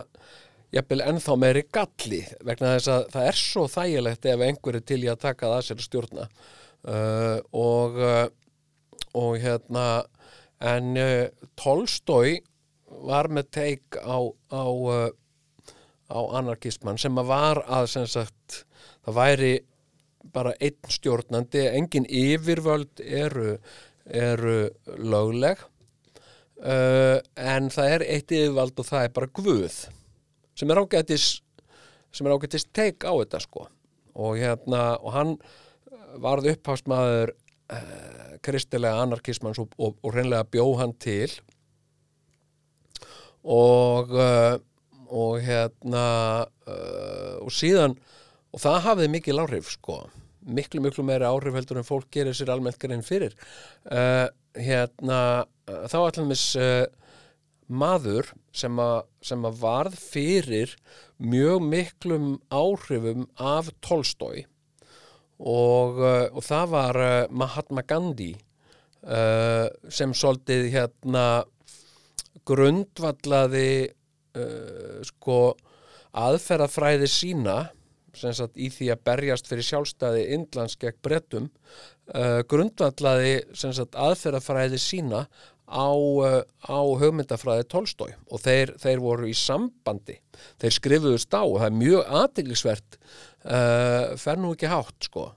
jafnvel 0.73 1.05
ennþá 1.05 1.37
meiri 1.39 1.63
galli 1.75 2.23
vegna 2.45 2.75
þess 2.77 2.91
að 2.93 3.07
það 3.13 3.29
er 3.29 3.39
svo 3.39 3.65
þægilegt 3.71 4.29
ef 4.33 4.45
einhverju 4.47 4.85
til 4.89 5.01
í 5.05 5.11
að 5.13 5.23
taka 5.27 5.51
það 5.51 5.59
að 5.59 5.67
sér 5.69 5.85
stjórna 5.87 6.27
uh, 6.89 7.39
og 7.53 7.99
uh, 7.99 8.27
og 9.19 9.37
hérna 9.43 10.05
en 10.63 10.97
uh, 10.97 11.27
Tolstói 11.59 12.41
var 13.09 13.29
með 13.33 13.51
teik 13.53 13.99
á 14.01 14.19
á, 14.53 14.65
á 16.13 16.21
anarkisman 16.39 17.01
sem 17.01 17.17
að 17.19 17.31
var 17.33 17.63
að 17.67 17.91
sem 17.95 18.07
sagt 18.09 18.65
það 19.05 19.19
væri 19.19 19.53
bara 20.33 20.55
einn 20.63 20.93
stjórnandi, 20.93 21.65
engin 21.75 22.07
yfirvöld 22.07 23.03
eru, 23.03 23.57
eru 24.07 24.71
lögleg. 24.99 25.61
Uh, 26.63 27.19
en 27.35 27.73
það 27.75 27.97
er 27.97 28.05
eitt 28.07 28.31
yfirvald 28.31 28.79
og 28.79 28.87
það 28.87 29.09
er 29.09 29.15
bara 29.17 29.33
guð 29.35 29.79
sem 30.55 30.71
er 30.71 30.79
ágætis 30.79 31.25
sem 32.15 32.29
er 32.29 32.37
ágætis 32.37 32.69
teik 32.71 33.03
á 33.03 33.11
þetta 33.11 33.41
sko. 33.43 33.67
Og 34.15 34.37
hérna 34.39 34.93
og 35.01 35.17
hann 35.17 35.33
varð 36.21 36.51
upphásmaður 36.53 37.33
uh, 37.33 38.37
kristilega 38.45 39.03
anarkismans 39.05 39.61
og, 39.63 39.73
og, 39.79 39.97
og 40.03 40.17
reynlega 40.17 40.49
bjó 40.53 40.67
hann 40.81 40.95
til. 41.03 41.31
Og 43.43 44.13
uh, 44.15 44.59
og 45.13 45.43
hérna 45.45 46.07
uh, 46.65 47.37
og 47.45 47.53
síðan 47.53 47.99
og 48.53 48.63
það 48.63 48.79
hafði 48.87 49.09
mikil 49.13 49.43
áhrif 49.43 49.69
sko. 49.75 50.07
Miklu 50.43 50.81
miklu 50.83 51.05
meiri 51.07 51.29
áhrif 51.29 51.55
heldur 51.57 51.81
en 51.81 51.87
fólk 51.87 52.09
gerir 52.13 52.35
sér 52.37 52.51
almennt 52.55 52.81
grein 52.81 53.05
fyrir. 53.07 53.37
Hérna 54.57 55.19
þá 55.69 55.99
allir 56.01 56.27
mis 56.29 56.43
uh, 56.59 56.85
maður 57.73 58.33
sem 58.57 58.81
að, 58.83 59.05
sem 59.25 59.45
að 59.47 59.61
varð 59.63 59.99
fyrir 60.01 60.75
mjög 61.23 61.63
miklum 61.65 62.27
áhrifum 62.53 63.29
af 63.41 63.71
Tolstói 63.85 64.45
og, 65.43 65.99
uh, 65.99 66.27
og 66.31 66.45
það 66.47 66.73
var 66.73 67.01
uh, 67.03 67.13
Mahatma 67.35 67.85
Gandhi 67.87 68.33
uh, 68.37 69.67
sem 69.91 70.15
svolítið 70.15 70.71
hérna 70.75 71.27
grundvallaði 72.49 73.91
uh, 74.39 74.99
sko 75.07 75.39
aðferðafræði 76.13 77.09
sína 77.11 77.57
sagt 78.13 78.59
í 78.61 78.69
því 78.69 78.91
að 78.93 79.05
berjast 79.09 79.47
fyrir 79.49 79.65
sjálfstæði 79.65 80.27
Indlands 80.37 80.77
gegn 80.77 80.99
brettum 81.05 81.49
uh, 82.13 82.43
grundvallaði 82.49 83.39
sagt 83.57 83.97
aðferðafræði 83.97 84.81
sína 84.83 85.25
á, 85.73 85.89
á 86.69 86.81
hugmyndafræði 87.01 87.67
Tolstói. 87.73 88.13
Og 88.31 88.43
þeir, 88.43 88.75
þeir 88.81 89.03
voru 89.03 89.29
í 89.31 89.37
sambandi. 89.37 90.19
Þeir 90.61 90.77
skrifuðust 90.77 91.33
á 91.33 91.43
og 91.43 91.59
það 91.61 91.69
er 91.69 91.79
mjög 91.79 92.13
aðdeglisvert 92.21 92.99
uh, 93.45 94.15
fer 94.19 94.41
nú 94.41 94.53
ekki 94.55 94.71
hátt 94.71 95.09
sko. 95.09 95.29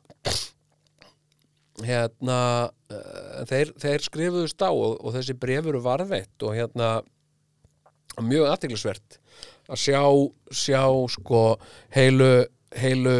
Hérna 1.85 2.39
uh, 2.69 3.43
þeir, 3.49 3.73
þeir 3.81 4.05
skrifuðust 4.05 4.63
á 4.63 4.71
og, 4.71 4.97
og 5.01 5.15
þessi 5.17 5.35
brefuru 5.39 5.81
varðveitt 5.83 6.45
og 6.47 6.55
hérna 6.55 6.91
mjög 8.23 8.47
aðdeglisvert 8.53 9.17
að 9.67 9.81
sjá, 9.81 10.03
sjá 10.55 10.83
sko 11.11 11.41
heilu, 11.95 12.45
heilu 12.79 13.17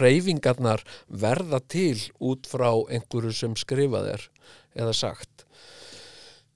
reyfingarnar 0.00 0.82
verða 1.06 1.60
til 1.70 2.00
út 2.24 2.48
frá 2.48 2.70
einhverju 2.72 3.34
sem 3.36 3.54
skrifað 3.60 4.14
er 4.16 4.28
eða 4.74 4.94
sagt. 4.96 5.44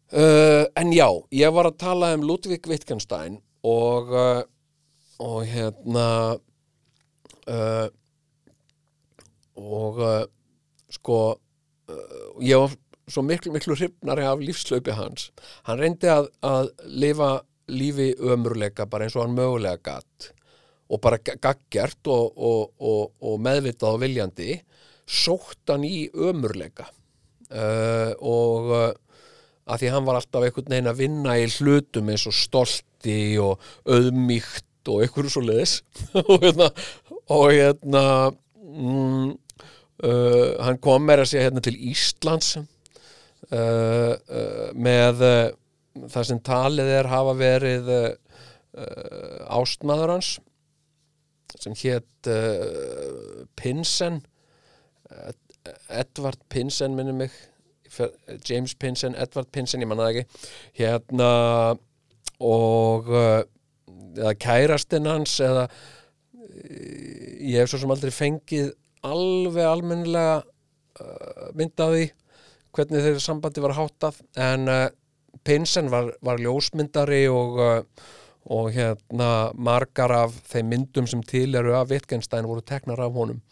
Uh, 0.08 0.64
en 0.80 0.88
já, 0.96 1.06
ég 1.36 1.52
var 1.52 1.68
að 1.68 1.82
tala 1.84 2.14
um 2.16 2.24
Ludvig 2.24 2.64
Wittgenstein 2.66 3.42
og 3.68 4.14
og 5.18 5.42
hérna 5.46 6.38
uh, 7.49 7.88
og 9.59 10.01
uh, 10.05 10.22
sko 10.92 11.18
uh, 11.34 12.30
ég 12.44 12.61
var 12.61 12.76
svo 13.09 13.24
miklu 13.24 13.53
miklu 13.55 13.76
hrifnari 13.76 14.26
af 14.28 14.42
lífslaupi 14.44 14.94
hans. 14.96 15.30
Hann 15.64 15.80
reyndi 15.80 16.11
að, 16.12 16.28
að 16.44 16.72
lifa 16.84 17.38
lífi 17.68 18.12
ömurleika 18.20 18.86
bara 18.88 19.07
eins 19.07 19.16
og 19.16 19.26
hann 19.26 19.36
mögulega 19.36 19.80
gatt 19.84 20.30
og 20.88 21.01
bara 21.05 21.18
gaggjart 21.20 22.09
og, 22.09 22.32
og, 22.36 22.70
og, 22.80 23.11
og 23.20 23.42
meðvitað 23.44 23.96
og 23.96 24.03
viljandi 24.05 24.55
sótt 25.09 25.68
hann 25.68 25.84
í 25.84 26.09
ömurleika 26.12 26.88
uh, 26.88 28.12
og 28.24 28.72
uh, 28.72 28.88
að 29.68 29.82
því 29.82 29.92
hann 29.92 30.07
var 30.09 30.20
alltaf 30.20 30.46
einhvern 30.46 30.72
veginn 30.72 30.92
að 30.92 31.03
vinna 31.03 31.36
í 31.36 31.49
hlutum 31.59 32.09
eins 32.12 32.24
og 32.28 32.36
stolti 32.36 33.20
og 33.42 33.61
auðmíkt 33.84 34.67
og 34.89 35.03
einhverju 35.05 35.32
svo 35.32 35.43
leiðis 35.45 35.78
og 36.20 36.43
hérna, 36.45 36.68
og 37.34 37.45
hérna 37.53 38.03
mm, 38.32 39.30
uh, 40.05 40.51
hann 40.66 40.80
kom 40.84 41.07
meira 41.09 41.24
að 41.26 41.32
segja 41.32 41.49
hérna 41.49 41.64
til 41.64 41.78
Íslands 41.91 42.55
uh, 42.59 42.64
uh, 43.53 44.68
með 44.74 45.24
uh, 45.26 45.51
það 46.09 46.28
sem 46.30 46.43
talið 46.47 46.93
er 47.01 47.11
hafa 47.11 47.36
verið 47.39 47.93
uh, 47.97 48.11
ástmaður 49.59 50.16
hans 50.16 50.34
sem 51.59 51.74
hétt 51.80 52.28
uh, 52.30 53.45
Pinsen 53.59 54.20
Ed- 55.09 55.78
Edward 55.89 56.41
Pinsen 56.53 56.95
minni 56.97 57.14
mig 57.16 57.32
James 58.49 58.74
Pinsen, 58.74 59.14
Edward 59.14 59.49
Pinsen, 59.53 59.82
ég 59.82 59.89
manna 59.89 60.09
það 60.09 60.18
ekki. 60.20 60.49
Hérna 60.78 61.30
og 62.45 63.09
uh, 63.11 63.41
eða 64.18 64.34
kærastinn 64.42 65.08
hans 65.08 65.38
eða 65.44 65.64
uh, 65.68 65.72
ég 67.38 67.62
hef 67.62 67.72
svo 67.72 67.82
sem 67.82 67.94
aldrei 67.94 68.14
fengið 68.14 68.70
alveg 69.06 69.66
almennilega 69.66 70.38
uh, 70.42 71.50
mynd 71.58 71.82
af 71.82 71.92
því 71.94 72.06
hvernig 72.76 73.04
þeirra 73.04 73.24
sambandi 73.24 73.64
var 73.64 73.76
háttað 73.78 74.22
en 74.36 74.70
uh, 74.70 74.86
Pinsen 75.44 75.86
var, 75.92 76.10
var 76.24 76.40
ljósmyndari 76.42 77.26
og 77.30 77.60
uh, 77.62 78.06
og 78.48 78.70
hérna 78.72 79.50
margar 79.60 80.12
af 80.14 80.36
þeim 80.48 80.70
myndum 80.72 81.06
sem 81.08 81.20
til 81.26 81.56
eru 81.58 81.74
af 81.76 81.90
Wittgenstein 81.90 82.46
voru 82.48 82.62
teknar 82.64 83.02
af 83.04 83.12
honum. 83.12 83.42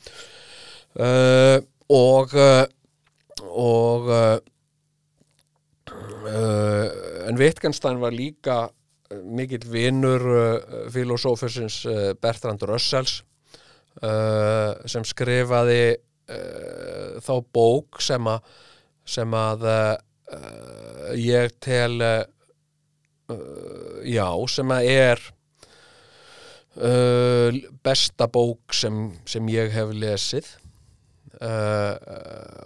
Og 1.93 2.33
og 3.45 4.09
en 7.29 7.37
Wittgenstein 7.37 8.01
var 8.01 8.17
líka 8.17 8.71
mikill 9.11 9.67
vinur 9.71 10.25
uh, 10.31 10.89
filosófusins 10.93 11.85
uh, 11.87 12.13
Bertrand 12.21 12.63
Russells 12.69 13.21
uh, 14.03 14.75
sem 14.89 15.07
skrifaði 15.07 15.97
þá 17.23 17.35
bók 17.55 18.01
sem 18.03 18.27
að 18.27 18.49
sem 19.07 19.35
að 19.39 19.61
ég 21.23 21.53
tel 21.63 22.03
já, 24.03 24.27
sem 24.51 24.73
að 24.75 24.89
er 24.91 25.23
besta 27.87 28.27
bók 28.27 28.75
sem, 28.75 28.99
sem 29.23 29.47
ég 29.55 29.71
hef 29.71 29.95
lesið 29.95 30.51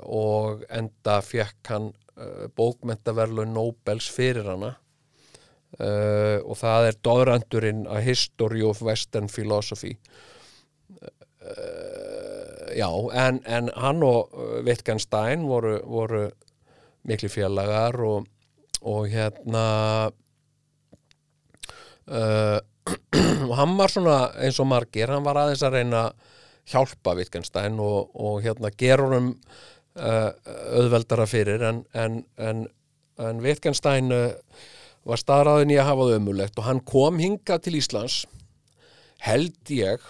og 0.08 0.64
enda 0.72 1.20
fekk 1.20 1.74
hann 1.74 1.92
bókmentaverlun 2.56 3.52
Nobels 3.52 4.08
fyrir 4.08 4.48
hana 4.54 4.78
uh, 5.78 6.38
og 6.42 6.58
það 6.60 6.88
er 6.88 6.98
Doðrandurinn 7.06 7.86
A 7.90 8.00
History 8.04 8.62
of 8.66 8.82
Western 8.82 9.28
Philosophy. 9.28 9.94
Uh, 11.40 12.70
já, 12.76 12.88
en, 13.26 13.40
en 13.46 13.70
hann 13.76 14.02
og 14.06 14.34
uh, 14.34 14.60
Wittgenstein 14.66 15.46
voru, 15.48 15.78
voru 15.86 16.26
mikli 17.08 17.30
félagar 17.32 17.96
og, 18.04 18.26
og 18.82 19.08
hérna 19.08 19.64
uh, 22.10 22.58
og 23.48 23.54
hann 23.56 23.76
var 23.78 23.92
svona 23.92 24.18
eins 24.40 24.60
og 24.60 24.68
margir, 24.70 25.10
hann 25.12 25.24
var 25.24 25.40
aðeins 25.40 25.64
að 25.66 25.78
reyna 25.78 26.04
hjálpa 26.70 27.14
Wittgenstein 27.18 27.78
og, 27.82 28.10
og 28.14 28.42
hérna 28.44 28.70
honum 29.00 29.32
uh, 29.98 30.30
auðveldara 30.76 31.26
fyrir 31.26 31.62
en, 31.66 31.84
en, 31.94 32.22
en, 32.38 32.66
en 33.18 33.42
Wittgenstein 33.44 34.12
var 35.08 35.20
staðræðin 35.20 35.74
í 35.74 35.78
að 35.80 35.88
hafa 35.88 36.06
það 36.08 36.16
ömulegt 36.18 36.58
og 36.60 36.66
hann 36.66 36.82
kom 36.86 37.20
hingað 37.22 37.64
til 37.66 37.76
Íslands 37.78 38.18
held 39.24 39.72
ég 39.74 40.04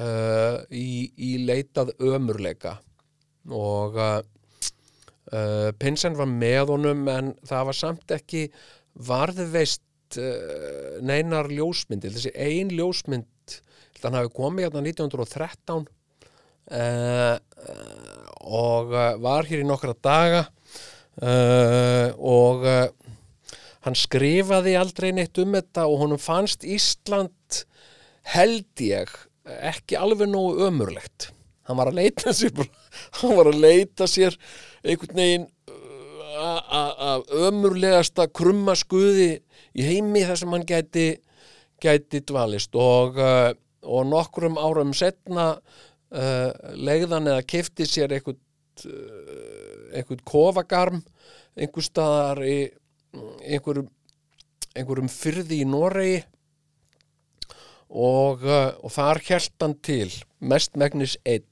uh, 0.00 0.58
í, 0.72 1.08
í 1.16 1.30
leitað 1.48 1.94
ömurleika. 2.00 2.78
Og 3.48 3.96
uh, 3.96 4.20
uh, 5.32 5.70
Pinsen 5.80 6.16
var 6.18 6.28
með 6.30 6.74
honum 6.74 7.06
en 7.12 7.32
það 7.48 7.70
var 7.70 7.78
samt 7.78 8.16
ekki 8.16 8.46
varðveist 9.08 10.20
uh, 10.20 10.98
neinar 11.04 11.50
ljósmyndir. 11.52 12.14
Þessi 12.16 12.34
ein 12.36 12.72
ljósmynd 12.74 13.26
hann 14.02 14.14
hafi 14.14 14.30
komið 14.30 14.68
hérna 14.68 14.82
1913 14.84 15.88
uh, 16.70 17.36
og 18.46 18.94
uh, 18.94 19.16
var 19.22 19.48
hér 19.48 19.64
í 19.64 19.66
nokkra 19.66 19.94
daga 20.04 20.44
uh, 20.46 22.14
og 22.14 22.62
uh, 22.62 22.84
hann 23.88 23.96
skrifaði 23.98 24.76
aldrei 24.78 25.10
neitt 25.16 25.38
um 25.40 25.56
þetta 25.56 25.86
og 25.88 26.02
honum 26.04 26.20
fannst 26.20 26.66
Ísland 26.68 27.62
held 28.28 28.84
ég 28.84 29.12
ekki 29.64 29.96
alveg 29.96 30.28
nógu 30.28 30.66
ömurlegt. 30.68 31.30
Hann 31.68 31.78
var 31.80 31.90
að 31.90 32.00
leita 32.02 32.34
sér 32.36 32.52
hann 33.20 33.36
var 33.38 33.50
að 33.50 33.62
leita 33.64 34.08
sér 34.10 34.36
einhvern 34.84 35.22
veginn 35.22 35.46
uh, 35.72 36.60
að 37.12 37.32
ömurlegasta 37.48 38.28
krumma 38.28 38.76
skuði 38.78 39.38
í 39.72 39.86
heimi 39.86 40.26
þar 40.28 40.42
sem 40.42 40.54
hann 40.56 40.68
gæti 40.68 41.08
gæti 41.80 42.22
dvalist. 42.28 42.74
Og, 42.76 43.16
uh, 43.16 43.52
og 43.88 44.08
nokkrum 44.10 44.58
árum 44.60 44.92
setna 44.96 45.54
uh, 45.56 46.50
legðan 46.76 47.30
eða 47.32 47.46
kefti 47.48 47.88
sér 47.88 48.16
einhvern 48.18 48.40
uh, 48.84 49.96
einhvern 49.96 50.24
kofagarm 50.28 51.00
einhver 51.58 51.86
staðar 51.86 52.42
í 52.44 52.58
einhverjum, 53.14 53.88
einhverjum 54.76 55.10
fyrði 55.12 55.62
í 55.62 55.68
Noregi 55.68 56.18
og, 57.88 58.44
uh, 58.44 58.72
og 58.84 58.92
þar 58.92 59.22
hjælt 59.24 59.64
hann 59.64 59.76
til 59.84 60.10
mestmegnis 60.38 61.16
einn 61.24 61.46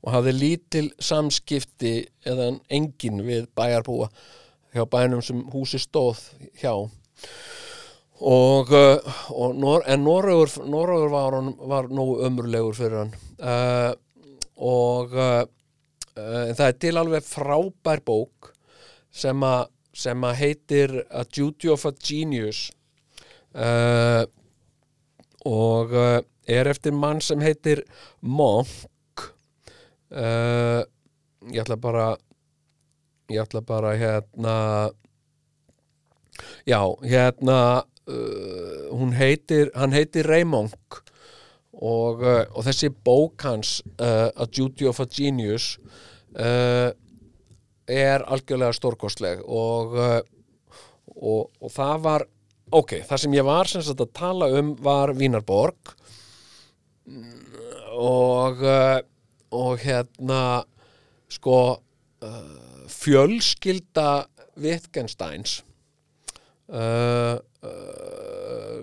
og 0.00 0.14
hafði 0.14 0.32
lítil 0.36 0.86
samskipti 1.02 1.94
eða 2.26 2.54
engin 2.72 3.20
við 3.26 3.48
bæjarbúa 3.56 4.08
hjá 4.72 4.86
bænum 4.88 5.22
sem 5.24 5.42
húsi 5.52 5.80
stóð 5.82 6.22
hjá. 6.60 6.72
Og, 8.20 8.70
uh, 8.72 9.20
og 9.32 9.56
Nor 9.56 9.84
en 9.88 10.04
Norrögur 10.04 11.10
var, 11.12 11.36
var 11.68 11.88
nógu 11.88 12.20
ömurlegur 12.24 12.76
fyrir 12.76 13.02
hann. 13.02 13.14
Uh, 13.40 13.92
og 14.60 15.12
uh, 15.16 15.44
uh, 16.16 16.48
það 16.52 16.66
er 16.66 16.80
til 16.80 16.96
alveg 17.00 17.24
frábær 17.24 18.02
bók 18.04 18.52
sem 19.10 19.44
að 19.44 19.68
sem 19.96 20.24
að 20.24 20.38
heitir 20.40 20.94
A 21.10 21.24
Duty 21.24 21.70
of 21.72 21.86
a 21.88 21.92
Genius 21.92 22.68
uh, 23.54 24.24
og 25.46 25.94
uh, 25.96 26.20
er 26.46 26.70
eftir 26.70 26.94
mann 26.94 27.20
sem 27.24 27.40
heitir 27.42 27.82
Monk 28.20 29.26
uh, 30.10 30.82
ég 31.50 31.62
ætla 31.62 31.78
bara 31.80 32.08
ég 33.30 33.42
ætla 33.42 33.62
bara 33.62 33.94
hérna 33.98 34.56
já, 36.66 36.80
hérna 37.02 37.84
uh, 38.06 38.90
hún 38.94 39.14
heitir 39.14 39.70
hann 39.74 39.92
heitir 39.92 40.26
Raymond 40.26 40.74
og, 41.80 42.22
uh, 42.22 42.44
og 42.54 42.64
þessi 42.66 42.90
bók 42.90 43.46
hans 43.46 43.80
uh, 44.00 44.28
A 44.34 44.46
Duty 44.46 44.88
of 44.90 45.00
a 45.00 45.06
Genius 45.06 45.78
uh, 46.36 46.90
er 47.90 48.24
algjörlega 48.30 48.74
stórkostleg 48.76 49.42
og, 49.44 49.96
uh, 49.96 50.20
og, 51.16 51.50
og 51.60 51.72
það 51.74 52.04
var 52.06 52.26
ok, 52.76 53.00
það 53.08 53.22
sem 53.24 53.36
ég 53.38 53.46
var 53.46 53.70
sem 53.70 53.84
sagt 53.84 54.02
að 54.04 54.12
tala 54.16 54.50
um 54.60 54.74
var 54.82 55.14
Vínarborg. 55.18 55.94
Og 58.00 58.60
uh, 58.62 58.98
og 59.50 59.80
hérna 59.82 60.42
sko 61.30 61.56
uh, 61.74 62.84
fjölskylda 62.86 64.10
Wittgensteins 64.60 65.64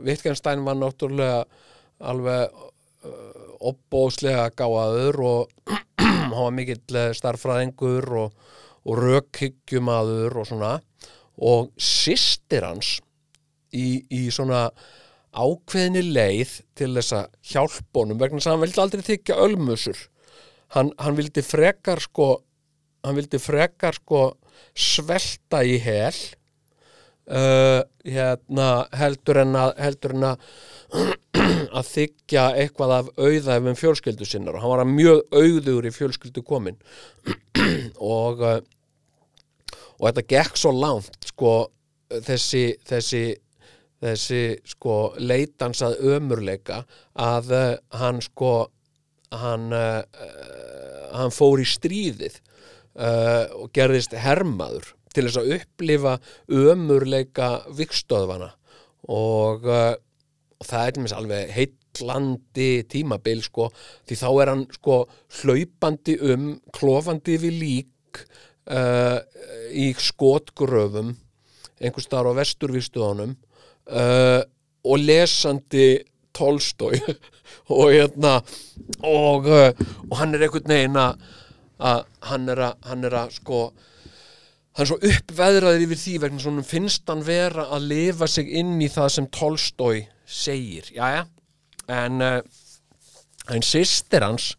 Wittgenstein 0.04 0.66
var 0.66 0.76
náttúrulega 0.76 1.46
alveg 2.04 2.52
opbóðslega 3.64 4.50
gáðaður 4.58 5.20
og 5.26 5.72
hann 6.04 6.34
var 6.36 6.54
mikill 6.56 7.00
eh, 7.00 7.14
starffræðingur 7.18 8.08
og, 8.24 8.54
og 8.88 9.02
rökhyggjumaður 9.04 10.40
og 10.42 10.48
svona. 10.50 10.74
Og 11.38 11.70
systir 11.78 12.66
hans 12.66 12.98
í, 13.76 14.02
í 14.10 14.28
svona 14.34 14.70
ákveðni 15.38 16.02
leið 16.08 16.56
til 16.78 16.94
þess 16.96 17.14
að 17.20 17.28
hjálpa 17.52 18.02
honum 18.02 18.22
vegna 18.22 18.40
þess 18.40 18.50
að 18.50 18.56
hann 18.56 18.66
vildi 18.66 18.84
aldrei 18.84 19.08
þykja 19.12 19.40
ölmusur. 19.46 20.04
Hann, 20.74 20.92
hann 21.00 21.20
vildi 21.20 21.44
frekar 21.46 22.02
sko 22.04 22.32
hann 23.06 23.16
vildi 23.16 23.40
frekar 23.40 23.96
sko 23.96 24.22
svelta 24.78 25.62
í 25.64 25.78
hel 25.80 26.16
uh, 27.32 27.84
hérna 28.08 28.70
heldur 28.98 29.42
en 29.44 29.56
að 29.60 29.76
heldur 29.84 30.16
en 30.18 30.28
að 30.32 30.48
að 31.78 31.92
þykja 31.92 32.46
eitthvað 32.62 32.94
af 32.98 33.12
auðæfum 33.20 33.78
fjölskyldu 33.78 34.28
sinnar. 34.28 34.58
Og 34.58 34.64
hann 34.64 34.74
var 34.74 34.90
mjög 34.90 35.22
auðugur 35.36 35.88
í 35.88 35.94
fjölskyldu 35.96 36.44
komin. 36.48 36.80
Og 38.18 38.44
uh, 38.44 38.60
og 39.98 40.10
þetta 40.10 40.26
gekk 40.34 40.60
svo 40.60 40.74
langt 40.76 41.30
sko 41.30 41.54
þessi 42.08 42.64
þessi, 42.88 43.24
þessi 44.04 44.42
sko 44.68 44.98
leitans 45.20 45.84
að 45.86 46.00
ömurleika 46.16 46.84
að 47.14 47.54
uh, 47.56 47.72
hann 48.00 48.22
sko 48.24 48.54
hann 49.34 49.72
uh, 49.76 50.04
hann 51.18 51.34
fór 51.36 51.64
í 51.64 51.68
stríðið 51.68 52.38
uh, 52.40 53.50
og 53.58 53.74
gerðist 53.76 54.16
hermaður 54.16 54.94
til 55.14 55.26
þess 55.26 55.42
að 55.42 55.56
upplifa 55.58 56.18
ömurleika 56.54 57.50
vikstöðvana 57.76 58.52
og, 59.10 59.66
og 59.66 60.66
það 60.68 60.84
er 60.84 61.00
mér 61.02 61.16
alveg 61.18 61.52
bullandi 61.98 62.86
tímabil 62.90 63.42
sko, 63.46 63.70
því 64.08 64.20
þá 64.20 64.28
er 64.30 64.52
hann 64.52 64.66
sko 64.76 64.98
hlaupandi 65.42 66.18
um, 66.32 66.50
klofandi 66.76 67.38
við 67.42 67.60
lík 67.62 68.22
uh, 68.70 69.20
í 69.78 69.92
skotgröfum 70.02 71.14
einhvers 71.78 72.08
staðar 72.08 72.34
á 72.34 72.40
vesturvístuðunum 72.40 73.36
uh, 73.94 74.42
og 74.88 75.04
lesandi 75.04 75.90
Tolstói 76.38 77.00
og 77.78 77.92
hérna 77.94 78.38
og, 79.06 79.50
uh, 79.50 79.70
og 80.10 80.16
hann 80.20 80.36
er 80.36 80.48
einhvern 80.48 80.74
veginn 80.74 81.02
að 81.02 81.22
hann 82.26 82.50
er 82.50 82.64
að, 82.72 82.78
hann 82.90 83.06
er 83.06 83.16
að 83.20 83.36
sko 83.38 83.62
hann 83.70 84.86
er 84.86 84.90
svo 84.90 84.98
uppveðraður 85.12 85.84
yfir 85.86 86.02
því 86.02 86.14
vegna 86.24 86.42
svona 86.42 86.66
finnst 86.66 87.10
hann 87.10 87.26
vera 87.26 87.68
að 87.74 87.90
lifa 87.92 88.30
sig 88.30 88.50
inn 88.62 88.80
í 88.82 88.90
það 88.90 89.12
sem 89.14 89.28
Tolstói 89.34 90.08
segir, 90.26 90.90
jæja 90.96 91.28
en 91.88 92.24
uh, 92.24 92.40
en 93.54 93.64
sýstir 93.64 94.26
hans 94.26 94.52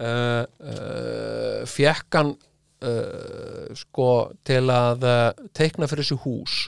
uh, 0.00 0.44
uh, 0.44 1.60
fekk 1.68 2.18
hann 2.18 2.34
uh, 2.82 3.70
sko 3.76 4.10
til 4.46 4.64
að 4.72 5.06
uh, 5.06 5.48
teikna 5.56 5.88
fyrir 5.90 6.06
þessu 6.06 6.20
hús 6.24 6.60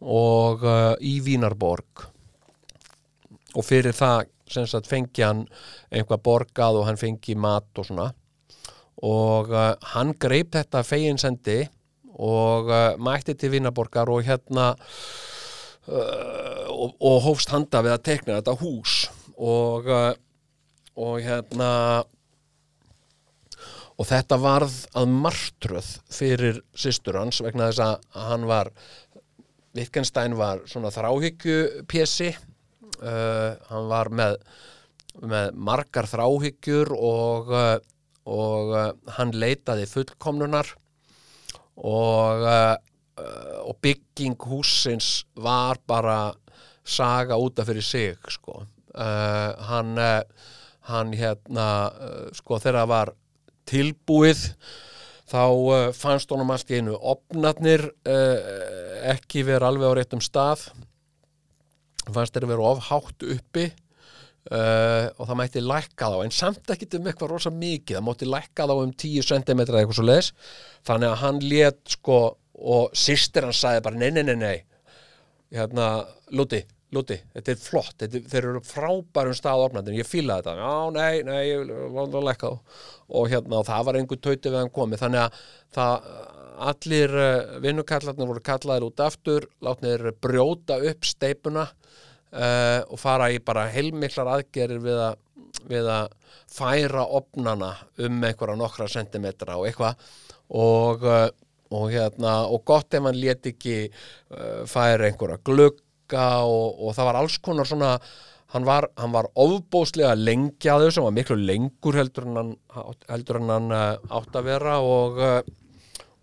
og 0.00 0.64
uh, 0.66 0.94
í 1.00 1.20
Vínarborg. 1.24 2.06
Og 3.56 3.64
fyrir 3.64 3.96
það 3.96 4.26
sagt 4.52 4.86
fengi 4.90 5.24
hann 5.24 5.46
einhvað 5.90 6.22
borgað 6.26 6.80
og 6.80 6.86
hann 6.88 7.00
fengi 7.00 7.34
mat 7.38 7.66
og 7.80 7.88
svona. 7.88 8.10
Og 9.06 9.52
uh, 9.52 9.72
hann 9.94 10.14
greip 10.20 10.52
þetta 10.56 10.84
feginsendi 10.86 11.62
og 12.16 12.70
uh, 12.70 12.94
mætti 13.00 13.34
til 13.36 13.52
Vínarborgar 13.56 14.08
og 14.12 14.24
hérna 14.26 14.74
uh, 15.88 16.66
og, 16.72 16.96
og 17.00 17.22
hófst 17.24 17.52
handa 17.52 17.82
við 17.84 17.96
að 17.96 18.06
tekna 18.10 18.38
þetta 18.40 18.58
hús. 18.60 19.06
Og, 19.36 19.88
og 20.96 21.16
hérna 21.20 21.70
og 23.96 24.08
þetta 24.08 24.38
varð 24.40 24.76
að 24.98 25.12
martröð 25.24 25.90
fyrir 26.12 26.60
systur 26.76 27.18
hans 27.20 27.40
vegna 27.44 27.70
þess 27.70 27.84
að 27.86 28.24
hann 28.28 28.46
var 28.48 28.72
Wittgenstein 29.76 30.36
var 30.36 30.62
svona 30.68 30.92
þráhyggju 30.92 31.84
pjessi 31.88 32.30
uh, 32.32 33.56
hann 33.70 33.90
var 33.90 34.10
með, 34.12 34.38
með 35.20 35.52
margar 35.68 36.08
þráhyggjur 36.08 36.92
og, 36.96 37.52
uh, 37.52 37.76
og 38.28 38.72
uh, 38.72 38.88
hann 39.18 39.34
leitaði 39.36 39.88
fullkomnunar 39.90 40.72
og, 41.76 42.44
uh, 42.44 42.76
uh, 43.20 43.58
og 43.68 43.76
bygging 43.84 44.36
húsins 44.48 45.26
var 45.36 45.80
bara 45.88 46.34
saga 46.86 47.36
útaf 47.40 47.68
fyrir 47.68 47.84
sig 47.84 48.32
sko. 48.32 48.62
uh, 48.94 49.52
hann, 49.68 49.96
hann 50.88 51.12
hérna 51.12 51.68
sko 52.32 52.60
þegar 52.62 52.84
það 52.84 52.92
var 52.92 53.16
tilbúið 53.68 54.42
þá 55.26 55.42
uh, 55.46 55.88
fannst 55.96 56.30
honum 56.30 56.52
allt 56.54 56.70
í 56.70 56.80
einu 56.80 56.94
opnarnir 56.96 57.88
uh, 58.06 58.36
ekki 59.12 59.44
vera 59.46 59.70
alveg 59.70 59.90
á 59.90 59.96
réttum 59.98 60.22
stað. 60.22 60.68
Fannst 62.06 62.36
þeir 62.36 62.46
vera 62.52 62.70
of 62.70 62.86
hátt 62.86 63.26
uppi 63.26 63.66
uh, 63.66 65.10
og 65.18 65.26
það 65.26 65.38
mætti 65.40 65.64
lækka 65.64 66.10
þá. 66.12 66.18
En 66.22 66.34
samt 66.34 66.72
ekki 66.74 66.88
um 66.98 67.10
eitthvað 67.10 67.34
rosa 67.34 67.52
mikið 67.54 67.98
það 67.98 68.06
mátti 68.08 68.30
lækka 68.30 68.68
þá 68.70 68.74
um 68.78 68.94
10 69.04 69.28
cm 69.30 69.64
eða 69.66 69.82
eitthvað 69.82 69.98
svo 69.98 70.06
leis 70.06 70.32
þannig 70.86 71.10
að 71.10 71.20
hann 71.24 71.42
lét 71.42 71.82
sko 71.96 72.20
og 72.56 72.96
sýstir 72.96 73.44
hann 73.44 73.56
sagði 73.56 73.84
bara 73.84 74.00
nei, 74.00 74.10
nei, 74.14 74.24
nei, 74.24 74.36
nei. 74.40 74.56
Hérna, 75.54 76.06
Lúti, 76.34 76.62
Lúti, 76.94 77.16
þetta 77.34 77.50
er 77.50 77.58
flott 77.58 77.96
þetta, 77.98 78.20
þeir 78.30 78.44
eru 78.52 78.62
frábærum 78.62 79.34
staðofnandinn 79.34 79.98
ég 79.98 80.06
fíla 80.06 80.38
þetta, 80.38 80.54
já, 80.60 80.74
nei, 80.94 81.22
nei 81.26 81.40
ég 81.48 81.72
lækka 82.28 82.52
þá 82.52 82.82
og 83.06 83.30
hérna, 83.32 83.58
og 83.58 83.66
það 83.66 83.86
var 83.88 83.98
einhver 83.98 84.20
tauti 84.22 84.52
við 84.52 84.58
hann 84.60 84.74
komið, 84.74 85.02
þannig 85.02 85.24
að 85.24 85.40
það, 85.74 86.10
allir 86.70 87.16
uh, 87.20 87.56
vinnukallarnir 87.64 88.30
voru 88.30 88.42
kallaðir 88.44 88.86
út 88.86 89.02
aftur, 89.04 89.48
látnir 89.64 90.12
brjóta 90.22 90.78
upp 90.90 91.08
steipuna 91.08 91.66
uh, 91.66 92.80
og 92.86 93.00
fara 93.00 93.30
í 93.34 93.40
bara 93.44 93.66
heilmiklar 93.72 94.30
aðgerir 94.36 94.80
við 94.84 95.00
að, 95.08 95.18
við 95.68 95.90
að 95.92 96.14
færa 96.56 97.04
opnana 97.18 97.72
um 97.98 98.22
einhverja 98.24 98.58
nokkra 98.58 98.88
sentimetra 98.90 99.58
og 99.58 99.68
eitthvað. 99.68 100.06
Og, 100.56 101.02
uh, 101.02 101.28
og 101.74 101.90
hérna 101.90 102.38
og 102.46 102.62
gott 102.68 102.94
ef 102.94 103.02
hann 103.02 103.18
lét 103.18 103.50
ekki 103.50 103.78
uh, 103.88 104.62
færa 104.70 105.10
einhverja 105.10 105.40
glugga 106.06 106.46
og, 106.46 106.80
og 106.80 106.94
það 106.94 107.08
var 107.08 107.18
alls 107.20 107.38
konar 107.38 107.66
svona 107.66 107.98
hann 108.54 108.64
var, 108.64 108.88
hann 108.96 109.12
var 109.12 109.26
að 110.70 110.86
þau 110.86 110.90
sem 110.94 111.04
var 111.04 111.14
miklu 111.14 111.36
lengur 111.36 111.96
heldur 111.96 112.26
en 112.26 112.36
hann, 112.36 112.52
heldur 113.08 113.40
en 113.40 113.50
hann 113.50 113.72
uh, 113.72 113.96
átt 114.08 114.36
að 114.36 114.46
vera 114.46 114.78
og 114.80 115.18
uh, 115.18 115.40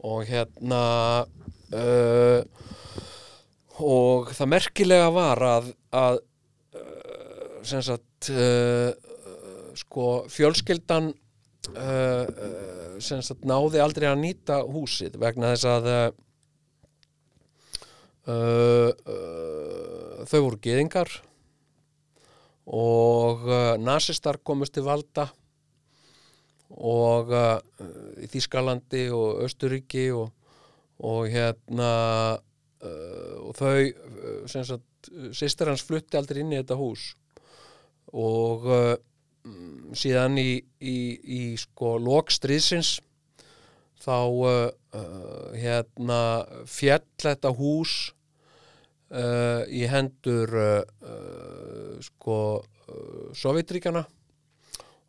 og 0.03 0.25
hérna 0.27 1.25
uh, 1.73 2.43
og 3.83 4.31
það 4.31 4.51
merkilega 4.51 5.09
var 5.11 5.41
að, 5.43 5.69
að 5.91 6.19
sem 7.63 7.81
sagt 7.83 8.29
uh, 8.31 8.91
sko 9.75 10.25
fjölskyldan 10.31 11.11
uh, 11.75 12.99
sem 13.03 13.23
sagt 13.23 13.47
náði 13.47 13.81
aldrei 13.83 14.07
að 14.11 14.21
nýta 14.21 14.61
húsið 14.63 15.17
vegna 15.19 15.55
þess 15.55 15.71
að 15.71 15.89
þau 20.23 20.39
voru 20.45 20.59
geðingar 20.63 21.09
og 22.71 23.43
uh, 23.43 23.75
nasistar 23.75 24.37
komust 24.39 24.73
til 24.77 24.85
valda 24.87 25.27
og 26.73 27.29
í 28.23 28.25
Þískalandi 28.31 29.03
og 29.13 29.43
Östuríki 29.45 30.07
og, 30.15 30.31
og 31.05 31.27
hérna 31.29 31.91
og 32.81 33.53
þau 33.59 33.77
sýstir 35.37 35.69
hans 35.69 35.83
flutti 35.85 36.17
aldrei 36.17 36.41
inn 36.41 36.55
í 36.55 36.57
þetta 36.57 36.79
hús. 36.79 37.03
Og 38.09 38.65
síðan 39.93 40.41
í, 40.41 40.57
í, 40.81 40.97
í 41.21 41.41
sko 41.61 41.99
lokstriðsins 42.01 42.95
þá 44.03 44.19
uh, 44.19 45.53
hérna 45.55 46.19
fjall 46.69 47.05
þetta 47.23 47.53
hús 47.55 47.95
uh, 49.13 49.63
í 49.67 49.85
hendur 49.89 50.53
sko 52.03 52.37
Sovjetríkjana 53.37 54.03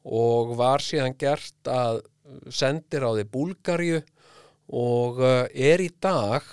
og 0.05 0.53
var 0.59 0.85
síðan 0.85 1.17
gert 1.19 1.69
að 1.69 2.05
sendir 2.55 3.05
á 3.05 3.11
því 3.11 3.25
Búlgaríu 3.33 3.99
og 4.79 5.19
er 5.25 5.83
í 5.83 5.91
dag 6.01 6.45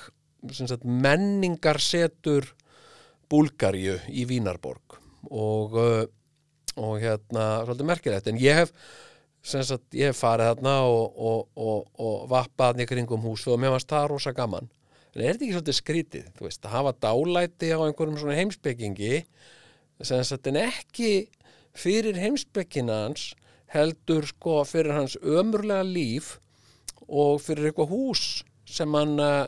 sagt, 0.49 0.83
menningarsetur 0.83 2.49
Búlgaríu 3.31 3.99
í 4.11 4.25
Vínarborg. 4.27 4.97
Og, 5.31 5.77
og 6.75 6.93
hérna 6.99 7.45
svolítið 7.63 7.87
merkilegt. 7.87 8.27
En 8.27 8.41
ég 8.41 8.63
hef 8.63 8.73
sem 9.41 9.63
sagt, 9.65 9.87
ég 9.97 10.13
farið 10.15 10.51
þarna 10.51 10.75
og, 10.85 11.17
og, 11.17 11.41
og, 11.57 11.89
og 11.97 12.29
vappað 12.29 12.73
hann 12.73 12.83
í 12.85 12.89
kringum 12.89 13.25
hús 13.25 13.47
og 13.49 13.59
mér 13.61 13.73
varst 13.73 13.89
það 13.89 14.07
rosa 14.13 14.33
gaman. 14.37 14.69
En 15.11 15.23
er 15.23 15.33
þetta 15.33 15.43
ekki 15.43 15.55
svolítið 15.55 15.77
skrítið, 15.77 16.27
þú 16.37 16.45
veist, 16.47 16.63
að 16.63 16.75
hafa 16.75 16.93
dálæti 17.03 17.71
á 17.73 17.79
einhverjum 17.83 18.19
svona 18.21 18.37
heimspekingi 18.37 19.23
sem 20.01 20.23
sagt, 20.25 20.47
en 20.49 20.59
ekki 20.61 21.11
fyrir 21.77 22.17
heimspekina 22.19 23.03
hans 23.05 23.31
heldur 23.71 24.27
sko 24.27 24.61
fyrir 24.67 24.95
hans 24.95 25.17
ömurlega 25.21 25.83
líf 25.87 26.37
og 27.07 27.41
fyrir 27.43 27.69
eitthvað 27.69 27.91
hús 27.91 28.23
sem 28.67 28.95
hann 28.95 29.19
eh, 29.19 29.45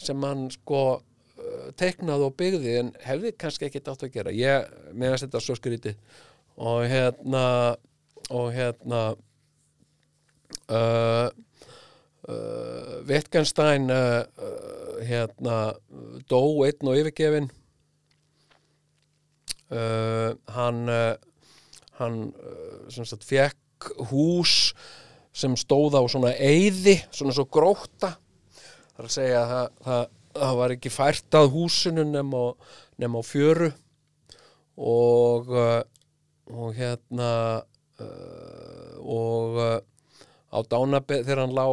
sem 0.00 0.22
hann 0.24 0.46
sko 0.52 0.82
eh, 0.96 1.68
teiknaði 1.80 2.28
og 2.28 2.36
byggði 2.38 2.78
en 2.80 2.94
hefði 3.04 3.32
kannski 3.40 3.68
ekki 3.68 3.82
átt 3.84 4.06
að 4.06 4.14
gera. 4.16 4.34
Ég, 4.34 4.68
meðan 4.92 5.22
þetta 5.24 5.42
svo 5.42 5.56
skrítið. 5.56 5.96
Og 6.56 6.86
hérna 6.88 7.44
og 8.34 8.48
hérna 8.54 9.00
uh, 10.70 11.28
uh, 12.28 12.94
Wittgenstein 13.06 13.90
uh, 13.90 14.24
uh, 14.26 14.98
hérna 15.06 15.58
dó 16.30 16.40
einn 16.66 16.90
og 16.90 16.98
yfirgefin 16.98 17.50
uh, 19.70 20.34
hann 20.56 20.82
hann 22.00 22.18
sem 22.92 23.06
sagt 23.08 23.24
fekk 23.24 23.90
hús 24.10 24.72
sem 25.36 25.54
stóð 25.60 25.96
á 26.00 26.02
svona 26.08 26.32
eyði, 26.40 26.96
svona 27.12 27.34
svo 27.36 27.44
gróta 27.52 28.14
það 28.16 29.00
er 29.02 29.08
að 29.08 29.14
segja 29.14 29.40
að 29.42 29.50
það, 29.52 29.66
það, 29.86 30.04
það 30.40 30.58
var 30.60 30.74
ekki 30.76 30.92
fært 30.92 31.36
að 31.40 31.50
húsinu 31.52 32.04
nema, 32.08 32.40
á- 32.52 32.56
nema 33.00 33.20
á 33.20 33.22
fjöru. 33.28 33.70
Og 34.76 35.48
og 36.46 36.74
hérna 36.76 37.28
og 38.04 39.60
uh, 39.60 39.78
á 40.52 40.58
dánabe 40.68 41.22
þegar 41.22 41.44
hann 41.44 41.56
lá 41.56 41.66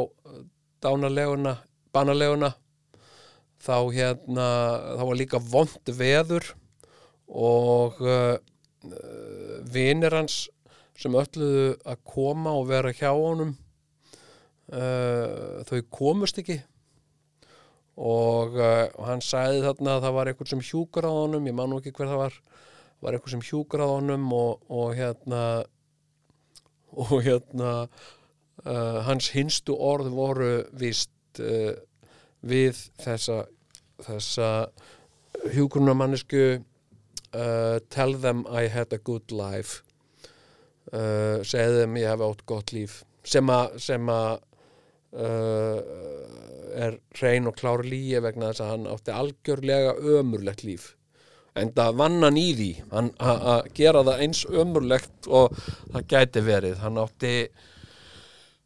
dánaleguna, 0.84 1.58
banaleguna 1.96 2.54
þá 3.64 3.78
hérna 3.96 4.48
þá 4.98 5.04
var 5.08 5.20
líka 5.20 5.40
vond 5.40 5.94
veður 6.00 6.50
og 7.28 8.02
uh, 8.04 8.36
vinir 9.72 10.16
hans 10.16 10.48
sem 11.00 11.16
ölluðu 11.16 11.74
að 11.88 12.04
koma 12.06 12.54
og 12.60 12.68
vera 12.70 12.92
hjá 12.94 13.10
honum 13.16 13.56
uh, 14.72 15.64
þau 15.66 15.80
komust 15.90 16.38
ekki. 16.42 16.60
Og, 17.94 18.56
uh, 18.58 18.90
og 18.98 19.06
hann 19.08 19.22
sagði 19.22 19.64
þarna 19.64 19.98
að 19.98 20.06
það 20.08 20.16
var 20.18 20.30
einhver 20.32 20.50
sem 20.50 20.64
hjúkur 20.66 21.06
á 21.06 21.12
honum 21.14 21.48
ég 21.50 21.56
man 21.58 21.70
nú 21.70 21.80
ekki 21.80 21.94
hver 21.94 22.10
það 22.10 22.24
var 22.24 22.38
var 23.04 23.18
einhver 23.18 23.34
sem 23.34 23.44
hjúkur 23.44 23.84
á 23.84 23.88
honum 23.88 24.26
og, 24.34 24.64
og 24.72 24.96
hérna 24.98 25.42
og 26.94 27.24
hérna 27.26 27.72
uh, 28.66 29.00
hans 29.08 29.32
hinstu 29.34 29.76
orð 29.76 30.12
voru 30.14 30.54
vist 30.78 31.42
uh, 31.42 31.74
við 32.44 32.78
þessa 33.02 33.44
þessa 34.04 34.50
hjúkunamannisku 35.54 36.46
uh, 37.34 37.80
tell 37.90 38.14
them 38.14 38.46
I 38.50 38.68
had 38.68 38.94
a 38.94 38.98
good 38.98 39.32
life. 39.32 39.82
Uh, 40.94 41.42
segðu 41.48 41.84
þeim 41.84 42.02
ég 42.02 42.12
hef 42.12 42.26
átt 42.26 42.44
gott 42.50 42.74
líf. 42.76 43.00
Sem 43.24 43.50
að 43.50 43.78
uh, 45.14 45.80
er 46.74 46.98
hrein 47.18 47.48
og 47.50 47.56
klár 47.58 47.86
líi 47.86 48.20
vegna 48.22 48.52
þess 48.52 48.66
að 48.66 48.72
hann 48.74 48.92
átti 48.92 49.16
algjörlega 49.16 49.96
ömurlegt 50.18 50.66
líf 50.68 50.92
en 51.60 51.72
það 51.76 51.98
vann 52.00 52.24
hann 52.26 52.40
í 52.40 52.48
því 52.58 52.72
að 52.94 53.70
gera 53.78 54.04
það 54.08 54.24
eins 54.26 54.42
ömurlegt 54.50 55.30
og 55.30 55.54
það 55.94 56.08
gæti 56.14 56.44
verið. 56.46 56.78
Hann 56.82 57.02
átti 57.02 57.34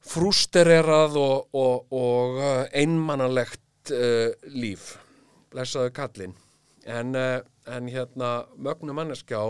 frústererað 0.08 1.18
og, 1.20 1.50
og, 1.58 1.88
og 1.92 2.38
uh, 2.40 2.62
einmannalegt 2.72 3.92
uh, 3.92 4.32
líf. 4.56 4.94
Blessaðu 5.52 5.92
kallinn. 5.96 6.36
En, 6.88 7.16
uh, 7.16 7.42
en 7.68 7.90
hérna 7.92 8.46
mögnu 8.56 8.96
manneskjá 8.96 9.42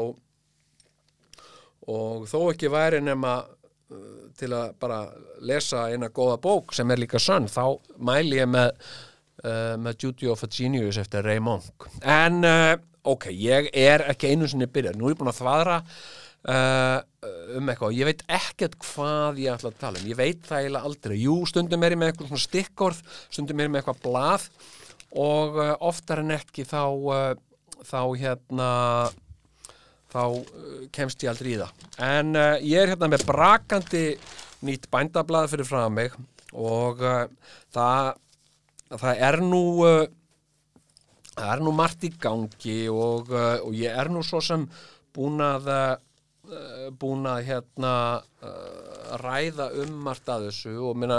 og 1.88 2.26
þó 2.28 2.40
ekki 2.50 2.72
væri 2.74 3.04
nema 3.06 3.36
uh, 3.46 4.24
til 4.38 4.50
að 4.58 4.74
bara 4.82 5.04
lesa 5.46 5.88
eina 5.92 6.10
góða 6.10 6.40
bók 6.42 6.74
sem 6.74 6.90
er 6.92 7.04
líka 7.04 7.22
sönn 7.22 7.46
þá 7.52 7.78
mæli 8.02 8.42
ég 8.42 8.50
með 8.50 8.74
uh, 9.44 9.76
með 9.82 10.04
Judy 10.04 10.30
of 10.32 10.46
a 10.46 10.50
Genius 10.52 11.00
eftir 11.02 11.26
Ray 11.26 11.42
Monk 11.44 11.90
en 12.02 12.42
uh, 12.48 12.76
ok, 13.08 13.30
ég 13.32 13.70
er 13.78 14.04
ekki 14.12 14.32
einu 14.32 14.48
sinni 14.50 14.68
byrjar, 14.72 14.98
nú 14.98 15.08
er 15.08 15.16
ég 15.16 15.20
búin 15.20 15.32
að 15.32 15.42
þvaðra 15.42 15.78
uh, 16.48 16.98
um 17.58 17.70
eitthvað. 17.72 17.92
Og 17.92 17.98
ég 17.98 18.10
veit 18.10 18.24
ekkert 18.38 18.78
hvað 18.84 19.42
ég 19.44 19.54
ætla 19.54 19.72
að 19.72 19.80
tala 19.82 20.02
um. 20.02 20.10
Ég 20.10 20.20
veit 20.20 20.42
það 20.48 20.64
eiginlega 20.64 20.90
aldrei, 20.90 21.16
jú 21.22 21.38
stundum 21.50 21.86
er 21.86 21.96
ég 21.96 22.02
með 22.02 22.12
eitthvað 22.14 22.44
stikkorð, 22.44 23.00
stundum 23.30 23.62
er 23.62 23.70
ég 23.70 23.74
með 23.74 23.84
eitthvað 23.84 24.04
blað. 24.08 24.50
Og 25.18 25.56
oftar 25.88 26.20
en 26.20 26.36
ekki 26.36 26.66
þá 26.68 26.84
þá 27.88 28.02
hérna 28.20 28.72
þá 30.12 30.24
kemst 30.96 31.24
ég 31.24 31.32
aldrei 31.32 31.54
í 31.54 31.60
það. 31.62 31.86
En 32.04 32.36
ég 32.36 32.82
er 32.82 32.92
hérna 32.92 33.10
með 33.14 33.24
brakandi 33.30 34.06
nýtt 34.68 34.90
bændablað 34.92 35.54
fyrir 35.54 35.70
frá 35.70 35.86
mig. 35.94 36.16
Og 36.52 37.00
það 37.76 38.12
það 38.94 39.24
er 39.30 39.40
nú 39.44 39.62
uh, 39.86 40.06
það 41.34 41.52
er 41.54 41.64
nú 41.66 41.74
margt 41.76 42.06
í 42.08 42.12
gangi 42.22 42.80
og, 42.92 43.32
uh, 43.34 43.58
og 43.66 43.76
ég 43.78 43.92
er 43.92 44.12
nú 44.14 44.24
svo 44.26 44.42
sem 44.44 44.68
búin 45.16 45.42
að 45.44 45.72
uh, 45.74 45.96
búin 46.96 47.28
að 47.28 47.44
hérna 47.50 47.94
ræða 49.20 49.66
um 49.84 49.98
margt 50.06 50.30
að 50.32 50.46
þessu 50.48 50.78
og 50.88 50.96
minna 50.96 51.18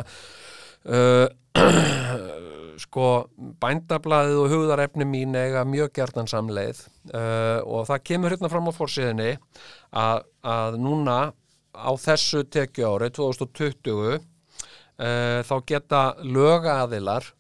sko 2.85 3.09
bændablaðið 3.61 4.39
og 4.41 4.55
hugðarefni 4.55 5.05
mín 5.05 5.37
eiga 5.37 5.66
mjög 5.69 5.91
gertan 5.99 6.31
samleið 6.31 6.81
og 7.12 7.85
það 7.91 8.05
kemur 8.09 8.33
hérna 8.33 8.49
fram 8.49 8.71
á 8.73 8.79
fórsíðinni 8.79 9.35
að, 9.93 10.25
að 10.41 10.79
núna 10.81 11.19
á 11.79 11.91
þessu 12.01 12.45
tekju 12.49 12.89
ári 12.89 13.11
2020 13.14 14.16
uh, 14.16 14.21
þá 15.47 15.57
geta 15.69 16.03
lögaðilar 16.25 17.35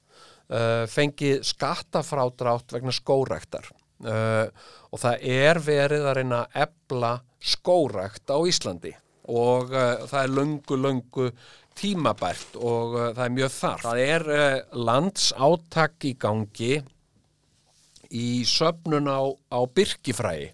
uh, 0.48 0.84
fengið 0.90 1.44
skattafrádrátt 1.46 2.74
vegna 2.74 2.94
skóræktar 2.94 3.68
uh, 4.06 4.48
og 4.90 5.02
það 5.02 5.24
er 5.28 5.62
verið 5.64 6.08
að 6.08 6.18
reyna 6.20 6.42
að 6.44 6.60
ebla 6.66 7.12
skórækt 7.38 8.32
á 8.32 8.38
Íslandi 8.48 8.94
og 9.28 9.72
uh, 9.74 10.04
það 10.08 10.20
er 10.22 10.36
löngu, 10.36 10.78
löngu 10.80 11.30
tímabært 11.78 12.56
og 12.58 12.96
það 13.14 13.20
er 13.22 13.34
mjög 13.36 13.52
þarf. 13.54 13.84
Það 13.84 14.00
er 14.02 14.24
landsátak 14.74 16.06
í 16.08 16.14
gangi 16.18 16.72
í 18.18 18.28
söfnun 18.48 19.06
á, 19.06 19.22
á 19.30 19.60
byrkifræi 19.62 20.48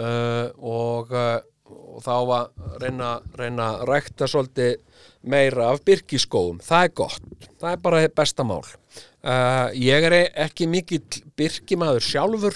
uh, 0.00 0.48
og, 0.56 1.12
og 1.12 2.00
þá 2.06 2.14
að 2.14 2.80
reyna, 2.80 3.10
reyna 3.36 3.68
að 3.74 3.84
rækta 3.90 4.30
svolítið 4.30 4.78
meira 5.20 5.70
af 5.74 5.84
byrkiskóum. 5.84 6.60
Það 6.64 6.86
er 6.86 6.94
gott. 7.02 7.32
Það 7.60 7.72
er 7.74 7.82
bara 7.84 8.06
besta 8.22 8.46
mál. 8.46 8.64
Uh, 9.20 9.68
ég 9.76 10.06
er 10.08 10.14
ekki 10.46 10.64
mikill 10.70 11.04
byrkimaður 11.36 12.04
sjálfur 12.06 12.54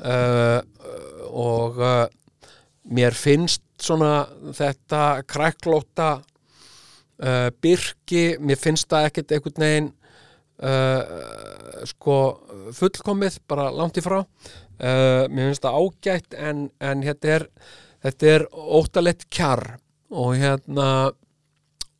uh, 0.00 0.62
og 1.28 1.80
uh, 1.82 2.06
mér 2.88 3.16
finnst 3.16 3.64
svona 3.82 4.24
þetta 4.56 5.22
kræklóta 5.28 6.12
byrki, 7.62 8.38
mér 8.42 8.58
finnst 8.58 8.88
það 8.90 9.04
ekkert 9.06 9.32
einhvern 9.36 9.62
veginn 9.62 9.90
sko 11.86 12.16
fullkomið, 12.74 13.36
bara 13.46 13.68
langt 13.70 14.00
í 14.00 14.02
frá. 14.02 14.16
Mér 14.82 15.52
finnst 15.52 15.62
það 15.62 15.78
ágætt 15.78 16.34
en, 16.34 16.64
en 16.82 17.04
þetta 17.06 17.30
er 17.36 17.46
þetta 18.02 18.32
er 18.34 18.46
óttalett 18.50 19.26
kjarr. 19.30 19.76
Og 20.12 20.34
hérna 20.36 20.88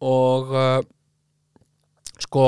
og 0.02 0.50
uh, 0.52 0.80
sko 2.20 2.46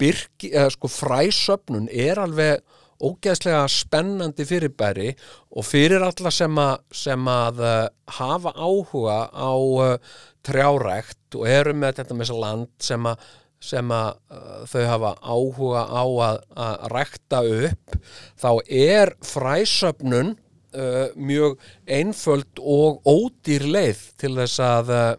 byrki, 0.00 0.52
eða 0.52 0.70
sko 0.74 0.90
fræsöfnun 0.92 1.88
er 1.92 2.20
alveg 2.22 2.64
ógeðslega 3.00 3.64
spennandi 3.72 4.44
fyrirbæri 4.44 5.12
og 5.56 5.64
fyrir 5.64 6.04
alla 6.04 6.32
sem 6.34 6.58
að, 6.60 6.82
sem 6.92 7.30
að 7.32 7.62
uh, 7.64 7.76
hafa 8.18 8.52
áhuga 8.56 9.20
á 9.32 9.52
uh, 9.56 10.18
trjárækt 10.44 11.38
og 11.38 11.46
eru 11.48 11.76
með 11.76 12.00
þetta 12.00 12.16
með 12.16 12.26
þessa 12.26 12.42
land 12.44 12.68
sem 12.84 13.08
að, 13.08 13.24
sem 13.70 13.94
að 13.96 14.10
uh, 14.36 14.60
þau 14.72 14.84
hafa 14.90 15.14
áhuga 15.22 15.86
á 15.88 16.04
að, 16.28 16.44
að 16.66 16.86
rækta 16.94 17.42
upp 17.64 17.98
þá 18.40 18.50
er 18.66 19.14
fræsöfnun 19.32 20.36
uh, 20.76 21.08
mjög 21.16 21.58
einföld 21.88 22.60
og 22.60 23.00
ódýr 23.08 23.66
leið 23.68 24.04
til 24.20 24.34
þess 24.38 24.62
að 24.64 24.94
uh, 24.96 25.10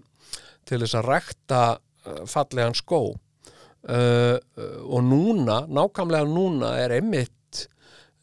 til 0.69 0.83
þess 0.83 0.99
að 1.01 1.09
rækta 1.09 1.63
uh, 1.75 2.23
fallegan 2.29 2.77
skó 2.77 3.03
uh, 3.89 4.37
og 4.85 5.05
núna, 5.05 5.63
nákvæmlega 5.69 6.27
núna 6.29 6.73
er 6.81 6.97
einmitt 6.99 7.65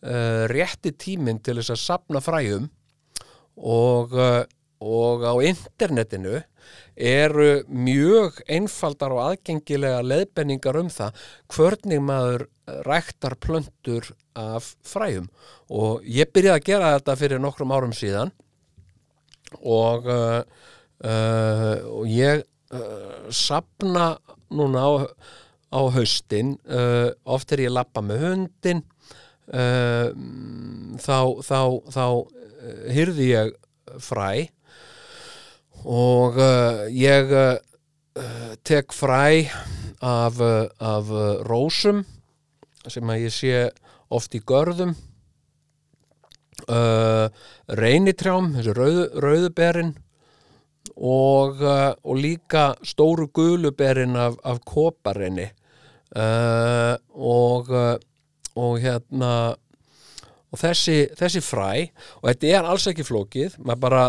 uh, 0.05 0.47
rétti 0.51 0.93
tíminn 0.95 1.41
til 1.43 1.59
þess 1.59 1.75
að 1.75 1.83
sapna 1.83 2.23
fræjum. 2.23 2.69
Og, 3.59 4.15
uh, 4.15 4.45
og 4.79 5.25
á 5.27 5.35
internetinu 5.43 6.39
eru 6.99 7.49
mjög 7.67 8.39
einfaldar 8.51 9.15
og 9.15 9.25
aðgengilega 9.25 10.05
leðbenningar 10.07 10.79
um 10.79 10.91
það 10.93 11.25
hvernig 11.55 12.03
maður 12.05 12.47
ræktar 12.87 13.35
plöntur 13.43 14.13
af 14.39 14.75
fræjum. 14.87 15.27
Og 15.71 16.05
ég 16.07 16.31
byrjaði 16.31 16.61
að 16.61 16.69
gera 16.69 16.93
þetta 16.99 17.17
fyrir 17.19 17.43
nokkrum 17.43 17.75
árum 17.75 17.95
síðan. 17.97 18.31
Og, 19.65 20.05
og 20.05 22.03
ég 22.13 22.45
sapna 23.33 24.11
núna 24.53 24.85
á, 24.85 24.93
á 25.69 25.81
haustin 25.93 26.57
uh, 26.69 27.11
oft 27.29 27.53
er 27.53 27.65
ég 27.67 27.73
að 27.73 27.79
lappa 27.79 28.03
með 28.05 28.25
hundin 28.25 28.83
uh, 29.53 30.09
þá, 31.01 31.19
þá, 31.45 31.61
þá 31.93 32.05
uh, 32.09 32.85
hyrði 32.95 33.33
ég 33.33 33.53
fræ 34.03 34.31
og 35.89 36.39
uh, 36.41 36.87
ég 36.93 37.33
uh, 37.33 37.59
tek 38.67 38.95
fræ 38.97 39.49
af, 40.01 40.41
uh, 40.41 40.67
af 40.81 41.13
uh, 41.13 41.45
rósum 41.47 42.05
sem 42.89 43.11
að 43.13 43.27
ég 43.27 43.35
sé 43.35 43.69
oft 44.09 44.35
í 44.35 44.41
görðum 44.41 44.95
uh, 46.69 47.29
reynitrjám, 47.69 48.55
þessi 48.57 48.75
rauðu, 48.77 49.07
rauðuberin 49.21 49.93
og, 50.97 51.61
uh, 51.63 51.93
og 52.03 52.17
líka 52.19 52.71
stóru 52.87 53.29
guluberin 53.35 54.17
af, 54.17 54.39
af 54.45 54.63
koparinni 54.67 55.51
uh, 56.17 56.95
og, 57.13 57.73
uh, 57.73 57.97
og 58.59 58.79
hérna 58.83 59.33
og 60.49 60.61
þessi, 60.61 61.01
þessi 61.19 61.43
fræ 61.45 61.71
og 62.21 62.31
þetta 62.31 62.53
er 62.53 62.69
alls 62.69 62.87
ekki 62.89 63.07
flókið 63.07 63.59
maður 63.61 63.83
bara 63.85 64.05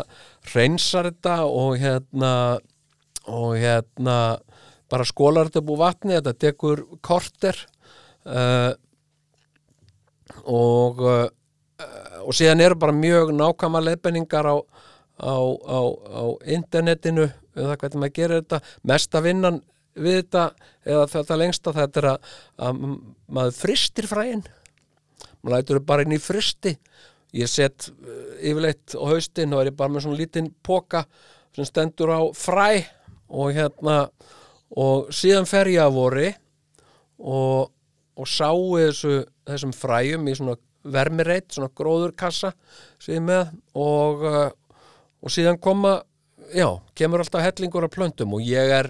reynsar 0.53 1.09
þetta 1.11 1.39
og 1.47 1.73
hérna 1.81 2.33
og 3.29 3.57
hérna 3.59 4.19
bara 4.89 5.07
skólar 5.07 5.49
þetta 5.49 5.65
búið 5.67 5.83
vatni 5.83 6.15
þetta 6.15 6.37
tekur 6.45 6.85
korter 7.05 7.59
uh, 8.25 8.71
og 10.47 11.03
uh, 11.03 11.27
og 12.25 12.35
síðan 12.35 12.63
eru 12.63 12.77
bara 12.79 12.95
mjög 12.95 13.31
nákvæma 13.35 13.81
leiðbenningar 13.83 14.47
á, 14.51 14.55
á, 15.23 15.35
á, 15.39 15.79
á 16.19 16.23
internetinu 16.45 17.29
um 17.55 17.69
það 17.69 17.77
hvernig 17.81 18.01
maður 18.03 18.15
gerir 18.17 18.41
þetta. 18.41 18.59
Mesta 18.91 19.21
vinnan 19.23 19.61
við 19.99 20.21
þetta 20.21 20.45
eða 20.89 21.07
þetta 21.13 21.39
lengsta 21.41 21.75
þetta 21.75 22.01
er 22.01 22.09
að, 22.13 22.33
að 22.67 22.83
maður 23.27 23.57
fristir 23.59 24.09
fræin. 24.09 24.43
Maður 25.39 25.55
lætur 25.55 25.81
bara 25.87 26.05
inn 26.05 26.15
í 26.15 26.21
fristi 26.21 26.75
ég 27.35 27.49
set 27.49 27.89
uh, 27.89 28.37
yfirleitt 28.41 28.95
á 28.97 29.03
haustin 29.05 29.53
og 29.53 29.63
er 29.63 29.75
bara 29.75 29.93
með 29.93 30.07
svona 30.07 30.19
lítinn 30.19 30.49
póka 30.65 31.03
sem 31.55 31.67
stendur 31.67 32.13
á 32.13 32.21
fræ 32.37 32.85
og 33.29 33.53
hérna 33.53 33.99
og 34.79 35.09
síðan 35.13 35.49
fer 35.49 35.69
ég 35.69 35.83
að 35.83 35.97
vori 35.97 36.29
og, 37.19 37.69
og 38.17 38.29
sáu 38.29 38.79
þessu, 38.79 39.21
þessum 39.49 39.73
fræjum 39.75 40.27
í 40.29 40.35
svona 40.37 40.57
vermireit, 40.89 41.49
svona 41.51 41.69
gróðurkassa 41.75 42.53
er 43.11 43.23
með 43.23 43.49
og, 43.77 44.25
uh, 44.25 44.49
og 45.21 45.33
síðan 45.33 45.59
koma 45.61 45.99
já, 46.55 46.69
kemur 46.97 47.21
alltaf 47.21 47.45
hellingur 47.45 47.85
af 47.85 47.93
plöntum 47.93 48.37
og 48.37 48.45
ég 48.45 48.73
er 48.79 48.89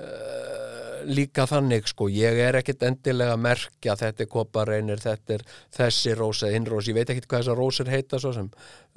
uh, 0.00 1.00
líka 1.08 1.46
þannig 1.48 1.88
sko, 1.90 2.08
ég 2.12 2.38
er 2.44 2.58
ekkit 2.60 2.84
endilega 2.88 3.34
að 3.36 3.42
merkja 3.46 3.96
þetta 4.00 4.24
er 4.24 4.30
kopareinir, 4.30 5.02
þetta 5.02 5.38
er 5.38 5.44
þessi 5.76 6.14
rós 6.18 6.44
eða 6.44 6.56
hinn 6.56 6.68
rós, 6.68 6.88
ég 6.90 6.98
veit 6.98 7.10
ekkit 7.12 7.28
hvað 7.30 7.44
þessar 7.44 7.60
rósir 7.60 7.92
heita 7.92 8.20
svo 8.22 8.32
sem. 8.36 8.48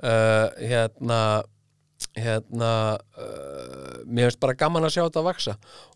Uh, 0.04 0.48
hérna 0.60 1.20
hérna 2.20 2.72
uh, 3.16 4.00
mér 4.06 4.28
finnst 4.28 4.42
bara 4.44 4.58
gaman 4.60 4.84
að 4.84 4.98
sjá 4.98 5.04
þetta 5.06 5.22
að 5.22 5.28
vaksa 5.30 5.54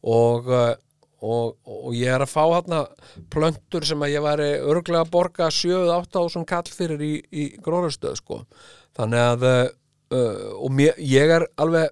og, 0.08 0.45
og, 0.47 1.58
og 1.68 1.89
ég 1.97 2.14
er 2.14 2.24
að 2.24 2.32
fá 2.32 2.43
hérna 2.45 2.86
plöntur 3.34 3.86
sem 3.86 4.05
að 4.05 4.14
ég 4.14 4.24
væri 4.24 4.47
örglega 4.62 5.03
að 5.03 5.12
borga 5.12 5.49
7-8 5.51 6.24
ásum 6.24 6.47
kall 6.47 6.70
fyrir 6.72 7.03
í, 7.03 7.12
í 7.28 7.49
gróðarstöð 7.60 8.16
sko. 8.22 8.39
Þannig 8.97 9.26
að 9.34 9.47
og 10.08 10.72
mér, 10.72 10.95
ég 11.03 11.34
er 11.36 11.43
alveg 11.60 11.91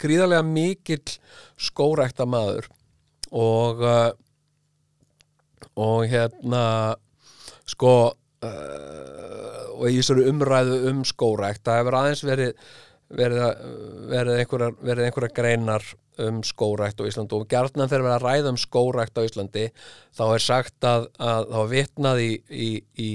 gríðarlega 0.00 0.44
mikill 0.46 1.16
skórækta 1.60 2.26
maður. 2.28 2.68
Og 3.34 3.82
uh, 3.82 4.10
og 5.80 6.04
hérna 6.06 6.64
sko 7.66 7.94
uh, 8.14 9.60
og 9.74 9.86
í 9.90 9.98
þessari 9.98 10.26
umræðu 10.30 10.80
um 10.90 11.04
skórækt 11.08 11.64
það 11.66 11.80
hefur 11.80 11.96
aðeins 11.98 12.24
verið 12.26 12.52
verið, 13.14 13.42
verið, 14.10 14.38
einhverjar, 14.42 14.76
verið 14.82 15.08
einhverjar 15.08 15.34
greinar 15.36 15.86
um 16.24 16.40
skórækt 16.46 17.02
á 17.02 17.08
Íslandi. 17.08 17.36
Og 17.36 17.48
gjarnan 17.50 17.90
þegar 17.90 18.04
verið 18.06 18.16
að 18.16 18.24
ræða 18.24 18.52
um 18.52 18.60
skórækt 18.60 19.18
á 19.18 19.26
Íslandi 19.26 19.64
þá 20.14 20.24
er 20.26 20.44
sagt 20.44 20.88
að, 20.88 21.08
að 21.18 21.50
þá 21.50 21.60
vitnað 21.72 22.22
í, 22.22 22.30
í, 22.48 22.70
í, 22.94 23.10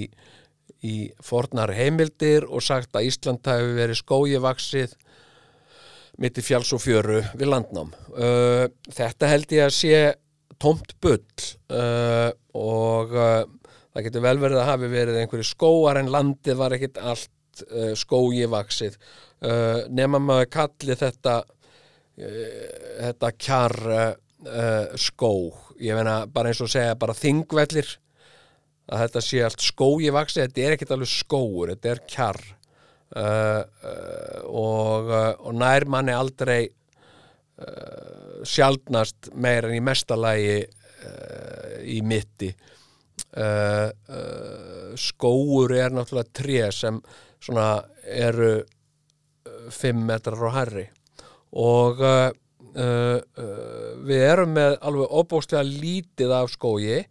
í 0.84 0.96
fornar 1.24 1.74
heimildir 1.76 2.48
og 2.48 2.64
sagt 2.66 2.96
að 2.96 3.10
Ísland 3.10 3.50
hafi 3.50 3.76
verið 3.80 4.02
skójivaksið 4.04 4.96
mitt 6.20 6.40
í 6.40 6.44
fjáls 6.44 6.72
og 6.76 6.84
fjöru 6.84 7.22
við 7.34 7.48
landnám. 7.50 7.94
Uh, 8.16 8.66
þetta 8.92 9.32
held 9.32 9.56
ég 9.56 9.68
að 9.70 9.76
sé 9.78 10.02
tómt 10.60 10.96
bull 11.02 11.24
uh, 11.72 12.32
og 12.58 13.16
uh, 13.16 13.46
það 13.94 14.06
getur 14.08 14.26
vel 14.26 14.38
verið 14.42 14.62
að 14.62 14.70
hafi 14.70 14.90
verið 14.92 15.22
einhverju 15.22 15.48
skóar 15.48 16.00
en 16.00 16.12
landið 16.14 16.60
var 16.60 16.76
ekkit 16.76 17.00
allt 17.00 17.64
uh, 17.70 17.94
skójivaksið 17.98 18.98
uh, 19.00 19.86
nema 19.92 20.22
maður 20.24 20.52
kalli 20.58 20.98
þetta 21.00 21.40
uh, 21.44 22.68
þetta 23.00 23.36
kjar 23.38 23.80
skó 24.96 25.34
ég 25.84 25.98
meina 25.98 26.22
bara 26.32 26.48
eins 26.48 26.62
og 26.64 26.70
segja 26.72 26.94
bara 26.96 27.12
þingvellir 27.12 27.90
að 28.88 29.02
þetta 29.02 29.24
sé 29.26 29.42
allt 29.44 29.66
skójivaksið 29.66 30.46
þetta 30.46 30.64
er 30.64 30.76
ekkit 30.78 30.94
alveg 30.96 31.12
skóur, 31.12 31.74
þetta 31.74 31.92
er 31.92 32.02
kjar 32.08 32.40
Uh, 33.10 33.66
uh, 33.82 34.46
og, 34.46 35.08
uh, 35.10 35.34
og 35.50 35.56
nær 35.58 35.82
manni 35.90 36.14
aldrei 36.14 36.70
sjaldnast 38.48 39.34
meir 39.36 39.66
en 39.68 39.76
í 39.76 39.82
mestalagi 39.84 40.64
í 41.92 42.00
mitti. 42.08 42.48
Skóur 44.96 45.74
er 45.76 45.92
náttúrulega 45.92 46.32
tré 46.40 46.72
sem 46.72 47.04
svona 47.44 47.84
eru 48.08 48.64
5 49.76 50.00
metrar 50.08 50.40
frá 50.40 50.56
herri 50.62 50.88
og 51.52 52.00
við 54.08 54.24
erum 54.24 54.56
með 54.56 54.80
alveg 54.80 55.12
óbúslega 55.20 55.68
lítið 55.68 56.32
af 56.40 56.48
skógi. 56.56 57.04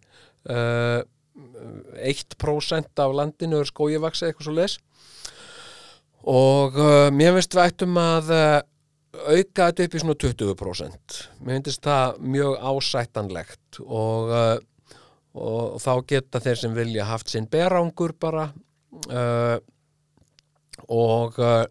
1% 0.48 3.04
af 3.04 3.12
landinu 3.20 3.60
er 3.60 3.68
skógivaksið 3.68 4.32
eitthvað 4.32 4.48
svo 4.48 4.56
les 4.62 4.80
og 6.26 6.78
uh, 6.78 7.08
mér 7.14 7.36
finnst 7.36 7.54
við 7.54 7.64
ættum 7.64 8.00
að 8.02 8.32
uh, 8.34 8.58
auka 9.28 9.68
þetta 9.70 9.86
upp 9.86 9.94
í 9.94 10.02
svona 10.02 10.18
20% 10.24 11.18
mér 11.44 11.60
finnst 11.60 11.86
það 11.86 12.20
mjög 12.34 12.58
ásættanlegt 12.72 13.80
og, 13.86 14.34
uh, 14.34 14.98
og 15.38 15.80
þá 15.82 15.92
geta 16.12 16.42
þeir 16.44 16.62
sem 16.62 16.76
vilja 16.76 17.08
haft 17.08 17.32
sinn 17.32 17.48
berangur 17.50 18.14
bara 18.18 18.50
uh, 19.08 19.58
og 20.88 21.38
uh, 21.42 21.64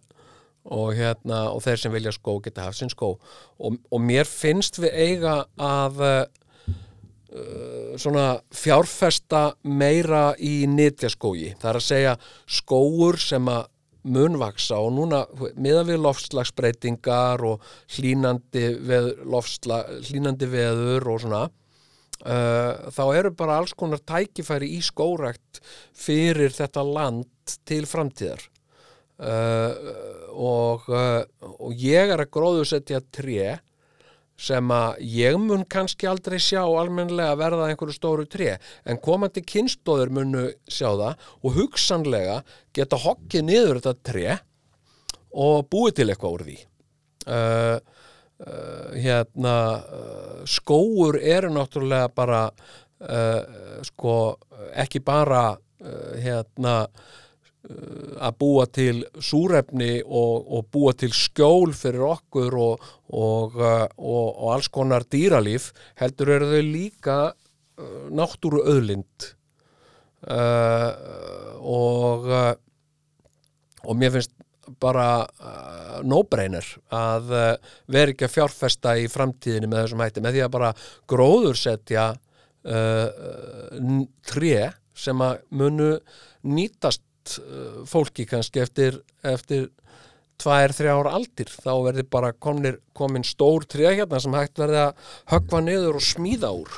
og 0.67 0.97
hérna 0.97 1.45
og 1.53 1.61
þeir 1.63 1.79
sem 1.79 1.93
vilja 1.93 2.11
skó 2.15 2.37
geta 2.43 2.65
haft 2.67 2.81
sinn 2.81 2.91
skó. 2.91 3.13
Og, 3.15 3.77
og 3.91 4.03
mér 4.03 4.27
finnst 4.27 4.81
við 4.81 4.91
eiga 4.99 5.37
að 5.55 6.03
uh, 6.03 6.25
svona 7.99 8.39
fjárfesta 8.55 9.51
meira 9.63 10.31
í 10.39 10.65
nýtjaskógi 10.71 11.53
það 11.59 11.69
er 11.69 11.79
að 11.79 11.87
segja 11.87 12.13
skóur 12.59 13.19
sem 13.21 13.49
að 13.51 13.67
munvaksa 14.07 14.79
og 14.81 14.93
núna 14.95 15.23
miðan 15.59 15.89
við 15.91 16.01
loftslagsbreytingar 16.05 17.43
og 17.47 17.63
hlínandi, 17.97 18.65
veð, 18.87 19.13
lofsla, 19.27 19.83
hlínandi 20.07 20.49
veður 20.51 21.09
og 21.13 21.23
svona 21.25 21.45
uh, 22.25 22.89
þá 22.93 23.03
eru 23.17 23.33
bara 23.37 23.59
alls 23.61 23.75
konar 23.77 24.01
tækifæri 24.07 24.71
í 24.77 24.81
skórækt 24.85 25.61
fyrir 25.97 26.53
þetta 26.55 26.85
land 26.87 27.57
til 27.67 27.85
framtíðar. 27.89 28.41
Uh, 29.17 29.71
og, 30.37 30.83
uh, 30.93 31.23
og 31.57 31.71
ég 31.73 32.13
er 32.13 32.21
að 32.21 32.33
gróðusetja 32.35 33.01
tré 33.13 33.55
sem 34.37 34.71
að 34.73 34.99
ég 35.09 35.37
mun 35.41 35.63
kannski 35.65 36.07
aldrei 36.09 36.37
sjá 36.41 36.61
almennilega 36.61 37.37
verða 37.39 37.71
einhverju 37.71 37.95
stóru 37.95 38.27
tré 38.29 38.57
en 38.85 38.99
komandi 39.01 39.41
kynstóður 39.41 40.13
munu 40.13 40.43
sjá 40.69 40.91
það 40.91 41.29
og 41.41 41.55
hugsanlega 41.57 42.41
geta 42.77 42.99
hokkið 43.01 43.47
niður 43.49 43.81
þetta 43.81 44.11
tré 44.11 44.37
og 45.37 45.67
búið 45.71 45.99
til 45.99 46.09
eitthvað 46.09 46.35
úr 46.37 46.43
því. 46.47 46.57
Uh, 47.27 47.77
uh, 48.45 48.89
hérna 48.95 49.55
uh, 49.81 50.41
skóur 50.47 51.19
eru 51.19 51.51
náttúrulega 51.53 52.13
bara 52.15 52.43
sko 53.85 54.11
ekki 54.73 55.03
bara 55.05 55.51
hérna 56.17 56.87
að 57.67 58.37
búa 58.39 58.65
til 58.71 59.01
súrefni 59.19 59.99
og, 60.03 60.45
og 60.47 60.67
búa 60.71 60.93
til 60.95 61.11
skjól 61.15 61.73
fyrir 61.75 62.05
okkur 62.07 62.55
og, 62.63 62.85
og, 63.11 63.57
og 63.97 64.45
alls 64.53 64.69
konar 64.71 65.03
dýralíf 65.11 65.73
heldur 65.99 66.31
eru 66.37 66.51
þau 66.53 66.63
líka 66.63 67.17
uh, 67.33 68.07
náttúru 68.15 68.63
öðlind 68.71 69.31
uh, 70.31 70.91
og 71.59 72.31
uh, 72.31 72.53
og 73.87 73.95
mér 73.99 74.15
finnst 74.15 74.33
bara 74.81 75.23
uh, 75.23 75.99
no-brainer 76.03 76.65
að 76.93 77.31
uh, 77.31 77.75
vera 77.91 78.11
ekki 78.11 78.27
að 78.27 78.33
fjárfesta 78.35 78.95
í 78.99 79.07
framtíðinu 79.11 79.69
með 79.71 79.85
þessum 79.85 80.03
hætti 80.03 80.23
með 80.23 80.37
því 80.37 80.43
að 80.45 80.55
bara 80.57 80.71
gróðursetja 81.13 82.07
uh, 82.67 83.07
tré 84.27 84.71
sem 84.97 85.23
að 85.23 85.39
munu 85.55 85.91
nýtast 86.47 87.03
uh, 87.41 87.83
fólki 87.89 88.25
kannski 88.29 88.61
eftir, 88.63 88.99
eftir 89.25 89.69
tvær, 90.41 90.73
þrjár 90.75 91.09
aldir. 91.11 91.51
Þá 91.51 91.71
verði 91.87 92.05
bara 92.09 92.33
komin, 92.33 92.77
komin 92.97 93.25
stór 93.27 93.65
tré 93.69 93.95
hérna 93.95 94.21
sem 94.23 94.35
hægt 94.37 94.59
verði 94.61 94.83
að 94.85 95.09
högva 95.33 95.63
niður 95.65 95.99
og 95.99 96.05
smíða 96.05 96.53
úr. 96.57 96.77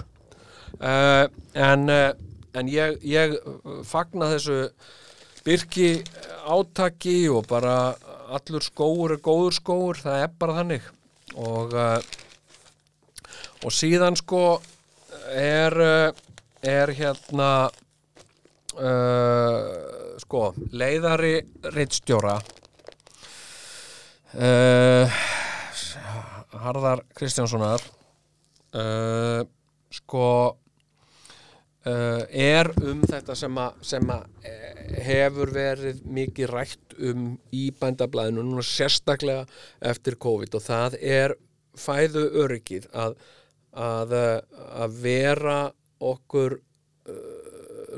Uh, 0.80 1.26
en, 1.58 1.90
uh, 1.90 2.14
en 2.58 2.72
ég, 2.72 3.00
ég 3.04 3.36
fagna 3.90 4.32
þessu 4.36 4.70
byrki 5.46 5.92
átaki 6.50 7.22
og 7.32 7.48
bara 7.50 7.96
allur 8.30 8.62
skóur 8.62 9.16
er 9.16 9.22
góður 9.24 9.56
skóur 9.58 10.02
það 10.02 10.26
er 10.26 10.34
bara 10.40 10.58
þannig. 10.62 10.90
Og 11.40 11.74
uh, 11.74 12.00
og 13.60 13.74
síðan 13.76 14.16
sko 14.16 14.60
er 15.36 15.76
er 16.64 16.92
hérna 16.92 17.70
uh, 18.80 19.99
sko 20.24 20.54
leiðari 20.76 21.36
reittstjóra 21.74 22.36
uh, 24.36 25.20
Harðar 26.60 27.04
Kristjánssonar 27.16 27.84
uh, 28.76 29.42
sko 29.94 30.26
uh, 31.88 32.24
er 32.30 32.72
um 32.84 33.02
þetta 33.08 33.36
sem 33.38 33.60
að, 33.62 33.82
sem 33.92 34.14
að 34.14 34.48
eh, 34.48 35.02
hefur 35.08 35.54
verið 35.56 36.02
mikið 36.06 36.54
rætt 36.54 36.96
um 37.10 37.34
í 37.56 37.70
bændablaðinu 37.80 38.44
núna 38.44 38.66
sérstaklega 38.66 39.46
eftir 39.92 40.20
COVID 40.20 40.60
og 40.60 40.66
það 40.66 40.98
er 41.00 41.36
fæðu 41.80 42.26
öryggið 42.44 42.90
að, 42.92 43.16
að, 43.72 44.16
eh, 44.20 44.64
að 44.84 44.98
vera 45.04 45.60
okkur 46.00 46.60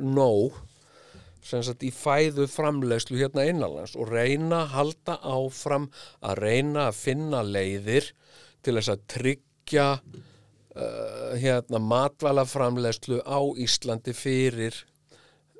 nóg 0.01 0.55
sem 1.45 1.63
sagt 1.65 1.83
í 1.85 1.89
fæðu 1.93 2.45
framleiðslu 2.49 3.19
hérna 3.19 3.45
innanlands 3.49 3.95
og 3.97 4.11
reyna 4.13 4.63
að 4.65 4.73
halda 4.75 5.17
áfram 5.25 5.87
að 6.21 6.43
reyna 6.43 6.87
að 6.89 6.99
finna 6.99 7.41
leiðir 7.45 8.11
til 8.61 8.75
þess 8.77 8.93
að 8.93 9.05
tryggja 9.15 9.87
uh, 9.97 11.31
hérna 11.41 11.81
matvælaframleiðslu 11.81 13.23
á 13.25 13.41
Íslandi 13.65 14.13
fyrir 14.17 14.77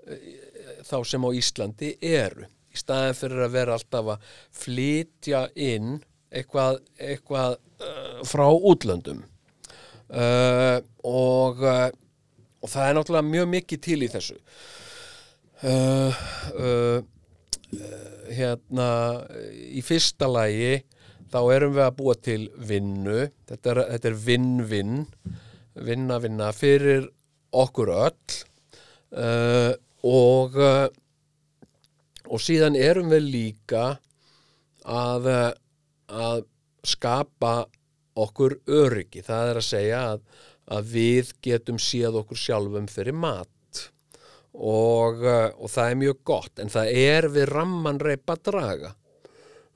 uh, 0.06 0.16
þá 0.86 0.98
sem 1.08 1.26
á 1.26 1.30
Íslandi 1.34 1.96
eru. 1.98 2.46
Í 2.72 2.80
staðin 2.80 3.18
fyrir 3.18 3.46
að 3.48 3.56
vera 3.58 3.76
alltaf 3.76 4.14
að 4.14 4.30
flytja 4.62 5.48
inn 5.60 5.98
eitthvað, 6.32 6.78
eitthvað 7.02 7.58
uh, 7.58 8.22
frá 8.28 8.46
útlöndum. 8.54 9.26
Uh, 10.12 10.78
og, 11.08 11.66
uh, 11.66 11.90
og 12.62 12.70
það 12.70 12.86
er 12.86 12.96
náttúrulega 12.98 13.32
mjög 13.32 13.52
mikið 13.56 13.84
til 13.88 14.00
í 14.06 14.12
þessu 14.12 14.38
uh, 15.64 16.22
uh, 16.56 17.00
hérna 18.32 18.90
í 19.72 19.84
fyrsta 19.86 20.30
lagi 20.32 20.82
þá 21.32 21.40
erum 21.56 21.76
við 21.78 21.86
að 21.86 21.98
búa 22.00 22.16
til 22.20 22.42
vinnu. 22.58 23.20
Þetta 23.48 23.76
er, 23.98 24.16
vinn-vinn 24.16 25.06
vinna, 25.76 26.20
vinna 26.20 26.52
fyrir 26.56 27.08
okkur 27.52 27.94
öll. 27.96 28.42
Uh, 29.12 29.74
og 30.08 30.56
og 32.32 32.40
síðan 32.40 32.78
erum 32.80 33.12
við 33.12 33.28
líka 33.28 33.86
að, 34.88 35.28
að 36.08 36.46
skapa 36.88 37.56
okkur 38.20 38.58
öryggi. 38.72 39.24
Það 39.26 39.50
er 39.50 39.60
að 39.60 39.68
segja 39.68 40.04
að, 40.14 40.22
að 40.72 40.94
við 40.96 41.34
getum 41.44 41.80
séð 41.82 42.22
okkur 42.22 42.40
sjálfum 42.40 42.88
fyrir 42.92 43.18
mat 43.18 43.52
og, 44.54 45.22
uh, 45.24 45.50
og 45.56 45.72
það 45.72 45.92
er 45.92 46.00
mjög 46.02 46.24
gott 46.28 46.62
en 46.62 46.72
það 46.72 46.92
er 47.02 47.28
við 47.32 47.48
ramman 47.52 48.02
reypa 48.02 48.36
draga. 48.44 48.94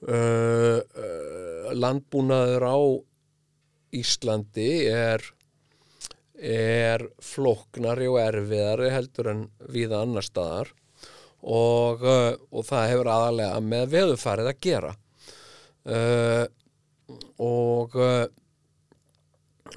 Uh, 0.06 0.81
uh, 0.84 1.72
landbúnaður 1.73 2.68
á 2.68 2.77
Íslandi 3.95 4.69
er 4.91 5.23
er 6.35 7.06
flóknari 7.23 8.10
og 8.11 8.19
erfiðari 8.19 8.89
heldur 8.91 9.30
en 9.31 9.45
viða 9.72 10.02
annar 10.03 10.26
staðar. 10.26 10.73
Og, 11.45 12.03
uh, 12.03 12.35
og 12.52 12.65
það 12.68 12.89
hefur 12.91 13.10
aðalega 13.14 13.61
með 13.64 13.91
veðufarið 13.93 14.52
að 14.52 14.64
gera. 14.65 14.95
Og 17.45 17.95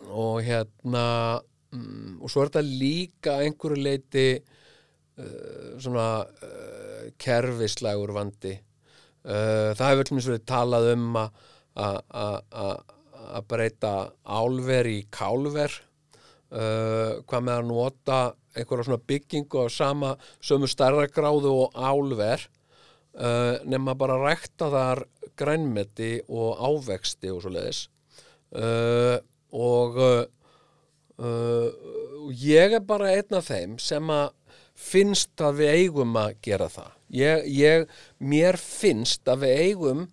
og 0.09 0.41
hérna 0.45 1.41
mm, 1.75 2.21
og 2.23 2.31
svo 2.31 2.43
er 2.43 2.51
þetta 2.51 2.65
líka 2.65 3.37
einhverju 3.45 3.83
leiti 3.83 4.29
svona 5.83 6.07
uh, 6.27 7.09
kerfislægur 7.19 8.13
vandi. 8.17 8.55
Uh, 9.27 9.75
það 9.79 9.91
hefur 9.93 10.09
til 10.09 10.19
verið 10.21 10.45
talað 10.49 10.93
um 10.95 11.09
að 11.25 11.31
að- 11.79 12.03
að 12.11 12.39
að- 12.65 12.95
að 13.39 13.45
breyta 13.51 13.93
álver 14.25 14.87
í 14.89 15.01
kálver. 15.15 15.75
Hvað 16.49 17.43
með 17.45 17.59
að 17.59 17.67
nota 17.69 18.19
einhverja 18.57 18.87
svona 18.87 19.05
byggingu 19.07 19.61
á 19.61 19.67
sama 19.69 20.15
sömu 20.41 20.65
stærragráðu 20.71 21.51
og 21.67 21.77
álver 21.77 22.47
uh, 23.21 23.59
nema 23.69 23.93
bara 24.01 24.17
að 24.17 24.25
rækta 24.31 24.71
þar 24.73 25.03
grænmeti 25.39 26.23
og 26.33 26.57
ávexti 26.57 27.29
og 27.35 27.43
svo 27.45 27.53
leiðis 27.53 27.83
og 29.53 30.01
uh, 30.01 31.69
ég 32.33 32.75
er 32.79 32.85
bara 32.89 33.13
einn 33.13 33.37
af 33.39 33.49
þeim 33.53 33.77
sem 33.83 34.09
að 34.13 34.33
finnst 34.79 35.43
að 35.43 35.63
við 35.63 35.75
eigum 35.83 36.17
að 36.19 36.37
gera 36.45 36.69
það. 36.73 36.93
Ég, 37.19 37.49
ég, 37.57 37.99
mér 38.19 38.59
finnst 38.61 39.29
að 39.29 39.45
við 39.47 39.63
eigum 39.67 40.07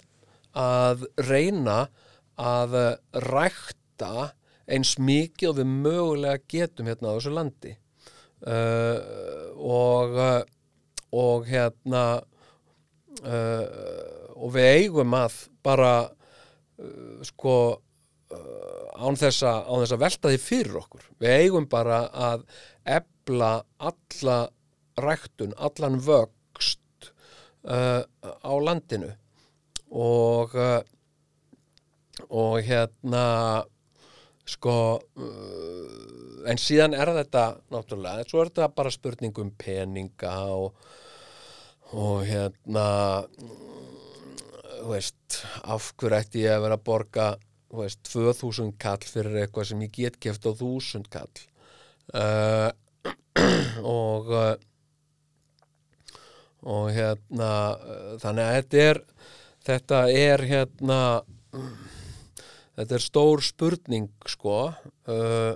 að 0.55 1.05
reyna 1.27 1.85
að 2.39 2.75
rækta 3.27 4.31
eins 4.65 4.95
mikið 4.97 5.51
og 5.51 5.57
við 5.59 5.73
mögulega 5.85 6.43
getum 6.51 6.89
hérna 6.89 7.13
á 7.13 7.15
þessu 7.17 7.35
landi. 7.35 7.75
Uh, 8.45 8.97
og 9.55 10.17
uh, 10.19 10.41
og 11.15 11.45
hérna 11.47 12.03
uh, 13.23 13.65
og 14.35 14.53
við 14.55 14.69
eigum 14.81 15.15
að 15.17 15.37
bara 15.65 15.93
uh, 16.09 17.21
sko 17.25 17.55
uh, 17.75 18.85
án 18.95 19.19
þess 19.19 19.45
að 19.45 20.01
velta 20.01 20.31
því 20.31 20.41
fyrir 20.41 20.79
okkur. 20.81 21.07
Við 21.21 21.45
eigum 21.45 21.69
bara 21.71 22.05
að 22.09 22.45
ebla 22.83 23.57
alla 23.79 24.39
ræktun, 25.01 25.53
allan 25.57 25.99
vöxt 26.01 27.11
uh, 27.67 28.03
á 28.23 28.53
landinu. 28.61 29.11
Og 29.91 30.55
uh, 30.55 30.81
og 32.29 32.61
hérna 32.63 33.63
sko 34.47 34.75
uh, 35.01 36.49
en 36.49 36.59
síðan 36.61 36.95
er 36.95 37.11
þetta 37.17 37.45
náttúrulega, 37.73 38.27
svo 38.29 38.43
er 38.43 38.51
þetta 38.51 38.69
bara 38.77 38.93
spurning 38.93 39.41
um 39.41 39.51
peninga 39.57 40.35
og, 40.53 40.77
og 41.97 42.21
hérna 42.27 42.85
þú 44.85 44.91
veist, 44.91 45.41
af 45.65 45.91
hverju 45.97 46.19
ætti 46.19 46.45
ég 46.45 46.53
að 46.53 46.65
vera 46.67 46.77
að 46.77 46.85
borga 46.85 47.27
þú 47.71 47.81
veist, 47.81 48.03
2000 48.11 48.75
kall 48.81 49.09
fyrir 49.09 49.41
eitthvað 49.41 49.71
sem 49.71 49.83
ég 49.87 49.95
get 49.97 50.19
keft 50.21 50.45
á 50.45 50.51
1000 50.53 51.09
kall? 51.11 51.43
Uh, 52.13 52.69
og 53.97 54.29
uh, 54.29 54.53
og 56.65 56.89
hérna 56.95 57.49
þannig 58.21 58.45
að 58.45 58.55
þetta 58.57 58.85
er 58.89 59.01
þetta 59.65 59.99
er 60.11 60.45
hérna 60.49 61.01
þetta 62.75 62.97
er 62.97 63.03
stór 63.03 63.43
spurning 63.45 64.09
sko. 64.29 64.59
Uh, 65.07 65.53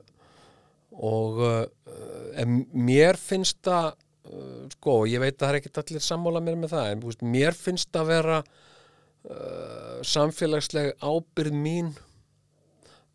og 0.99 1.39
uh, 1.43 2.55
mér 2.75 3.19
finnst 3.19 3.61
það 3.65 3.93
uh, 3.93 4.65
sko, 4.75 5.03
ég 5.09 5.21
veit 5.23 5.35
að 5.37 5.43
það 5.43 5.51
er 5.51 5.59
ekkert 5.61 5.81
allir 5.83 6.05
sammála 6.05 6.43
mér 6.43 6.59
með 6.59 6.75
það, 6.75 6.89
en 6.91 7.03
þú 7.03 7.11
veist, 7.11 7.25
mér 7.35 7.57
finnst 7.57 7.91
það 7.95 8.11
vera 8.13 8.39
uh, 8.43 9.95
samfélagsleg 10.07 10.91
ábyrð 10.99 11.55
mín 11.55 11.93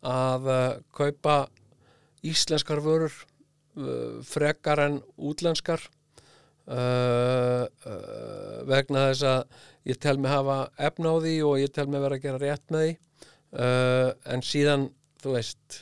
að 0.05 0.49
uh, 0.49 0.65
kaupa 0.95 1.37
íslenskar 2.25 2.81
vörur 2.85 3.13
uh, 3.13 4.21
frekar 4.25 4.81
en 4.85 4.99
útlenskar 5.17 5.85
uh, 6.67 7.65
uh, 7.65 8.59
vegna 8.69 9.07
þess 9.09 9.25
að 9.29 9.41
ég 9.91 9.99
tel 10.01 10.17
mig 10.21 10.31
hafa 10.33 10.59
efna 10.89 11.13
á 11.13 11.15
því 11.21 11.35
og 11.45 11.59
ég 11.61 11.73
tel 11.73 11.87
mig 11.89 12.03
vera 12.03 12.17
að 12.17 12.25
gera 12.25 12.41
rétt 12.41 12.73
með 12.73 12.85
því. 12.85 12.93
Uh, 13.55 14.09
en 14.33 14.41
síðan 14.45 14.89
þú 15.23 15.35
veist 15.37 15.81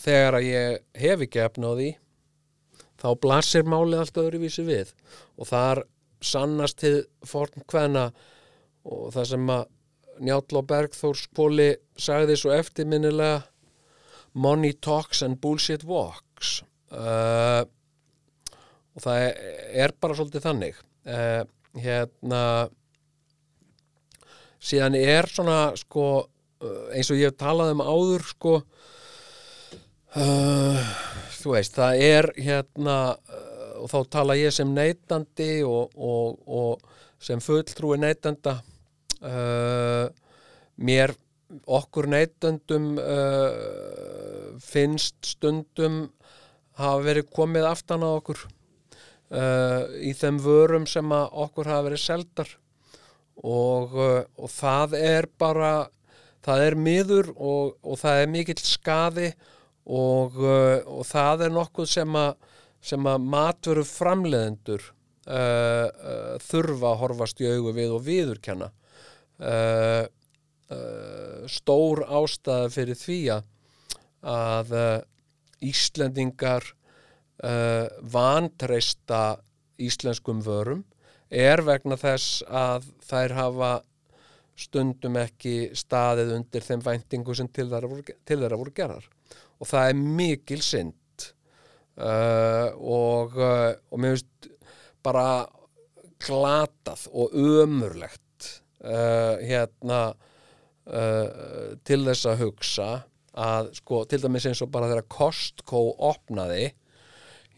þegar 0.00 0.38
að 0.38 0.46
ég 0.46 0.78
hef 0.96 1.24
ekki 1.26 1.42
efna 1.44 1.68
á 1.68 1.76
því 1.76 1.88
þá 2.98 3.08
blasir 3.20 3.66
málið 3.68 4.00
allt 4.00 4.20
öðruvísi 4.22 4.64
við. 4.64 4.94
Og 5.36 5.50
þar 5.50 5.82
sannast 6.24 6.80
til 6.80 7.02
forn 7.28 7.66
hvenna 7.68 8.08
og 8.88 9.12
það 9.14 9.28
sem 9.32 9.52
að 9.52 9.66
Njáll 10.18 10.58
og 10.58 10.66
Bergþór 10.66 11.14
Skóli 11.14 11.68
sagði 11.94 12.34
svo 12.40 12.50
eftirminnilega 12.56 13.44
money 14.34 14.72
talks 14.72 15.22
and 15.22 15.38
bullshit 15.42 15.84
walks. 15.86 16.62
Uh, 16.90 17.62
og 18.98 19.04
það 19.04 19.22
er, 19.22 19.94
bara 20.02 20.18
svolítið 20.18 20.42
þannig. 20.48 20.82
Uh, 21.06 21.42
hérna 21.78 22.42
síðan 24.58 24.96
er 24.98 25.28
svona 25.30 25.60
sko 25.78 26.06
uh, 26.26 26.86
eins 26.96 27.10
og 27.12 27.20
ég 27.20 27.30
hef 27.30 27.38
talað 27.38 27.76
um 27.76 27.82
áður 27.84 28.24
sko 28.26 28.54
uh, 30.18 30.82
þú 31.38 31.54
veist, 31.54 31.78
það 31.78 32.02
er 32.08 32.30
hérna 32.42 32.96
uh, 33.14 33.84
og 33.84 33.92
þá 33.92 33.98
tala 34.18 34.38
ég 34.38 34.54
sem 34.54 34.70
neytandi 34.74 35.62
og, 35.62 35.94
og, 35.94 36.42
og 36.50 37.22
sem 37.22 37.40
fulltrúi 37.42 37.98
neytanda 38.02 38.58
uh, 39.22 40.10
mér 40.82 41.14
okkur 41.78 42.10
neytendum 42.10 42.98
uh, 42.98 44.58
finnst 44.60 45.22
stundum 45.36 46.08
hafa 46.78 47.02
verið 47.06 47.30
komið 47.34 47.66
aftan 47.70 48.04
á 48.04 48.10
okkur 48.10 48.46
uh, 49.34 49.84
í 50.00 50.14
þeim 50.16 50.40
vörum 50.44 50.88
sem 50.88 51.12
okkur 51.12 51.70
hafa 51.70 51.88
verið 51.88 52.02
seldar. 52.04 52.50
Og, 53.38 53.94
uh, 53.94 54.24
og 54.38 54.50
það 54.50 54.98
er 54.98 55.28
bara 55.38 55.72
það 56.44 56.64
er 56.66 56.78
miður 56.78 57.32
og, 57.34 57.76
og 57.82 57.98
það 58.00 58.22
er 58.22 58.30
mikill 58.32 58.60
skaði 58.62 59.32
og, 59.88 60.38
uh, 60.38 60.78
og 60.86 61.04
það 61.08 61.48
er 61.48 61.54
nokkuð 61.54 61.90
sem 61.96 62.18
að 62.18 62.32
sem 62.84 63.08
að 63.10 63.24
matveru 63.26 63.84
framleiðendur 63.86 64.84
uh, 64.84 65.88
uh, 65.88 66.36
þurfa 66.42 66.92
að 66.92 67.00
horfast 67.02 67.42
í 67.42 67.48
augu 67.50 67.74
við 67.76 67.94
og 67.96 68.04
viðurkenna. 68.06 68.70
Uh, 69.38 70.06
stór 71.48 72.02
ástæða 72.04 72.68
fyrir 72.68 72.98
því 73.00 73.18
að 73.32 74.72
Íslendingar 75.64 76.66
uh, 77.44 77.86
vantreista 78.12 79.38
íslenskum 79.78 80.40
vörum 80.44 80.84
er 81.28 81.62
vegna 81.62 81.98
þess 82.00 82.42
að 82.48 82.88
þær 83.08 83.34
hafa 83.36 83.72
stundum 84.58 85.18
ekki 85.20 85.70
staðið 85.76 86.32
undir 86.38 86.64
þeim 86.66 86.82
væntingu 86.82 87.36
sem 87.36 87.50
til 87.52 87.68
þeirra 87.70 87.90
voru, 87.90 88.02
til 88.02 88.40
þeirra 88.40 88.58
voru 88.58 88.74
gerðar. 88.74 89.04
Og 89.58 89.68
það 89.70 89.90
er 89.90 90.00
mikil 90.18 90.62
synd 90.64 91.28
uh, 91.98 92.74
og, 92.74 93.38
uh, 93.38 93.74
og 93.92 94.02
mér 94.02 94.16
finnst 94.16 94.50
bara 95.04 95.28
glatað 96.18 97.06
og 97.14 97.36
ömurlegt 97.38 98.48
uh, 98.82 99.38
hérna 99.38 100.00
uh, 100.10 101.76
til 101.86 102.02
þess 102.08 102.26
að 102.26 102.42
hugsa 102.42 102.90
að 103.38 103.70
sko 103.78 104.02
til 104.10 104.22
dæmis 104.24 104.48
eins 104.50 104.62
og 104.64 104.72
bara 104.74 104.88
þegar 104.90 105.06
Costco 105.12 105.84
opnaði 106.08 106.72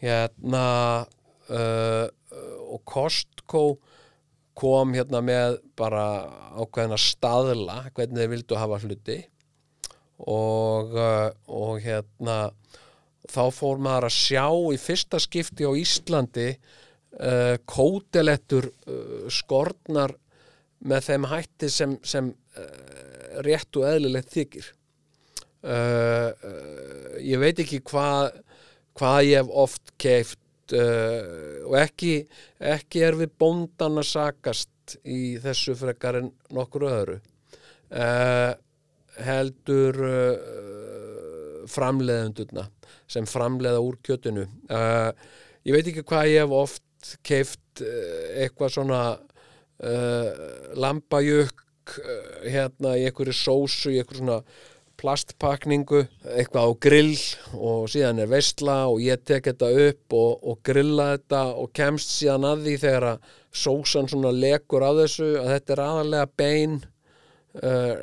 hérna 0.00 0.64
uh, 1.50 2.06
og 2.70 2.82
Costco 2.88 3.64
kom 4.60 4.94
hérna 4.96 5.22
með 5.24 5.58
bara 5.78 6.04
ákveðina 6.60 6.98
staðla 7.00 7.82
hvernig 7.94 8.18
þeir 8.20 8.32
vildu 8.34 8.58
hafa 8.60 8.80
hluti. 8.84 9.18
Og, 10.20 10.96
uh, 10.96 11.30
og 11.48 11.80
hérna 11.80 12.50
þá 13.30 13.44
fór 13.54 13.80
maður 13.80 14.08
að 14.10 14.16
sjá 14.18 14.46
í 14.74 14.80
fyrsta 14.80 15.20
skipti 15.22 15.68
á 15.68 15.72
Íslandi 15.76 16.48
uh, 16.52 17.56
kótelettur 17.68 18.68
uh, 18.68 19.30
skornar 19.32 20.16
með 20.80 21.08
þeim 21.08 21.26
hætti 21.30 21.70
sem, 21.72 21.96
sem 22.02 22.30
uh, 22.30 23.40
rétt 23.46 23.80
og 23.80 23.88
eðlilegt 23.88 24.32
þykir. 24.34 24.70
Uh, 25.60 26.30
uh, 26.32 27.16
ég 27.20 27.40
veit 27.40 27.58
ekki 27.60 27.82
hvað 27.84 28.30
hvað 29.00 29.20
ég 29.30 29.40
hef 29.40 29.52
oft 29.64 29.92
keift 30.00 30.74
uh, 30.76 31.64
og 31.66 31.76
ekki, 31.80 32.14
ekki 32.60 33.04
er 33.06 33.16
við 33.20 33.32
bóndan 33.40 34.00
að 34.02 34.10
sakast 34.10 34.96
í 35.08 35.38
þessu 35.40 35.76
frekar 35.78 36.20
en 36.20 36.32
nokkur 36.52 36.86
öðru. 36.90 37.16
Uh, 37.90 38.52
heldur 39.20 39.96
uh, 40.06 41.64
framleiðendurna 41.70 42.68
sem 43.10 43.26
framleiða 43.28 43.80
úr 43.82 43.98
kjötinu. 44.06 44.46
Ég 45.66 45.74
veit 45.74 45.88
ekki 45.90 46.04
hvað 46.06 46.30
ég 46.30 46.44
hef 46.44 46.54
oft 46.54 47.10
keift 47.26 47.82
eitthvað 47.82 48.72
svona 48.76 49.00
uh, 49.82 50.30
hérna 52.46 52.94
í 52.98 53.06
einhverju 53.08 53.34
sósu 53.34 53.90
í 53.92 53.98
einhverju 54.00 54.22
svona 54.22 54.40
plastpakningu, 55.00 56.04
eitthvað 56.36 56.68
á 56.68 56.72
grill 56.84 57.18
og 57.56 57.88
síðan 57.92 58.20
er 58.22 58.30
veistla 58.30 58.76
og 58.90 59.00
ég 59.02 59.22
tek 59.24 59.48
þetta 59.48 59.70
upp 59.86 60.16
og, 60.16 60.32
og 60.44 60.60
grilla 60.66 61.14
þetta 61.14 61.42
og 61.62 61.72
kemst 61.76 62.12
síðan 62.18 62.46
að 62.50 62.66
því 62.66 62.74
þegar 62.84 63.06
að 63.14 63.30
sósan 63.62 64.10
svona 64.10 64.32
lekur 64.36 64.84
á 64.84 64.92
þessu 65.00 65.30
að 65.40 65.52
þetta 65.54 65.74
er 65.74 65.82
aðalega 65.86 66.30
bein 66.42 66.76
uh, 67.64 67.94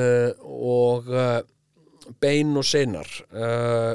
uh, 0.00 0.30
og 0.44 1.10
uh, 1.12 1.40
bein 2.22 2.54
og 2.60 2.68
seinar 2.68 3.10
uh, 3.32 3.94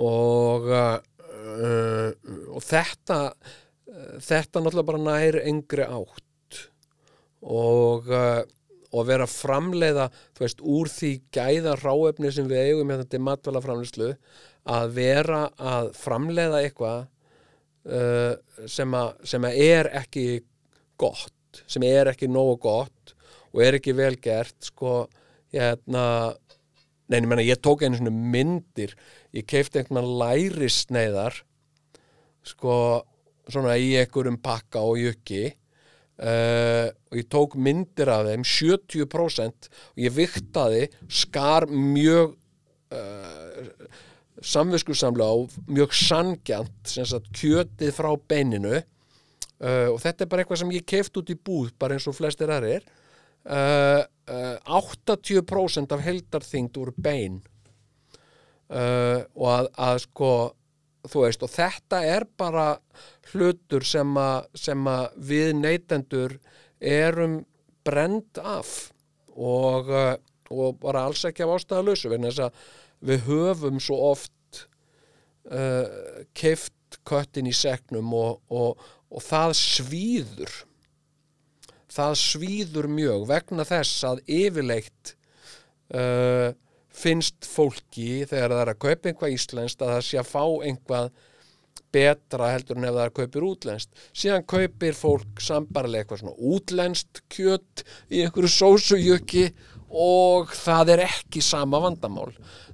og 0.00 0.68
og 1.50 2.62
þetta 2.62 3.16
þetta 4.22 4.60
náttúrulega 4.62 4.86
bara 4.86 5.00
nær 5.02 5.38
engri 5.40 5.82
átt 5.82 6.60
og 7.42 8.06
uh, 8.12 8.44
og 8.90 9.06
vera 9.06 9.26
framleiða 9.30 10.08
þú 10.36 10.44
veist, 10.44 10.62
úr 10.62 10.90
því 10.90 11.12
gæða 11.34 11.76
ráefni 11.80 12.32
sem 12.34 12.48
við 12.50 12.70
eigum 12.70 12.92
hérna 12.92 13.06
til 13.10 13.22
matvæla 13.22 13.62
framleiðslu 13.64 14.10
að 14.70 14.94
vera 14.96 15.42
að 15.56 15.92
framleiða 15.98 16.62
eitthvað 16.64 17.06
uh, 17.86 18.34
sem, 18.66 18.96
að, 18.96 19.12
sem 19.32 19.46
er 19.50 19.90
ekki 20.02 20.26
gott, 21.00 21.62
sem 21.70 21.86
er 21.86 22.12
ekki 22.12 22.28
nógu 22.30 22.58
gott 22.66 23.14
og 23.50 23.62
er 23.64 23.78
ekki 23.78 23.94
vel 23.98 24.14
gert 24.22 24.56
sko, 24.68 25.04
hérna 25.54 26.04
neini, 27.10 27.26
menna, 27.26 27.46
ég 27.46 27.58
tók 27.62 27.82
einu 27.82 27.98
svona 27.98 28.12
myndir 28.14 28.94
ég 29.34 29.46
keifti 29.48 29.80
einhvern 29.80 30.10
lærisneiðar 30.20 31.40
sko, 32.46 32.74
svona 33.50 33.76
í 33.78 33.94
einhverjum 34.00 34.38
pakka 34.42 34.82
og 34.86 35.00
jökki 35.00 35.50
Uh, 36.20 36.92
og 37.08 37.16
ég 37.16 37.24
tók 37.32 37.54
myndir 37.56 38.04
af 38.12 38.26
þeim 38.28 38.42
70% 38.44 39.72
og 39.72 40.00
ég 40.04 40.12
viktaði 40.12 40.92
skar 41.08 41.64
mjög 41.72 42.36
uh, 42.92 43.64
samviskusamlega 44.44 45.32
og 45.32 45.48
mjög 45.64 45.96
sangjant 45.96 46.92
sagt 46.92 47.32
kjötið 47.32 47.96
frá 47.96 48.12
beininu. 48.28 48.84
Uh, 49.60 49.92
og 49.94 50.00
þetta 50.04 50.26
er 50.26 50.28
bara 50.28 50.44
eitthvað 50.44 50.60
sem 50.60 50.76
ég 50.76 50.84
keft 50.92 51.16
út 51.16 51.32
í 51.32 51.40
búð 51.40 51.72
bara 51.80 51.96
eins 51.96 52.04
og 52.10 52.18
flestir 52.18 52.52
aðrir. 52.52 52.84
80% 53.40 55.96
af 55.96 56.04
heldarþyngd 56.04 56.76
úr 56.76 56.92
bein. 57.00 57.40
Og 58.68 59.46
að, 59.48 59.72
að 59.80 60.04
sko 60.04 60.52
þú 61.08 61.24
veist 61.24 61.44
og 61.44 61.52
þetta 61.52 62.02
er 62.04 62.26
bara 62.38 62.74
hlutur 63.32 63.86
sem 63.86 64.16
að, 64.18 65.06
við 65.16 65.52
neytendur 65.58 66.36
erum 66.80 67.40
brend 67.86 68.40
af 68.42 68.90
og, 69.36 69.90
uh, 69.90 70.14
og 70.50 70.80
bara 70.82 71.06
alls 71.08 71.24
ekki 71.28 71.44
af 71.46 71.54
ástæðalösu 71.56 72.10
við 73.00 73.26
höfum 73.28 73.80
svo 73.80 74.00
oft 74.10 74.64
uh, 75.50 76.24
keift 76.36 76.98
köttin 77.06 77.48
í 77.48 77.54
segnum 77.54 78.10
og, 78.16 78.40
og, 78.50 78.80
og 79.10 79.22
það 79.24 79.54
svíður. 79.58 80.56
Það 81.90 82.16
svíður 82.20 82.90
mjög 82.90 83.24
vegna 83.30 83.66
þess 83.66 84.04
að 84.06 84.22
yfirleitt 84.30 85.14
uh, 85.94 86.50
finnst 86.90 87.46
fólki 87.46 88.26
þegar 88.28 88.54
það 88.54 88.62
er 88.62 88.72
að 88.72 88.80
kaupa 88.84 89.10
einhvað 89.10 89.34
íslenskt 89.34 89.82
að 89.82 89.92
það 89.94 90.06
sé 90.06 90.20
að 90.20 90.30
fá 90.30 90.44
einhvað 90.66 91.10
betra 91.92 92.50
heldur 92.52 92.78
en 92.78 92.88
ef 92.88 92.96
það 92.96 93.12
kaupir 93.18 93.46
útlenskt. 93.46 94.02
Síðan 94.12 94.46
kaupir 94.48 94.96
fólk 94.96 95.42
sambarlega 95.44 96.04
eitthvað 96.04 96.22
svona 96.22 96.52
útlenskt 96.54 97.22
kjött 97.32 97.84
í 98.10 98.24
einhverju 98.24 98.52
sósujöki 98.54 99.46
og 99.90 100.52
það 100.54 100.94
er 100.96 101.04
ekki 101.08 101.42
sama 101.44 101.80
vandamál. 101.82 102.30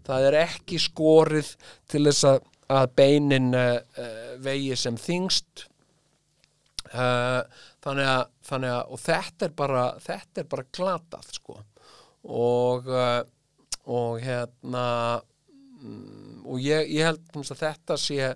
Það 0.06 0.28
er 0.30 0.40
ekki 0.44 0.80
skorið 0.82 1.54
til 1.90 2.04
þess 2.08 2.26
að, 2.28 2.42
að 2.76 2.90
beinin 2.98 3.54
uh, 3.56 3.78
vegi 4.44 4.76
sem 4.78 4.98
þingst 5.00 5.66
uh, 6.92 7.40
þannig, 7.82 8.10
að, 8.10 8.26
þannig 8.50 8.74
að 8.74 8.92
og 8.92 9.02
þetta 9.02 9.48
er 9.48 9.56
bara 9.62 9.86
þetta 10.02 10.42
er 10.42 10.52
bara 10.52 10.68
glatað 10.78 11.32
sko. 11.38 11.58
Og 12.26 12.88
uh, 12.90 13.22
og 13.86 14.20
hérna 14.20 14.86
mm, 15.80 16.44
og 16.46 16.62
ég, 16.62 16.88
ég 16.90 17.06
held 17.06 17.36
að 17.38 17.60
þetta 17.60 17.98
sé 18.00 18.32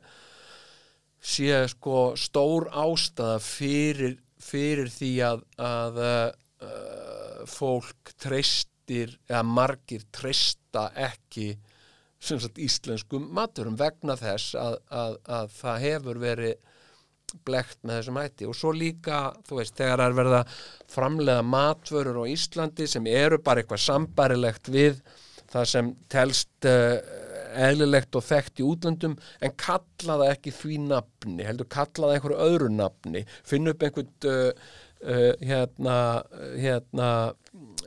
sé 1.21 1.65
sko 1.69 2.13
stór 2.19 2.69
ástæða 2.73 3.39
fyrir, 3.45 4.17
fyrir 4.41 4.89
því 4.93 5.11
að, 5.27 5.43
að 5.61 6.01
uh, 6.05 7.43
fólk 7.51 8.15
treystir 8.21 9.17
eða 9.29 9.45
margir 9.47 10.07
treysta 10.13 10.89
ekki 10.97 11.53
sem 12.21 12.41
sagt 12.41 12.59
íslenskum 12.61 13.31
maturum 13.33 13.79
vegna 13.81 14.17
þess 14.19 14.57
að, 14.59 14.77
að, 14.93 15.15
að 15.25 15.55
það 15.57 15.85
hefur 15.87 16.21
verið 16.21 16.59
blekt 17.47 17.79
með 17.87 18.01
þessum 18.01 18.19
hætti. 18.21 18.49
Og 18.51 18.57
svo 18.59 18.73
líka, 18.75 19.21
þú 19.47 19.61
veist, 19.61 19.77
þegar 19.79 20.03
það 20.03 20.07
er 20.09 20.17
verið 20.19 20.37
að 20.41 20.55
framlega 20.91 21.47
matvörur 21.47 22.21
á 22.21 22.33
Íslandi 22.33 22.89
sem 22.91 23.07
eru 23.11 23.39
bara 23.45 23.63
eitthvað 23.63 23.85
sambarilegt 23.85 24.71
við 24.73 24.99
það 25.51 25.69
sem 25.73 25.93
telst 26.11 26.69
uh, 26.69 26.97
eðlilegt 27.55 28.17
og 28.19 28.27
þekkt 28.27 28.61
í 28.63 28.67
útlöndum 28.67 29.17
en 29.41 29.57
kalla 29.61 30.19
það 30.23 30.33
ekki 30.35 30.55
því 30.57 30.77
nafni 30.89 31.47
heldur 31.47 31.71
kalla 31.71 32.11
það 32.11 32.15
einhverju 32.17 32.39
öðru 32.47 32.71
nafni. 32.75 33.25
Finna 33.47 33.75
upp 33.75 33.87
einhvern 33.87 34.31
uh, 34.31 34.69
uh, 35.07 35.33
hérna, 35.41 35.97
hérna 36.61 37.11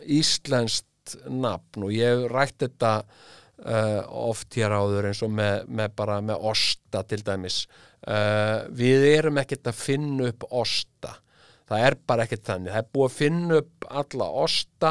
íslenskt 0.03 1.17
nafn 1.27 1.87
og 1.87 1.95
ég 1.95 2.27
rætt 2.31 2.61
þetta 2.63 2.93
uh, 3.03 4.01
oft 4.29 4.55
hér 4.59 4.75
áður 4.75 5.09
eins 5.11 5.23
og 5.25 5.33
með, 5.35 5.67
með 5.67 5.97
bara 5.99 6.21
með 6.23 6.47
osta 6.53 7.03
til 7.07 7.23
dæmis. 7.25 7.65
Við 8.75 9.05
erum 9.13 9.37
ekkert 9.39 9.69
að 9.71 9.77
finna 9.79 10.25
upp 10.33 10.43
osta. 10.51 11.13
Það 11.71 11.85
er 11.87 11.95
bara 12.11 12.25
ekkert 12.25 12.49
þannig. 12.49 12.73
Það 12.73 12.81
er 12.81 12.89
búið 12.97 13.05
að 13.05 13.13
finna 13.15 13.59
upp 13.61 13.85
alla 14.01 14.25
osta 14.43 14.89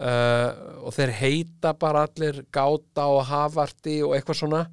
uh, 0.00 0.50
og 0.84 0.94
þeir 0.96 1.14
heita 1.20 1.74
bara 1.78 2.06
allir 2.08 2.42
gáta 2.52 3.06
og 3.12 3.24
hafarti 3.30 4.00
og 4.06 4.16
eitthvað 4.16 4.40
svona. 4.42 4.64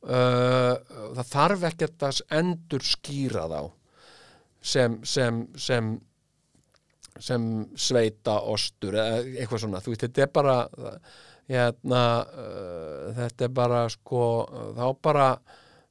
Uh, 0.00 0.76
það 1.18 1.26
þarf 1.32 1.66
ekkert 1.70 2.06
að 2.08 2.22
endur 2.38 2.84
skýra 2.86 3.48
þá 3.50 3.60
sem, 4.60 4.94
sem, 5.04 5.42
sem 5.60 5.90
sem 7.20 7.42
sveita 7.76 8.38
ostur 8.48 8.96
eða 8.96 9.18
eitthvað 9.42 9.62
svona, 9.64 9.82
veist, 9.84 10.04
þetta 10.06 10.22
er 10.24 10.30
bara 10.32 10.56
hérna 11.50 12.02
uh, 12.22 13.08
þetta 13.16 13.46
er 13.46 13.54
bara 13.54 13.80
sko 13.92 14.22
þá 14.76 14.84
bara 15.02 15.26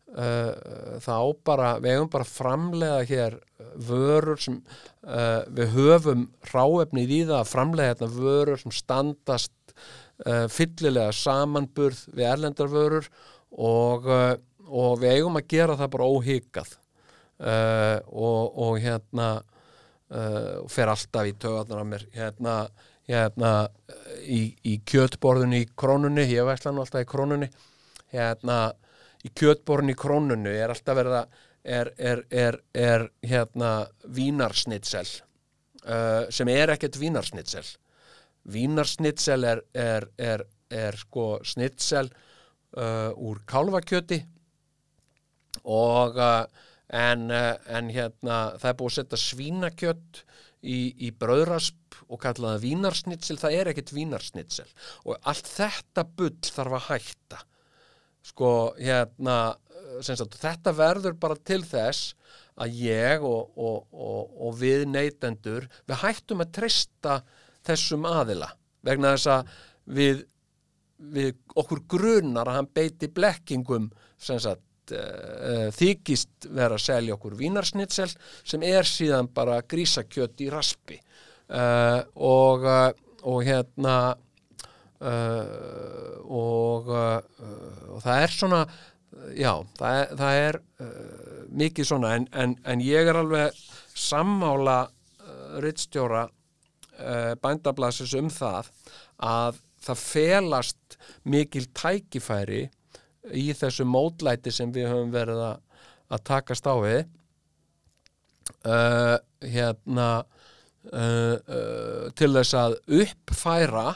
þá 0.09 1.17
bara, 1.45 1.75
við 1.77 1.93
eigum 1.93 2.07
bara 2.09 2.25
að 2.25 2.31
framlega 2.33 3.03
hér 3.05 3.35
vörur 3.75 4.39
sem 4.41 4.59
uh, 5.05 5.45
við 5.55 5.73
höfum 5.75 6.27
ráefnið 6.51 7.13
í 7.13 7.21
það 7.27 7.37
að 7.39 7.51
framlega 7.51 7.93
hérna 7.93 8.09
vörur 8.13 8.61
sem 8.61 8.75
standast 8.75 9.73
uh, 10.25 10.45
fyllilega 10.51 11.13
samanburð 11.15 12.03
við 12.13 12.29
erlendar 12.31 12.71
vörur 12.71 13.09
og, 13.51 14.07
uh, 14.09 14.35
og 14.67 14.99
við 15.01 15.17
eigum 15.17 15.39
að 15.39 15.49
gera 15.55 15.77
það 15.79 15.93
bara 15.95 16.11
óhyggjað 16.15 16.75
uh, 16.75 17.97
og, 18.07 18.59
og 18.67 18.83
hérna 18.83 19.31
fer 20.09 20.89
alltaf 20.89 21.27
í 21.29 21.35
tögarnar 21.37 21.83
á 21.85 21.85
mér. 21.85 22.03
Hérna, 22.15 22.53
hérna 23.05 23.49
í, 24.25 24.55
í 24.65 24.79
kjötborðunni 24.89 25.59
í 25.61 25.67
krónunni 25.77 26.23
ég 26.31 26.47
veistla 26.47 26.71
nú 26.73 26.81
alltaf 26.81 27.03
í 27.03 27.09
krónunni. 27.11 27.45
Hérna 28.09 28.55
í 29.25 29.31
kjötborðunni 29.35 29.95
í 29.95 29.99
krónunni 29.99 30.55
er 30.55 30.71
alltaf 30.73 30.97
verið 30.99 31.17
að 31.19 31.39
er, 31.63 31.91
er, 31.97 32.23
er, 32.31 32.59
er 32.73 33.05
hérna 33.25 33.71
vínarsnitsel 34.15 35.07
uh, 35.85 36.25
sem 36.31 36.49
er 36.53 36.73
ekkert 36.75 36.99
vínarsnitsel. 36.99 37.65
Vínarsnitsel 38.49 39.45
er, 39.45 40.45
sko 40.97 41.25
snitsel 41.45 42.07
uh, 42.09 43.11
úr 43.17 43.43
kálfakjöti 43.49 44.21
og 45.67 46.17
uh, 46.17 46.45
en, 46.87 47.27
uh, 47.29 47.53
en 47.67 47.91
hérna 47.93 48.39
það 48.57 48.71
er 48.71 48.79
búið 48.79 48.91
að 48.93 48.97
setja 49.01 49.21
svínakjött 49.25 50.23
í, 50.63 50.79
í 51.07 51.11
bröðrasp 51.11 51.99
og 52.07 52.21
kalla 52.23 52.55
það 52.55 52.65
vínarsnitsel, 52.65 53.37
það 53.41 53.59
er 53.59 53.71
ekkert 53.71 53.93
vínarsnitsel. 53.93 54.67
Og 55.05 55.19
allt 55.29 55.49
þetta 55.51 56.07
bull 56.07 56.37
þarf 56.47 56.79
að 56.79 56.87
hætta 56.89 57.43
sko 58.25 58.53
hérna 58.77 59.39
sagt, 60.05 60.37
þetta 60.39 60.73
verður 60.75 61.17
bara 61.19 61.37
til 61.45 61.61
þess 61.67 62.13
að 62.59 62.79
ég 62.83 63.23
og, 63.23 63.51
og, 63.55 63.85
og, 63.93 64.33
og 64.47 64.57
við 64.59 64.85
neytendur 64.91 65.67
við 65.87 66.01
hættum 66.03 66.43
að 66.43 66.53
treysta 66.59 67.19
þessum 67.67 68.07
aðila 68.09 68.51
vegna 68.85 69.13
þess 69.15 69.31
að 69.33 69.53
við, 69.99 70.23
við 70.99 71.31
okkur 71.59 71.83
grunar 71.95 72.49
að 72.49 72.59
hann 72.59 72.71
beiti 72.75 73.09
blekkingum 73.11 73.89
sagt 74.19 74.93
uh, 74.93 75.69
þykist 75.75 76.49
vera 76.49 76.75
að 76.75 76.85
selja 76.85 77.15
okkur 77.15 77.37
vínarsnitsel 77.39 78.09
sem 78.43 78.65
er 78.67 78.87
síðan 78.87 79.31
bara 79.33 79.61
grísakjött 79.63 80.43
í 80.43 80.49
raspi. 80.51 80.99
Uh, 81.49 82.03
og 82.19 83.41
hérna 83.43 83.95
uh, 84.99 86.15
og, 86.25 86.89
uh, 86.91 87.83
og 87.95 88.01
það 88.03 88.23
er 88.23 88.33
svona 88.35 88.61
já, 89.37 89.53
það 89.79 89.99
er, 89.99 90.11
það 90.21 90.39
er 90.47 90.59
uh, 90.83 91.45
mikið 91.61 91.89
svona 91.91 92.15
en, 92.17 92.27
en, 92.33 92.57
en 92.67 92.83
ég 92.83 93.09
er 93.09 93.19
alveg 93.19 93.61
sammála 93.97 94.81
rittstjóra 95.63 96.27
bændablasins 97.39 98.11
um 98.19 98.27
það 98.33 98.67
að 99.23 99.59
það 99.79 100.01
felast 100.03 100.97
mikil 101.23 101.63
tækifæri 101.71 102.65
í 103.39 103.45
þessu 103.55 103.85
mótlæti 103.87 104.51
sem 104.51 104.73
við 104.75 104.89
höfum 104.91 105.13
verið 105.13 105.39
að, 105.45 105.61
að 106.11 106.23
takast 106.27 106.67
á 106.67 106.75
við. 106.83 106.99
Hérna 109.47 110.09
til 112.19 112.31
þess 112.35 112.57
að 112.59 112.77
uppfæra 112.99 113.87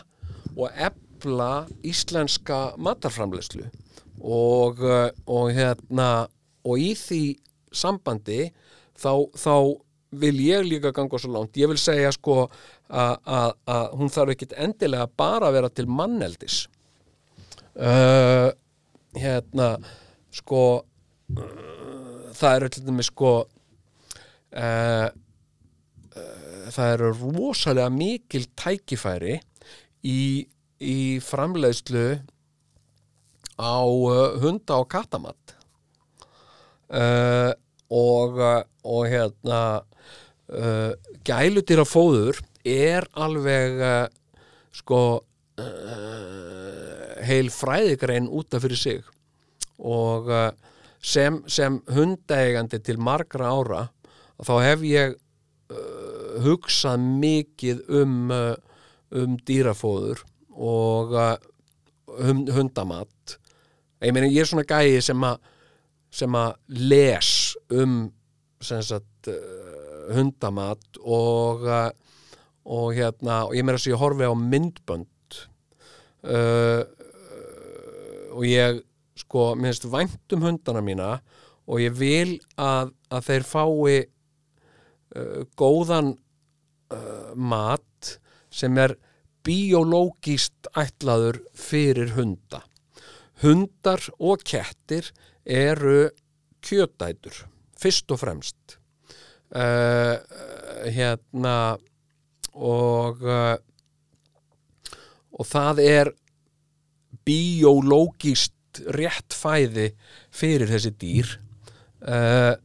og 0.57 0.69
efla 0.73 1.65
íslenska 1.85 2.75
matarframleyslu 2.77 3.65
og, 4.21 4.83
uh, 4.83 5.09
og 5.27 5.51
hérna 5.55 6.27
og 6.63 6.79
í 6.79 6.93
því 6.97 7.23
sambandi 7.73 8.47
þá, 8.99 9.27
þá 9.35 9.55
vil 10.21 10.37
ég 10.45 10.67
líka 10.67 10.93
ganga 10.93 11.17
svo 11.19 11.31
langt, 11.33 11.57
ég 11.57 11.69
vil 11.71 11.79
segja 11.81 12.11
sko 12.13 12.45
að 12.93 13.95
hún 13.97 14.11
þarf 14.13 14.35
ekkit 14.35 14.53
endilega 14.61 15.07
bara 15.17 15.49
að 15.49 15.55
vera 15.57 15.69
til 15.73 15.87
manneldis. 15.89 16.67
Uh, 17.73 18.53
hérna 19.17 19.71
sko 20.33 20.61
uh, 20.83 22.27
það 22.37 22.57
eru 22.57 22.69
til 22.69 22.83
dæmis 22.85 23.09
sko 23.09 23.31
uh, 23.41 25.07
það 26.73 26.91
eru 26.91 27.09
rosalega 27.17 27.89
mikil 27.89 28.45
tækifæri 28.53 29.39
í, 30.03 30.45
í 30.79 30.99
framleiðslu 31.23 32.07
á 33.59 33.77
uh, 33.85 34.39
hunda 34.41 34.79
og 34.81 34.89
kattamatt 34.91 35.53
uh, 36.93 37.53
og, 37.93 38.39
uh, 38.39 38.61
og 38.83 39.07
hérna 39.11 39.61
uh, 40.49 40.91
gælutýra 41.25 41.85
fóður 41.87 42.41
er 42.65 43.07
alveg 43.13 43.79
uh, 43.81 44.07
sko 44.73 45.01
uh, 45.21 47.17
heil 47.23 47.51
fræðigrein 47.53 48.27
útaf 48.27 48.65
fyrir 48.65 48.79
sig. 48.79 49.03
Og 49.83 50.27
sem, 51.03 51.41
sem 51.47 51.79
hundaegandi 51.91 52.79
til 52.83 52.99
margra 53.01 53.49
ára 53.51 53.81
þá 54.43 54.53
hef 54.63 54.83
ég 54.87 55.15
hugsað 56.43 57.01
mikið 57.23 57.81
um, 58.01 58.31
um 59.13 59.37
dýrafóður 59.47 60.23
og 60.53 61.13
uh, 61.15 61.35
hund, 62.23 62.51
hundamatt 62.53 63.37
ég 64.03 64.13
meina 64.13 64.29
ég 64.29 64.43
er 64.43 64.49
svona 64.49 64.67
gæi 64.67 65.01
sem 65.03 65.27
að 65.27 65.49
sem 66.13 66.35
að 66.37 66.51
les 66.91 67.29
um 67.73 67.97
sagt 68.63 69.29
uh, 69.31 70.13
hundamatt 70.13 71.01
og 71.03 71.65
uh, 71.65 71.89
og 72.63 72.93
hérna 72.95 73.43
og 73.47 73.55
ég 73.57 73.65
meira 73.65 73.79
að 73.79 73.91
ég 73.91 73.99
horfi 73.99 74.27
á 74.27 74.33
myndbönd 74.39 75.39
uh, 76.31 76.83
og 78.33 78.45
ég 78.47 78.81
sko 79.19 79.53
minnst 79.59 79.85
vænt 79.91 80.35
um 80.35 80.45
hundana 80.47 80.83
mína 80.83 81.09
og 81.67 81.81
ég 81.83 81.95
vil 81.95 82.37
að, 82.59 82.93
að 83.11 83.27
þeir 83.27 83.47
fái 83.47 83.97
uh, 83.99 85.41
góðan 85.59 86.13
uh, 86.15 87.33
mat 87.35 87.83
sem 88.53 88.77
er 88.77 88.95
biológist 89.43 90.69
ætlaður 90.77 91.41
fyrir 91.57 92.13
hunda. 92.17 92.61
Hundar 93.43 94.05
og 94.19 94.45
kettir 94.47 95.09
eru 95.43 96.07
kjötætur 96.63 97.43
fyrst 97.83 98.11
og 98.13 98.21
fremst. 98.21 98.77
Uh, 99.53 100.17
hérna 100.89 101.75
og 102.53 103.21
uh, 103.21 103.57
og 105.33 105.47
það 105.49 105.81
er 105.83 106.11
biológist 107.25 108.81
rétt 108.93 109.35
fæði 109.37 109.91
fyrir 110.33 110.69
þessi 110.71 110.93
dýr. 111.01 111.35
Uh, 112.01 112.55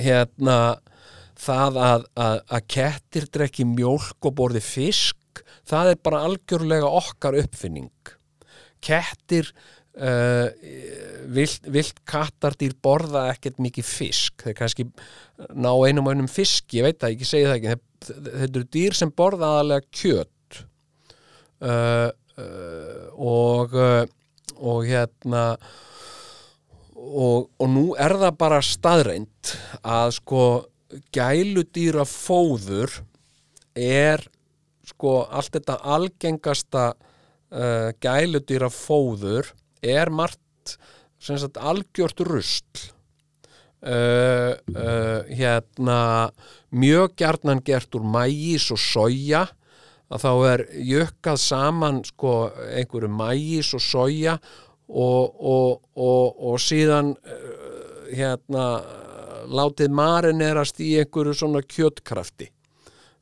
hérna 0.00 0.58
það 1.40 1.80
að, 1.80 2.06
að, 2.20 2.38
að 2.56 2.68
kettir 2.76 3.26
drekki 3.32 3.66
mjólk 3.68 4.28
og 4.28 4.36
borði 4.38 4.62
fisk 4.64 5.42
það 5.70 5.92
er 5.92 6.00
bara 6.04 6.22
algjörlega 6.28 6.88
okkar 7.00 7.38
uppfinning. 7.40 7.92
Kettir 8.84 9.50
uh, 10.00 10.48
vilt, 11.30 11.68
vilt 11.70 12.00
kattardýr 12.08 12.76
borða 12.82 13.28
ekkert 13.34 13.60
mikið 13.62 13.86
fisk. 13.86 14.46
Þeir 14.46 14.58
kannski 14.58 14.88
ná 15.54 15.70
einum 15.86 16.08
og 16.08 16.14
einum 16.14 16.30
fisk 16.30 16.76
ég 16.76 16.88
veit 16.88 17.00
það 17.00 17.16
ekki, 17.16 17.28
segi 17.28 17.48
það 17.48 17.58
ekki. 17.58 17.76
Þetta 18.10 18.46
eru 18.48 18.64
dýr 18.76 18.96
sem 18.96 19.12
borða 19.12 19.54
aðalega 19.56 19.86
kjöt. 20.00 20.62
Uh, 21.60 22.08
uh, 22.40 23.04
og 23.20 23.76
uh, 23.76 24.02
og 24.60 24.84
hérna 24.84 25.44
og, 26.94 27.48
og 27.56 27.68
nú 27.72 27.86
er 27.98 28.14
það 28.20 28.36
bara 28.40 28.60
staðreind 28.64 29.54
að 29.80 30.16
sko 30.18 30.42
gæludýra 31.14 32.04
fóður 32.08 33.00
er 33.78 34.22
sko 34.90 35.22
allt 35.30 35.54
þetta 35.54 35.78
algengasta 35.94 36.86
uh, 36.94 37.90
gæludýra 38.02 38.70
fóður 38.72 39.52
er 39.82 40.10
margt 40.10 40.78
sagt 41.20 41.60
algjört 41.60 42.20
rusl. 42.26 42.88
Uh, 43.80 44.52
uh, 44.76 45.24
hérna 45.32 46.28
mjög 46.68 47.14
gjarnan 47.16 47.62
gert 47.64 47.94
úr 47.96 48.04
mægis 48.04 48.68
og 48.74 48.80
soja. 48.80 49.46
Að 50.10 50.24
þá 50.24 50.32
er 50.50 50.62
jökkað 50.90 51.38
saman 51.38 52.00
sko 52.04 52.34
einhverju 52.74 53.08
mægis 53.14 53.70
og 53.78 53.84
soja 53.84 54.34
og, 54.90 55.30
og, 55.38 55.80
og, 55.94 56.40
og 56.50 56.58
síðan 56.60 57.14
uh, 57.14 58.10
hérna 58.10 58.66
látið 59.48 59.92
marinerast 59.94 60.80
í 60.82 60.96
einhverju 61.00 61.36
svona 61.36 61.62
kjötkrafti. 61.64 62.50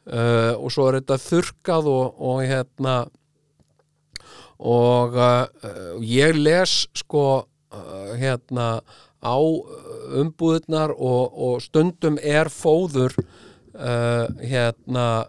Uh, 0.09 0.57
og 0.57 0.73
svo 0.73 0.86
er 0.89 1.03
þetta 1.03 1.19
þurkað 1.20 1.89
og, 1.93 2.20
og 2.24 2.39
hérna 2.49 2.95
og 4.59 5.19
uh, 5.20 5.99
ég 6.01 6.32
les 6.39 6.78
sko 6.97 7.24
uh, 7.45 8.15
hérna 8.16 8.78
á 9.20 9.36
umbúðunar 10.16 10.95
og, 10.97 11.36
og 11.36 11.61
stundum 11.61 12.16
er 12.23 12.49
fóður 12.49 13.12
hérna 13.78 15.27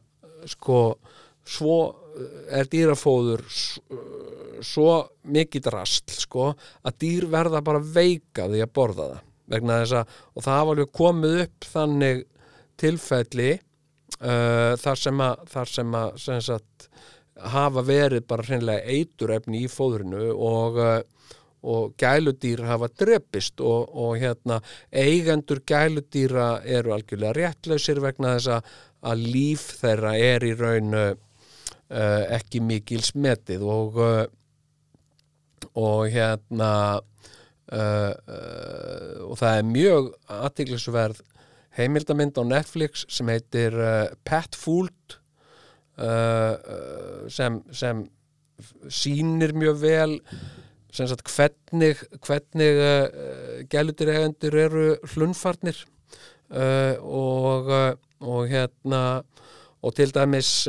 sko 0.50 0.80
svo 1.46 1.76
er 2.50 2.70
dýrafóður 2.70 3.44
svo 4.66 4.94
mikið 5.30 5.66
drast 5.68 6.14
sko 6.22 6.54
að 6.86 6.98
dýr 7.04 7.28
verða 7.30 7.62
bara 7.66 7.82
veika 7.82 8.48
því 8.50 8.64
að 8.64 8.74
borða 8.74 9.10
það 9.12 9.29
vegna 9.50 9.82
þess 9.84 9.98
að 10.00 10.18
og 10.34 10.46
það 10.46 10.60
hafa 10.60 10.76
alveg 10.76 10.92
komið 11.00 11.38
upp 11.44 11.70
þannig 11.74 12.26
tilfelli 12.80 13.52
uh, 13.56 14.74
þar 14.80 15.04
sem 15.04 15.24
að, 15.26 15.46
þar 15.54 15.72
sem 15.76 15.96
að 16.00 16.20
sem 16.24 16.44
sagt, 16.50 16.90
hafa 17.54 17.86
verið 17.88 18.28
bara 18.28 18.46
hreinlega 18.48 18.98
eiturefni 18.98 19.64
í 19.66 19.72
fóðrinu 19.72 20.32
og, 20.34 20.80
uh, 20.80 21.38
og 21.60 21.96
gæludýr 22.00 22.64
hafa 22.68 22.90
drepist 23.02 23.60
og, 23.60 23.90
og 23.92 24.18
hérna 24.22 24.60
eigendur 24.92 25.64
gæludýra 25.68 26.52
eru 26.64 26.96
algjörlega 26.96 27.36
réttlausir 27.38 28.02
vegna 28.04 28.38
þess 28.38 28.54
að, 28.58 28.76
að 29.12 29.26
líf 29.36 29.70
þeirra 29.82 30.18
er 30.20 30.48
í 30.48 30.54
raun 30.60 30.96
uh, 30.96 31.14
ekki 31.90 32.62
mikil 32.64 33.02
smetið 33.04 33.64
og 33.66 34.04
uh, 34.04 34.28
og 35.80 36.10
hérna 36.12 37.02
uh, 37.74 38.14
uh, 38.14 39.30
og 39.30 39.36
það 39.40 39.58
er 39.58 39.68
mjög 39.68 40.14
aðtiklisverð 40.40 41.22
heimildamind 41.78 42.38
á 42.40 42.44
Netflix 42.48 43.06
sem 43.12 43.30
heitir 43.32 43.76
uh, 43.76 44.08
uh, 46.00 46.04
uh, 46.04 47.28
sem, 47.32 47.60
sem 47.72 48.04
sýnir 48.92 49.54
mjög 49.56 49.80
vel 49.84 50.18
sagt 51.08 51.30
hvernig 51.30 52.00
hvernig 52.26 52.80
gælutir 53.70 54.10
eigendur 54.10 54.56
eru 54.58 54.86
hlunfarnir 55.14 55.78
og, 56.50 57.70
og 58.26 58.48
hérna 58.50 59.22
og 59.86 59.94
til 59.96 60.10
dæmis 60.12 60.66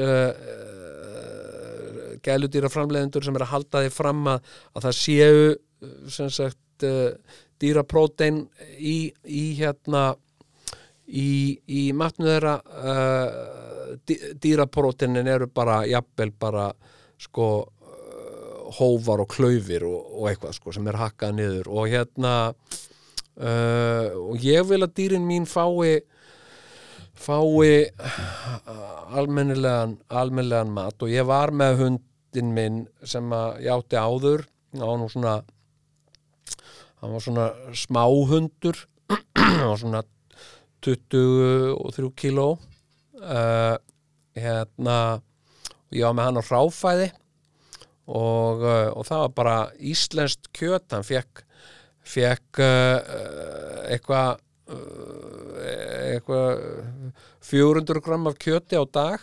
gæludýra 2.20 2.68
framleiðendur 2.70 3.24
sem 3.24 3.40
er 3.40 3.46
að 3.46 3.52
halda 3.54 3.82
því 3.86 3.94
fram 3.96 4.28
að, 4.28 4.52
að 4.76 4.86
það 4.86 4.98
séu 5.00 5.40
sem 6.12 6.30
sagt 6.36 6.60
uh, 6.86 7.14
dýraprótein 7.60 8.44
í, 8.78 9.12
í 9.26 9.44
hérna 9.58 10.14
í, 11.06 11.58
í 11.66 11.82
matnu 11.96 12.28
þeirra 12.30 12.54
uh, 12.64 13.96
dý- 14.08 14.22
dýrapróteinin 14.40 15.28
eru 15.28 15.50
bara 15.52 15.82
jafnvel 15.90 16.32
bara 16.40 16.70
sko 17.20 17.48
uh, 17.60 18.70
hófar 18.78 19.24
og 19.24 19.32
klaufir 19.34 19.84
og, 19.88 19.98
og 20.20 20.30
eitthvað 20.30 20.56
sko 20.56 20.72
sem 20.76 20.88
er 20.88 21.00
hakkað 21.00 21.36
niður. 21.36 21.72
Og 21.74 21.90
hérna 21.92 22.34
uh, 22.50 24.08
og 24.14 24.40
ég 24.46 24.64
vil 24.70 24.82
að 24.86 24.96
dýrin 24.96 25.28
mín 25.28 25.48
fái 25.50 26.00
fái 27.20 27.90
almennilegan, 29.12 29.98
almennilegan 30.08 30.72
mat. 30.72 30.96
Og 31.02 31.12
ég 31.12 31.26
var 31.28 31.52
með 31.52 31.82
hundin 31.82 32.54
minn 32.56 32.84
sem 33.04 33.26
að 33.36 33.60
ég 33.66 33.74
átti 33.74 34.00
áður 34.00 34.46
var 34.78 34.96
nú 35.00 35.08
svona 35.10 35.40
hann 37.00 37.14
var 37.14 37.24
svona 37.24 37.46
smáhundur 37.72 38.86
hann 39.36 39.68
var 39.68 39.80
svona 39.80 40.02
23 40.80 42.10
kíló. 42.16 42.54
Uh, 43.20 43.76
hérna 44.32 45.20
ég 45.92 46.06
var 46.06 46.14
með 46.16 46.28
hann 46.28 46.40
á 46.40 46.48
hráfæði 46.48 47.08
og, 48.08 48.62
uh, 48.64 48.88
og 48.96 49.04
það 49.04 49.24
var 49.24 49.34
bara 49.36 49.56
íslenskt 49.76 50.48
kjöt, 50.56 50.86
hann 50.94 51.04
fekk 51.04 51.42
fekk 52.00 52.62
uh, 52.64 53.90
eitthvað 53.92 54.40
uh, 54.72 55.58
eitthvað 56.14 56.64
400 57.44 58.04
gram 58.06 58.30
af 58.30 58.38
kjöti 58.40 58.80
á 58.80 58.84
dag 58.88 59.20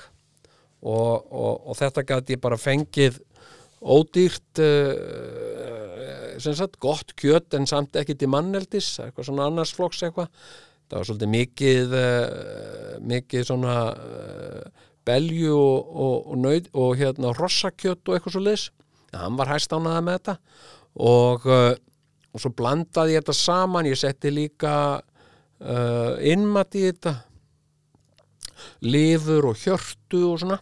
og, 0.86 1.26
og, 1.34 1.54
og 1.72 1.80
þetta 1.80 2.06
gæti 2.06 2.38
ég 2.38 2.44
bara 2.44 2.60
fengið 2.62 3.18
ódýrt 3.82 4.62
sagt 6.44 6.80
gott 6.84 7.14
kjöt 7.18 7.56
en 7.58 7.68
samt 7.70 7.96
ekki 8.00 8.16
til 8.18 8.30
manneldis 8.32 8.98
eitthvað 9.04 9.30
svona 9.30 9.48
annars 9.50 9.74
flokks 9.76 10.04
eitthvað. 10.06 10.30
Það 10.88 11.00
var 11.00 11.08
svolítið 11.10 11.32
mikið 11.34 11.96
uh, 12.00 12.94
mikið 13.12 13.46
svona 13.50 13.76
uh, 13.92 14.86
belju 15.08 15.56
og, 15.56 15.92
og, 16.06 16.16
og, 16.32 16.38
nöð, 16.44 16.70
og 16.76 16.96
hérna 17.00 17.34
rossakjöt 17.36 18.08
og 18.08 18.16
eitthvað 18.16 18.38
svo 18.38 18.44
leis 18.44 18.70
hann 19.18 19.38
var 19.40 19.50
hæst 19.50 19.74
ánaða 19.74 20.04
með 20.06 20.18
þetta. 20.20 20.36
Uh, 20.98 21.76
og 22.34 22.42
svo 22.44 22.52
blandaði 22.54 23.16
ég 23.16 23.24
þetta 23.24 23.36
saman 23.36 23.90
ég 23.90 23.98
setti 23.98 24.32
líka 24.34 24.74
innmat 25.58 26.76
í 26.78 26.84
þetta. 26.86 27.16
Lifur 28.86 29.48
og 29.50 29.58
hjörtu 29.58 30.20
og 30.28 30.42
svona 30.44 30.60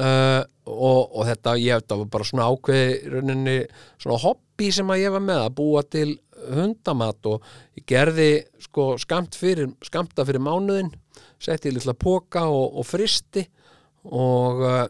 uh, 0.00 0.42
og, 0.70 1.00
og 1.14 1.28
þetta 1.28 1.56
ég 1.60 1.82
þetta 1.82 2.00
var 2.00 2.10
bara 2.14 2.28
svona 2.28 2.48
ákveði 2.50 3.14
rauninni 3.14 3.56
svona 4.00 4.20
hobby 4.24 4.70
sem 4.74 4.92
að 4.92 5.02
ég 5.04 5.14
var 5.16 5.24
með 5.26 5.42
að 5.44 5.56
búa 5.60 5.84
til 5.86 6.08
hundamat 6.40 7.28
og 7.28 7.50
ég 7.76 7.86
gerði 7.88 8.30
sko 8.64 8.94
skamt 9.00 9.36
fyrir, 9.36 9.72
skamta 9.84 10.24
fyrir 10.28 10.42
mánuðin 10.44 10.92
setti 11.40 11.70
í 11.70 11.76
litla 11.76 11.96
póka 11.96 12.46
og, 12.48 12.80
og 12.80 12.88
fristi 12.88 13.44
og, 14.08 14.64
uh, 14.64 14.86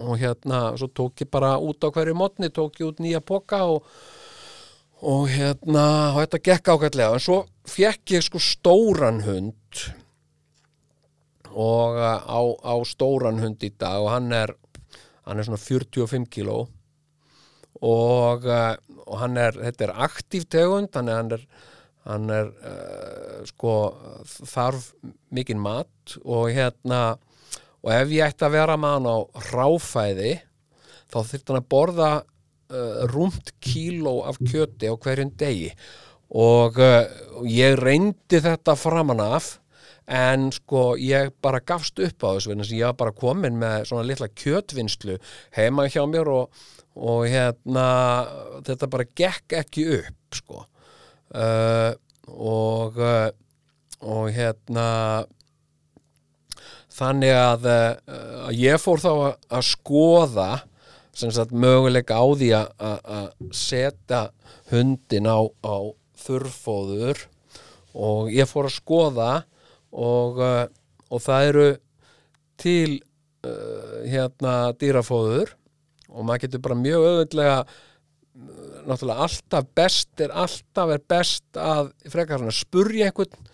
og 0.00 0.16
hérna 0.18 0.70
svo 0.78 0.90
tók 0.94 1.24
ég 1.24 1.30
bara 1.30 1.56
út 1.58 1.82
á 1.86 1.88
hverju 1.90 2.16
mótni 2.18 2.50
tók 2.54 2.82
ég 2.82 2.90
út 2.90 3.02
nýja 3.02 3.22
póka 3.22 3.62
og 3.66 3.86
hérna, 5.30 6.12
og 6.14 6.20
þetta 6.24 6.40
gekk 6.44 6.72
ágætlega. 6.74 7.16
En 7.16 7.24
svo 7.24 7.38
fekk 7.68 8.16
ég 8.16 8.24
sko 8.26 8.40
stóran 8.42 9.22
hund 9.24 9.84
og 11.50 11.98
uh, 11.98 12.20
á, 12.22 12.40
á 12.62 12.74
stóran 12.86 13.40
hund 13.42 13.62
í 13.66 13.72
dag 13.78 14.02
og 14.02 14.12
hann 14.14 14.30
er 14.36 14.54
hann 15.26 15.38
er 15.38 15.46
svona 15.46 15.60
45 15.60 16.28
kíló 16.32 16.60
og, 17.80 18.46
uh, 18.46 18.74
og 19.06 19.16
hann 19.22 19.38
er, 19.40 19.56
þetta 19.56 19.88
er 19.88 19.96
aktív 20.06 20.46
tegund 20.50 20.92
þannig 20.94 21.14
að 21.14 21.20
hann 21.20 21.34
er 21.36 21.46
hann 22.10 22.30
er 22.32 22.52
uh, 22.64 23.40
sko 23.48 23.74
þarf 24.24 24.92
mikinn 25.34 25.60
mat 25.60 26.16
og 26.24 26.48
hérna 26.54 27.18
og 27.80 27.92
ef 27.94 28.12
ég 28.12 28.32
ætti 28.32 28.46
að 28.46 28.56
vera 28.56 28.76
með 28.80 28.96
hann 28.96 29.08
á 29.08 29.18
ráfæði 29.52 30.32
þá 31.10 31.18
þyrfti 31.18 31.52
hann 31.52 31.60
að 31.60 31.70
borða 31.74 32.10
uh, 32.20 33.02
rúmt 33.10 33.52
kíló 33.62 34.20
af 34.28 34.40
kjöti 34.42 34.90
á 34.90 34.94
hverjum 34.94 35.32
degi. 35.38 35.70
Og 36.30 36.78
uh, 36.78 37.02
ég 37.50 37.78
reyndi 37.80 38.40
þetta 38.42 38.76
framan 38.78 39.22
af 39.24 39.56
en 40.10 40.48
sko 40.54 40.96
ég 40.98 41.30
bara 41.42 41.62
gafst 41.62 42.00
upp 42.02 42.24
á 42.26 42.34
þessu 42.34 42.56
ég 42.74 42.88
var 42.88 42.98
bara 42.98 43.14
komin 43.14 43.58
með 43.60 43.86
svona 43.90 44.06
litla 44.08 44.26
kjötvinnslu 44.28 45.18
heima 45.54 45.86
hjá 45.86 46.02
mér 46.10 46.30
og, 46.32 46.62
og 46.98 47.26
hérna 47.30 47.86
þetta 48.66 48.90
bara 48.90 49.06
gekk 49.14 49.60
ekki 49.62 49.86
upp 50.00 50.40
sko. 50.40 50.64
Uh, 51.30 51.94
og 52.26 52.98
uh, 52.98 53.30
og 54.00 54.32
hérna 54.32 54.88
þannig 56.90 57.36
að, 57.36 57.68
uh, 57.68 58.48
að 58.48 58.58
ég 58.58 58.82
fór 58.82 59.02
þá 59.02 59.10
að, 59.12 59.32
að 59.58 59.66
skoða 59.68 60.50
sagt 61.20 61.52
möguleika 61.52 62.16
á 62.16 62.24
því 62.32 62.48
að 62.56 63.32
setja 63.52 64.20
hundin 64.70 65.28
á, 65.28 65.44
á 65.44 65.76
þurrfóður. 66.22 67.26
Og 67.92 68.30
ég 68.32 68.48
fór 68.48 68.70
að 68.70 68.76
skoða 68.78 69.30
og, 69.92 70.40
uh, 70.40 70.66
og 71.10 71.22
það 71.24 71.46
eru 71.52 71.68
til 72.60 72.98
uh, 73.46 74.00
hérna 74.06 74.56
dýrafóður. 74.80 75.54
Og 76.10 76.26
maður 76.26 76.46
getur 76.46 76.64
bara 76.64 76.78
mjög 76.80 77.06
auðvitlega 77.06 77.56
náttúrulega 78.86 79.26
alltaf 79.26 79.66
best 79.76 80.22
er 80.24 80.32
alltaf 80.34 80.94
er 80.94 81.02
best 81.12 81.58
að 81.60 81.90
frekar 82.10 82.42
að 82.46 82.56
spurja 82.56 83.10
einhvern 83.10 83.50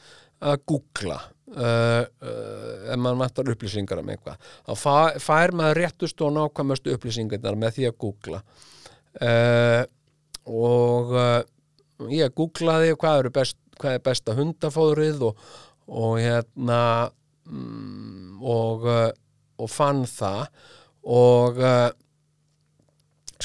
að 0.46 0.62
googla 0.68 1.18
uh, 1.56 2.04
uh, 2.04 2.92
ef 2.92 3.00
maður 3.00 3.20
mættar 3.22 3.50
upplýsingar 3.52 4.02
um 4.02 4.10
eitthvað. 4.12 4.48
Þá 4.68 4.72
fær, 4.80 5.20
fær 5.22 5.54
maður 5.56 5.80
réttustu 5.82 6.26
og 6.28 6.34
nákvæmustu 6.36 6.96
upplýsingarnar 6.96 7.60
með 7.60 7.78
því 7.78 7.88
að 7.90 8.00
googla. 8.04 8.42
Uh, 9.16 9.82
og 10.46 11.14
uh, 11.16 11.40
ég 12.12 12.34
googlaði 12.36 12.96
hvað, 13.00 13.30
best, 13.34 13.58
hvað 13.80 13.98
er 13.98 14.04
besta 14.04 14.36
hundafóðrið 14.36 15.24
og, 15.30 15.46
og 15.86 16.18
hérna 16.20 16.80
mm, 17.46 18.42
og, 18.42 18.86
uh, 18.86 19.10
og 19.58 19.70
fann 19.70 20.04
það. 20.08 20.46
Og 21.06 21.60
uh, 21.62 21.90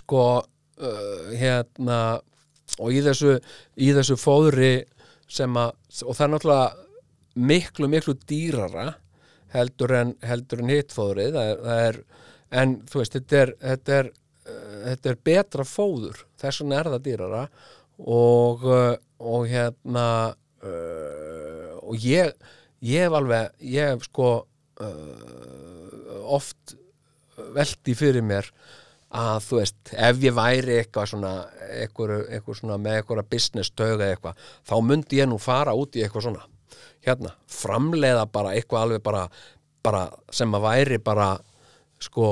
sko 0.02 0.26
uh, 0.42 1.32
hérna 1.38 2.00
og 2.80 2.96
í 2.96 3.02
þessu, 3.04 3.36
í 3.78 3.92
þessu 3.94 4.18
fóðri 4.20 4.74
sem 5.32 5.56
að, 5.60 5.76
og 6.06 6.16
það 6.16 6.26
er 6.26 6.32
náttúrulega 6.34 7.46
miklu, 7.52 7.90
miklu 7.92 8.16
dýrara 8.28 8.88
heldur 9.52 9.94
en, 9.96 10.16
en 10.24 10.72
hitt 10.72 10.96
fóðrið. 10.96 11.36
Það 11.36 11.52
það 11.68 11.84
er, 11.90 12.00
en 12.62 12.76
þú 12.88 13.02
veist 13.02 13.18
þetta 13.18 13.42
er, 13.42 13.54
þetta 13.62 13.98
er, 14.00 14.12
þetta 14.88 15.12
er 15.12 15.22
betra 15.30 15.68
fóður, 15.68 16.26
þess 16.40 16.64
vegna 16.64 16.80
er 16.80 16.92
það 16.96 17.06
dýrara. 17.08 17.44
Og, 18.02 18.64
og 19.22 19.44
hérna 19.52 20.08
uh, 20.32 21.31
og 21.92 22.08
ég 22.08 22.32
ég 22.82 23.06
hef 23.06 23.18
alveg, 23.18 23.52
ég 23.62 23.94
hef 23.94 24.06
sko 24.10 24.30
uh, 24.42 26.22
oft 26.34 26.76
veldi 27.56 27.96
fyrir 27.98 28.26
mér 28.26 28.50
að 29.12 29.42
þú 29.44 29.58
veist, 29.60 29.80
ef 29.92 30.22
ég 30.24 30.36
væri 30.36 30.78
eitthvað 30.80 31.10
svona, 31.12 31.32
eitthvað, 31.82 32.14
eitthvað 32.32 32.60
svona 32.62 32.78
með 32.80 33.00
eitthvað 33.00 33.26
business 33.34 33.74
töga 33.76 34.08
eitthvað, 34.08 34.40
þá 34.64 34.76
myndi 34.88 35.20
ég 35.20 35.28
nú 35.28 35.40
fara 35.42 35.76
út 35.76 35.98
í 36.00 36.04
eitthvað 36.06 36.30
svona. 36.30 36.46
Hérna, 37.04 37.34
framleiða 37.52 38.28
bara 38.32 38.54
eitthvað 38.56 38.86
alveg 38.86 39.04
bara, 39.04 39.26
bara 39.84 40.06
sem 40.32 40.56
að 40.56 40.64
væri 40.64 41.00
bara 41.04 41.32
sko, 42.02 42.28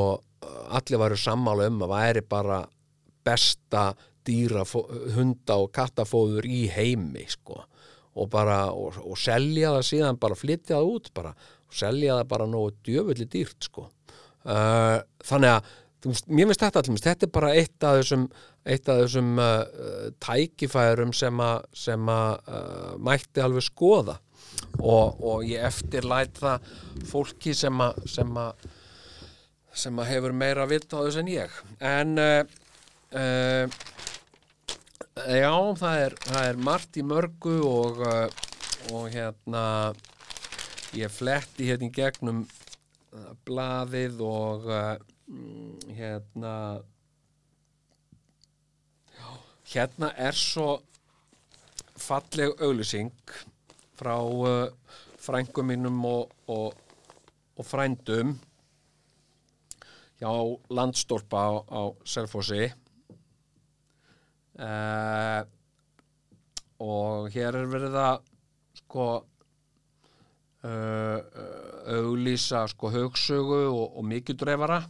allir 0.72 1.02
væru 1.02 1.18
sammála 1.20 1.68
um 1.68 1.84
að 1.84 1.94
væri 1.98 2.24
bara 2.30 2.62
besta 3.28 3.90
dýra 4.26 4.64
hunda 5.18 5.60
og 5.60 5.74
kattafóður 5.76 6.48
í 6.48 6.64
heimi 6.72 7.26
sko 7.28 7.66
og 8.16 8.30
bara, 8.34 8.64
og, 8.74 8.98
og 9.06 9.18
selja 9.20 9.76
það 9.78 9.88
síðan 9.92 10.22
bara 10.22 10.38
flytja 10.38 10.78
það 10.78 10.94
út 10.96 11.12
bara 11.16 11.34
og 11.70 11.78
selja 11.78 12.18
það 12.18 12.32
bara 12.32 12.50
nógu 12.50 12.74
djöfulli 12.86 13.28
dýrt 13.30 13.70
sko. 13.70 13.90
Uh, 14.48 14.98
þannig 15.28 15.58
að 15.58 15.62
mér 16.32 16.48
finnst 16.48 16.64
þetta 16.64 16.82
allmest, 16.82 17.06
þetta 17.06 17.28
er 17.28 17.34
bara 17.36 17.52
eitt 17.60 17.86
af 17.86 17.98
þessum, 18.00 18.26
eitt 18.64 18.90
af 18.90 19.02
þessum 19.04 19.30
uh, 19.44 20.10
tækifærum 20.24 21.12
sem 21.14 21.42
að 21.44 21.68
uh, 21.76 22.94
mætti 23.04 23.44
alveg 23.44 23.68
skoða. 23.68 24.16
Og, 24.80 25.20
og 25.20 25.44
ég 25.46 25.62
eftirlæt 25.68 26.40
það 26.40 26.70
fólki 27.08 27.54
sem 27.54 27.82
að 27.84 28.54
hefur 30.10 30.34
meira 30.36 30.66
vilt 30.70 30.94
á 30.96 31.04
þess 31.04 31.20
en 31.22 31.32
ég. 31.32 31.52
En 31.84 32.18
uh, 32.18 32.42
já, 35.00 35.54
það 35.80 36.04
er, 36.06 36.16
það 36.28 36.48
er 36.50 36.62
margt 36.70 37.00
í 37.00 37.04
mörgu 37.06 37.56
og, 37.68 38.02
uh, 38.04 38.28
og 38.96 39.10
hérna 39.14 39.64
ég 40.98 41.12
fletti 41.14 41.70
hérna 41.70 41.90
í 41.90 41.94
gegnum 41.96 42.44
uh, 42.46 43.32
blaðið 43.48 44.24
og 44.26 44.68
uh, 44.70 44.96
mm, 45.30 45.94
hérna 45.98 46.56
hérna 49.70 50.12
er 50.18 50.38
svo 50.38 50.80
falleg 52.00 52.56
auglýsing 52.64 53.14
frá 54.00 54.16
frængum 55.20 55.68
mínum 55.68 55.98
og, 56.08 56.32
og, 56.48 56.74
og 57.60 57.68
frændum 57.68 58.38
hjá 60.20 60.32
landstólpa 60.74 61.40
á, 61.40 61.52
á 61.70 61.82
Selfossi 62.08 62.70
uh, 64.60 65.42
og 66.80 67.32
hér 67.34 67.58
er 67.60 67.68
verið 67.72 67.98
að 68.00 68.22
sko 68.80 69.08
uh, 70.64 71.20
auglýsa 71.96 72.66
sko 72.72 72.92
haugsögu 72.94 73.62
og, 73.68 73.98
og 74.00 74.08
mikildreifara 74.08 74.82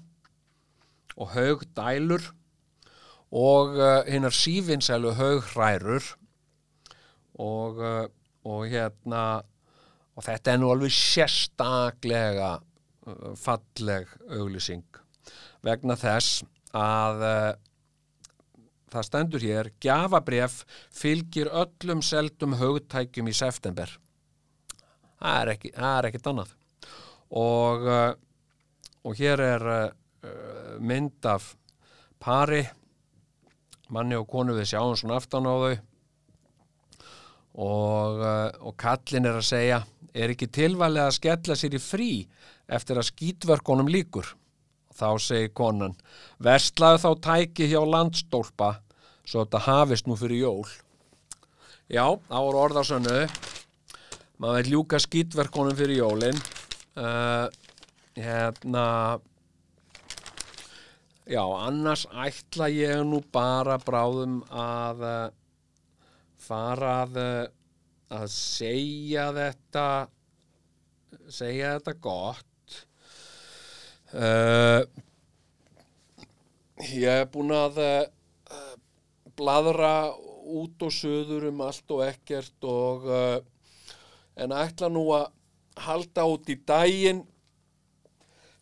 og 1.20 1.34
haugdælur 1.36 2.30
og 3.30 3.78
uh, 3.78 4.02
hinnar 4.10 4.34
sífinsælu 4.34 5.14
haughræður 5.18 6.16
og, 7.40 7.78
og 8.44 8.66
hérna 8.68 9.24
og 10.20 10.26
þetta 10.26 10.52
er 10.52 10.60
nú 10.60 10.74
alveg 10.74 10.92
sérstaklega 10.92 12.58
falleg 13.40 14.10
auglýsing 14.28 14.84
vegna 15.64 15.96
þess 15.96 16.42
að 16.76 17.24
það 18.94 19.08
stendur 19.08 19.46
hér 19.46 19.72
gjafabref 19.82 20.64
fylgir 20.96 21.52
öllum 21.52 22.02
seldum 22.06 22.56
haugtækjum 22.60 23.30
í 23.30 23.36
september. 23.36 23.92
Það 25.20 25.42
er 25.42 25.54
ekki, 25.54 25.72
það 25.76 25.98
er 25.98 26.10
ekkit 26.10 26.32
annað. 26.32 26.56
Og 27.40 27.86
uh, 27.86 28.12
og 29.04 29.20
hér 29.20 29.42
er 29.44 29.68
uh, 29.70 30.80
mynd 30.84 31.26
af 31.28 31.54
pari 32.20 32.64
manni 33.90 34.18
og 34.20 34.28
konu 34.30 34.56
við 34.58 34.74
sjáum 34.74 34.98
svona 35.00 35.20
aftan 35.20 35.48
á 35.48 35.54
þau. 35.56 35.78
Og, 37.60 38.20
uh, 38.22 38.50
og 38.70 38.76
kallin 38.80 39.28
er 39.28 39.40
að 39.40 39.48
segja 39.50 39.80
er 40.14 40.34
ekki 40.34 40.50
tilvalið 40.54 41.06
að 41.06 41.16
skella 41.18 41.58
sér 41.58 41.78
í 41.78 41.82
frí 41.82 42.12
eftir 42.70 43.00
að 43.00 43.10
skýtverkonum 43.10 43.90
líkur 43.92 44.30
þá 45.00 45.10
segir 45.24 45.54
konan 45.56 45.96
verslaðu 46.44 47.02
þá 47.04 47.10
tæki 47.28 47.70
hjá 47.72 47.80
landstólpa 47.88 48.74
svo 49.24 49.46
þetta 49.46 49.64
hafist 49.68 50.08
nú 50.10 50.18
fyrir 50.20 50.44
jól. 50.44 50.68
Já, 51.90 52.06
þá 52.30 52.38
voru 52.38 52.62
orðarsönnu 52.66 53.18
maður 54.40 54.60
vil 54.60 54.74
ljúka 54.74 55.00
skýtverkonum 55.02 55.78
fyrir 55.78 56.02
jólin. 56.02 56.40
Uh, 57.00 57.48
hérna 58.18 58.86
já, 61.30 61.44
annars 61.44 62.08
ætla 62.10 62.68
ég 62.74 63.04
nú 63.08 63.22
bara 63.34 63.78
bráðum 63.82 64.42
að 64.50 65.06
uh, 65.06 65.24
fara 66.42 66.94
að 67.06 67.20
uh, 67.22 67.48
að 68.10 68.30
segja 68.34 69.30
þetta 69.36 69.86
segja 71.30 71.76
þetta 71.78 71.94
gott 72.02 72.49
uh, 74.14 74.82
ég 76.90 77.10
er 77.12 77.28
búin 77.32 77.54
að 77.56 77.82
uh, 77.84 78.74
bladra 79.38 80.12
út 80.50 80.86
og 80.86 80.94
söður 80.94 81.50
um 81.52 81.62
allt 81.66 81.96
og 81.96 82.06
ekkert 82.08 82.70
og 82.70 83.06
uh, 83.10 83.38
en 84.40 84.56
ætla 84.56 84.90
nú 84.92 85.06
að 85.18 85.30
halda 85.80 86.26
út 86.28 86.50
í 86.52 86.56
daginn. 86.68 87.22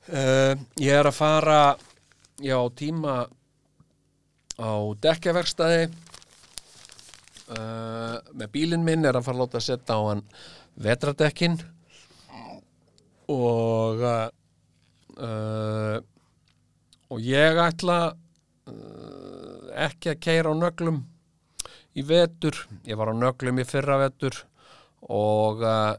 Ég 0.07 0.93
er 0.93 1.09
að 1.09 1.17
fara 1.17 1.61
já 2.39 2.57
tíma 2.77 3.15
á 4.57 4.71
dekkjaverkstæði. 5.01 5.89
Uh, 7.47 8.19
með 8.35 8.49
bílinn 8.51 8.83
minn 8.83 9.07
er 9.07 9.15
að 9.15 9.23
fara 9.23 9.37
að 9.37 9.41
láta 9.45 9.59
að 9.61 9.65
setja 9.69 9.95
á 9.95 10.01
hann 10.03 10.23
vetradekkin 10.83 11.53
og 13.31 14.01
uh, 14.03 14.27
uh, 15.21 15.97
og 17.11 17.23
ég 17.23 17.61
ætla 17.63 17.99
uh, 18.11 19.69
ekki 19.87 20.13
að 20.13 20.21
keira 20.23 20.53
á 20.53 20.55
nöglum 20.57 21.01
í 21.97 22.05
vetur. 22.05 22.59
Ég 22.87 22.99
var 22.99 23.11
á 23.11 23.15
nöglum 23.17 23.61
í 23.61 23.67
fyrra 23.67 23.99
vetur 24.05 24.43
og 25.07 25.63
uh, 25.65 25.95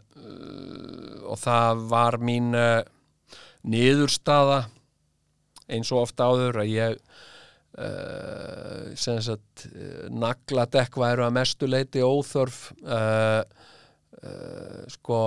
og 1.29 1.37
það 1.41 1.83
var 1.91 2.17
mín 2.25 2.55
niðurstaða 3.69 4.63
eins 5.69 5.91
og 5.93 6.07
ofta 6.07 6.29
áður 6.31 6.63
að 6.63 6.73
ég 6.73 6.97
uh, 7.79 8.95
sem 8.99 9.21
sagt 9.25 9.67
uh, 9.69 10.09
nagladekk 10.13 10.99
væru 11.01 11.27
að 11.27 11.37
mestu 11.39 11.69
leiti 11.69 12.05
óþörf. 12.05 12.71
Uh, 12.83 13.43
sko 14.91 15.19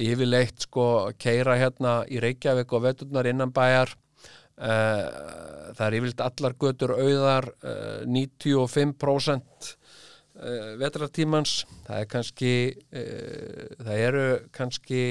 yfirleitt 0.00 0.66
sko 0.66 0.86
keira 1.20 1.56
hérna 1.60 2.02
í 2.10 2.20
Reykjavík 2.22 2.72
og 2.72 2.84
veturnar 2.86 3.28
innan 3.30 3.52
bæjar. 3.54 3.94
Uh, 4.62 5.06
það 5.74 5.86
er 5.86 5.96
yfirleitt 5.98 6.22
allar 6.22 6.56
götur 6.60 6.92
auðar 6.94 7.48
uh, 7.64 8.02
95% 8.06 9.70
uh, 9.72 10.74
vetrartímans. 10.82 11.54
Það 11.86 12.02
er 12.02 12.10
kannski 12.12 12.52
það 12.92 13.96
eru 13.96 14.26
kannski 14.54 15.02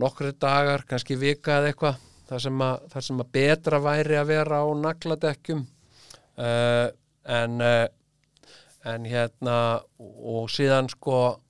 nokkri 0.00 0.32
dagar, 0.38 0.86
kannski 0.88 1.18
vika 1.18 1.58
eða 1.58 1.72
eitthvað 1.72 2.02
þar 2.30 2.44
sem, 2.44 2.66
sem 3.02 3.22
að 3.24 3.32
betra 3.34 3.80
væri 3.82 4.16
að 4.20 4.28
vera 4.30 4.60
á 4.62 4.66
nagladekkjum. 4.78 5.64
En 6.40 7.62
en 8.88 9.04
hérna 9.04 9.56
og 9.98 10.48
síðan 10.52 10.88
sko 10.92 11.40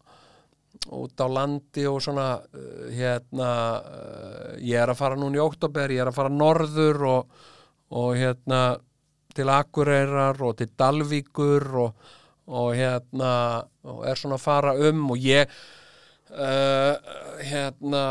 út 0.90 1.22
á 1.22 1.26
landi 1.30 1.86
og 1.86 2.00
svona 2.02 2.28
uh, 2.40 2.86
hérna 2.94 3.50
uh, 3.78 4.52
ég 4.58 4.78
er 4.80 4.90
að 4.90 5.00
fara 5.00 5.18
núna 5.18 5.38
í 5.38 5.44
oktober, 5.44 5.92
ég 5.94 6.02
er 6.02 6.10
að 6.10 6.18
fara 6.18 6.32
norður 6.34 7.04
og, 7.08 7.42
og 7.94 8.14
hérna 8.18 8.62
til 9.34 9.50
Akureyrar 9.52 10.40
og 10.42 10.56
til 10.58 10.70
Dalvíkur 10.78 11.68
og, 11.84 12.08
og 12.50 12.72
hérna 12.74 13.32
og 13.86 14.02
er 14.08 14.18
svona 14.18 14.38
að 14.38 14.44
fara 14.44 14.74
um 14.88 15.06
og 15.14 15.22
ég 15.22 15.46
uh, 16.34 16.94
hérna 17.46 18.04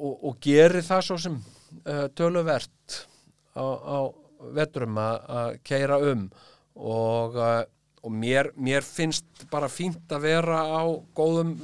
og, 0.00 0.14
og 0.30 0.38
geri 0.42 0.82
það 0.84 1.06
svo 1.06 1.18
sem 1.20 1.36
uh, 1.38 2.06
töluvert 2.16 3.02
á, 3.54 3.64
á 3.64 3.98
vetrum 4.56 4.98
að 4.98 5.18
að 5.40 5.58
keira 5.66 6.00
um 6.10 6.24
og, 6.74 7.36
uh, 7.36 7.62
og 8.00 8.14
mér, 8.16 8.50
mér 8.56 8.86
finnst 8.86 9.46
bara 9.52 9.68
fínt 9.68 10.12
að 10.14 10.26
vera 10.30 10.64
á 10.64 10.82
góðum 11.16 11.58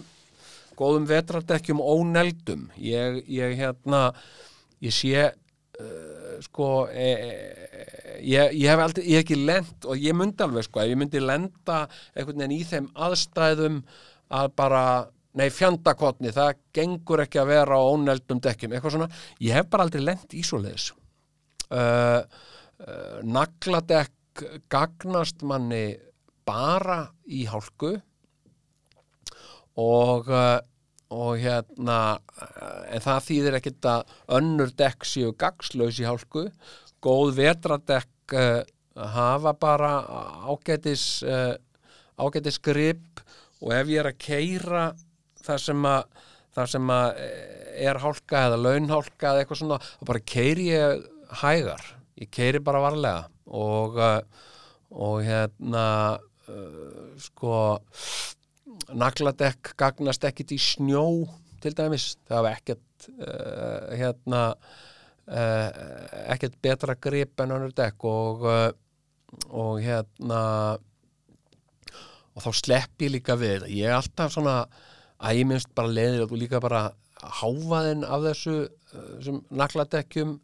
góðum 0.78 1.08
vetrardekkjum 1.08 1.80
óneldum. 1.82 2.68
Ég, 2.80 3.22
ég 3.32 3.56
hérna 3.58 4.10
ég 4.84 4.94
sé 4.94 5.26
uh, 5.26 6.36
sko 6.44 6.86
e, 6.92 7.08
e, 7.08 7.86
ég, 8.20 8.56
ég 8.60 8.68
hef 8.70 8.82
aldrei, 8.84 9.06
ég 9.08 9.20
hef 9.20 9.24
ekki 9.24 9.38
lent 9.40 9.88
og 9.88 10.00
ég 10.00 10.16
myndi 10.16 10.44
alveg 10.44 10.66
sko, 10.66 10.82
ef 10.82 10.92
ég 10.92 11.00
myndi 11.00 11.22
lenda 11.22 11.84
einhvern 12.14 12.42
veginn 12.42 12.56
í 12.56 12.64
þeim 12.68 12.90
aðstæðum 13.06 13.80
að 14.36 14.50
bara, 14.58 14.82
nei 15.38 15.48
fjandakotni 15.54 16.34
það 16.34 16.60
gengur 16.76 17.24
ekki 17.24 17.40
að 17.40 17.52
vera 17.54 17.78
á 17.78 17.88
óneldum 17.88 18.42
dekkjum, 18.42 18.74
eitthvað 18.76 18.96
svona, 18.96 19.10
ég 19.40 19.56
hef 19.56 19.70
bara 19.72 19.86
aldrei 19.86 20.04
lent 20.04 20.36
í 20.36 20.44
svoleiðis. 20.46 20.90
Uh, 21.66 22.22
uh, 22.84 23.18
nagladekk 23.26 24.12
gagnast 24.70 25.42
manni 25.46 25.96
bara 26.46 27.06
í 27.26 27.46
hálku 27.50 27.96
og 29.76 30.30
uh, 30.32 30.58
og 31.14 31.38
hérna 31.38 32.18
uh, 32.18 32.80
en 32.90 33.02
það 33.04 33.26
þýðir 33.28 33.56
ekkit 33.60 33.88
að 33.90 34.14
önnur 34.38 34.72
dekk 34.74 35.06
séu 35.06 35.34
gagslaus 35.38 36.00
í 36.02 36.06
hálku. 36.08 36.48
Góð 37.04 37.36
vetradekk 37.36 38.34
uh, 38.34 38.62
hafa 39.14 39.52
bara 39.60 39.92
ágætis 40.50 41.22
uh, 41.22 41.54
ágætis 42.18 42.58
grip. 42.58 43.22
Og 43.62 43.72
ef 43.72 43.92
ég 43.92 44.02
er 44.02 44.10
að 44.10 44.18
keira 44.20 44.86
það 45.46 45.62
sem 45.62 45.86
að 45.88 46.02
það 46.56 46.72
sem 46.72 46.90
að 46.92 47.20
er 47.86 47.98
hálka 48.00 48.42
eða 48.48 48.58
launhálka 48.60 49.30
eða 49.30 49.42
eitthvað 49.42 49.60
svona 49.60 49.78
þá 49.84 50.04
bara 50.10 50.22
keiri 50.32 50.66
ég 50.70 51.06
hægar. 51.42 51.86
Ég 52.16 52.30
keiri 52.32 52.60
bara 52.64 52.82
varlega. 52.84 53.26
Og 53.46 54.00
og 54.96 55.16
hérna 55.26 55.86
sko 57.20 57.56
nagladekk 58.96 59.74
gagnast 59.78 60.24
ekkit 60.28 60.54
í 60.56 60.60
snjó 60.60 61.06
til 61.62 61.72
dæmis, 61.76 62.14
það 62.28 62.36
hafa 62.38 62.52
ekkert 62.56 63.08
uh, 63.16 63.94
hérna 63.96 64.42
uh, 64.54 65.70
ekkert 66.34 66.58
betra 66.62 66.96
grip 67.00 67.40
en 67.42 67.56
önnur 67.56 67.74
dekk 67.76 68.06
og 68.10 68.44
uh, 68.46 68.68
og 69.50 69.80
hérna 69.82 70.42
og 72.36 72.44
þá 72.44 72.50
slepp 72.54 73.02
ég 73.02 73.14
líka 73.16 73.36
við 73.38 73.56
þetta. 73.56 73.72
ég 73.72 73.88
er 73.90 73.96
alltaf 73.96 74.32
svona 74.34 74.56
að 75.16 75.40
ég 75.40 75.48
minnst 75.48 75.72
bara 75.76 75.92
leiðir 75.92 76.26
og 76.26 76.36
líka 76.36 76.60
bara 76.62 76.90
háfaðinn 77.40 78.04
af 78.04 78.24
þessu 78.26 78.56
nagladekkjum 79.50 80.36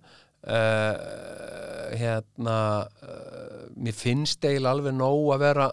uh, 0.47 1.93
hérna 1.99 2.59
uh, 2.87 3.65
mér 3.77 3.97
finnst 3.97 4.45
eiginlega 4.45 4.77
alveg 4.77 4.97
nóg 4.97 5.33
að 5.35 5.45
vera 5.47 5.69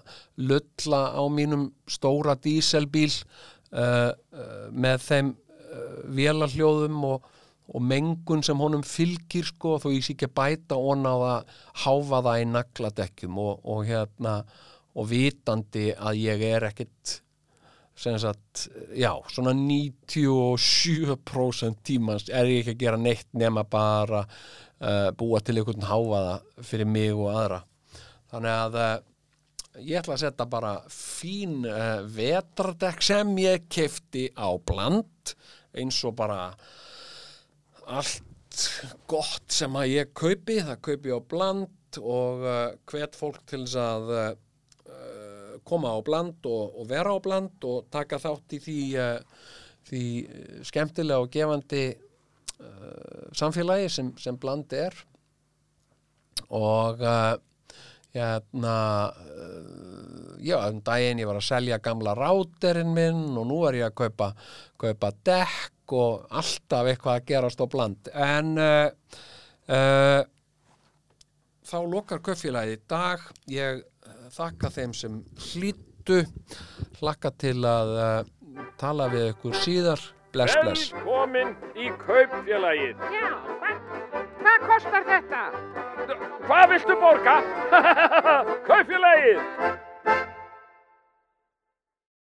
lulla 0.49 1.01
á 1.15 1.23
mínum 1.31 1.69
stóra 1.89 2.35
díselbíl 2.39 3.11
uh, 3.73 4.11
með 4.71 5.05
þeim 5.07 5.35
vélarhljóðum 6.09 7.03
og, 7.05 7.27
og 7.69 7.83
mengun 7.85 8.41
sem 8.45 8.57
honum 8.57 8.81
fylgir 8.85 9.45
sko 9.51 9.77
þó 9.81 9.91
ég 9.93 10.05
sé 10.05 10.15
ekki 10.15 10.31
bæta 10.33 10.79
onna 10.79 11.13
á 11.13 11.17
að 11.19 11.55
háfa 11.83 12.21
það 12.25 12.41
í 12.41 12.47
nagladekkjum 12.55 13.41
og, 13.43 13.59
og 13.69 13.83
hérna 13.89 14.39
og 14.97 15.09
vitandi 15.11 15.91
að 15.93 16.23
ég 16.23 16.45
er 16.49 16.65
ekkit 16.71 17.19
sagt, 17.99 18.71
já, 18.95 19.11
svona 19.27 19.51
97% 19.53 21.83
tímans 21.83 22.29
er 22.31 22.47
ég 22.47 22.63
ekki 22.63 22.71
að 22.77 22.83
gera 22.85 22.97
neitt 23.01 23.27
nema 23.35 23.63
bara 23.67 24.23
uh, 24.23 25.11
búa 25.19 25.41
til 25.43 25.59
einhvern 25.59 25.83
háfaða 25.89 26.39
fyrir 26.63 26.87
mig 26.87 27.11
og 27.11 27.27
aðra. 27.33 27.59
Þannig 28.31 28.53
að 28.55 28.73
uh, 28.79 29.03
ég 29.83 29.99
ætla 29.99 30.15
að 30.15 30.23
setja 30.23 30.53
bara 30.53 30.73
fín 30.93 31.65
uh, 31.67 31.99
vetardekk 32.15 33.03
sem 33.03 33.27
ég 33.43 33.67
kefti 33.67 34.31
á 34.31 34.47
bland 34.55 35.35
eins 35.75 35.99
og 36.07 36.15
bara 36.19 36.55
allt 37.89 38.23
gott 39.11 39.51
sem 39.53 39.75
að 39.75 39.91
ég 39.91 40.13
kaupi, 40.15 40.63
það 40.63 40.85
kaupi 40.87 41.11
á 41.11 41.19
bland 41.19 41.99
og 41.99 42.45
hvet 42.89 43.15
fólk 43.17 43.41
til 43.49 43.65
þess 43.65 43.77
að 43.81 44.37
koma 45.69 45.93
á 45.93 45.99
bland 46.05 46.45
og, 46.49 46.79
og 46.81 46.87
vera 46.89 47.13
á 47.13 47.19
bland 47.21 47.65
og 47.69 47.89
taka 47.93 48.19
þátt 48.21 48.55
í 48.57 48.61
því, 48.63 48.79
uh, 48.99 49.19
því 49.89 50.05
uh, 50.23 50.55
skemmtilega 50.67 51.23
og 51.23 51.29
gefandi 51.33 51.83
uh, 51.93 53.27
samfélagi 53.37 53.91
sem, 53.93 54.09
sem 54.17 54.39
bland 54.39 54.73
er. 54.73 54.97
Og 56.49 57.03
uh, 57.05 57.35
hérna 58.15 58.75
uh, 59.13 60.33
já, 60.41 60.57
um 60.65 60.81
daginn 60.85 61.21
ég 61.21 61.29
var 61.29 61.39
að 61.39 61.49
selja 61.51 61.81
gamla 61.83 62.15
ráterinn 62.17 62.95
minn 62.95 63.37
og 63.37 63.45
nú 63.49 63.61
er 63.69 63.81
ég 63.83 63.91
að 63.91 63.97
kaupa, 64.03 64.31
kaupa 64.81 65.13
dekk 65.29 65.93
og 65.99 66.25
alltaf 66.29 66.89
eitthvað 66.89 67.19
að 67.19 67.29
gerast 67.29 67.61
á 67.61 67.65
bland. 67.69 68.09
En 68.13 68.51
þá 71.69 71.79
lokar 71.85 72.21
kaupfélagið 72.25 72.77
í 72.77 72.81
dag. 72.89 73.25
Ég 73.51 73.83
þakka 74.33 74.71
þeim 74.75 74.93
sem 74.97 75.19
hlýttu 75.49 76.21
hlakka 76.99 77.31
til 77.41 77.57
að 77.67 77.93
uh, 77.97 78.63
tala 78.81 79.09
við 79.13 79.31
ykkur 79.33 79.59
síðar 79.63 80.05
bless 80.33 80.57
bless 80.61 80.93
Velkomin 80.93 81.55
í 81.75 81.89
kaupfélagið. 82.03 83.03
Já, 83.13 83.27
hvað, 83.59 83.83
hvað 84.39 84.65
kostar 84.69 85.07
þetta? 85.09 85.43
Hvað 86.47 86.65
viltu 86.73 86.97
borga? 87.03 87.37
kaupfélagið. 88.69 89.45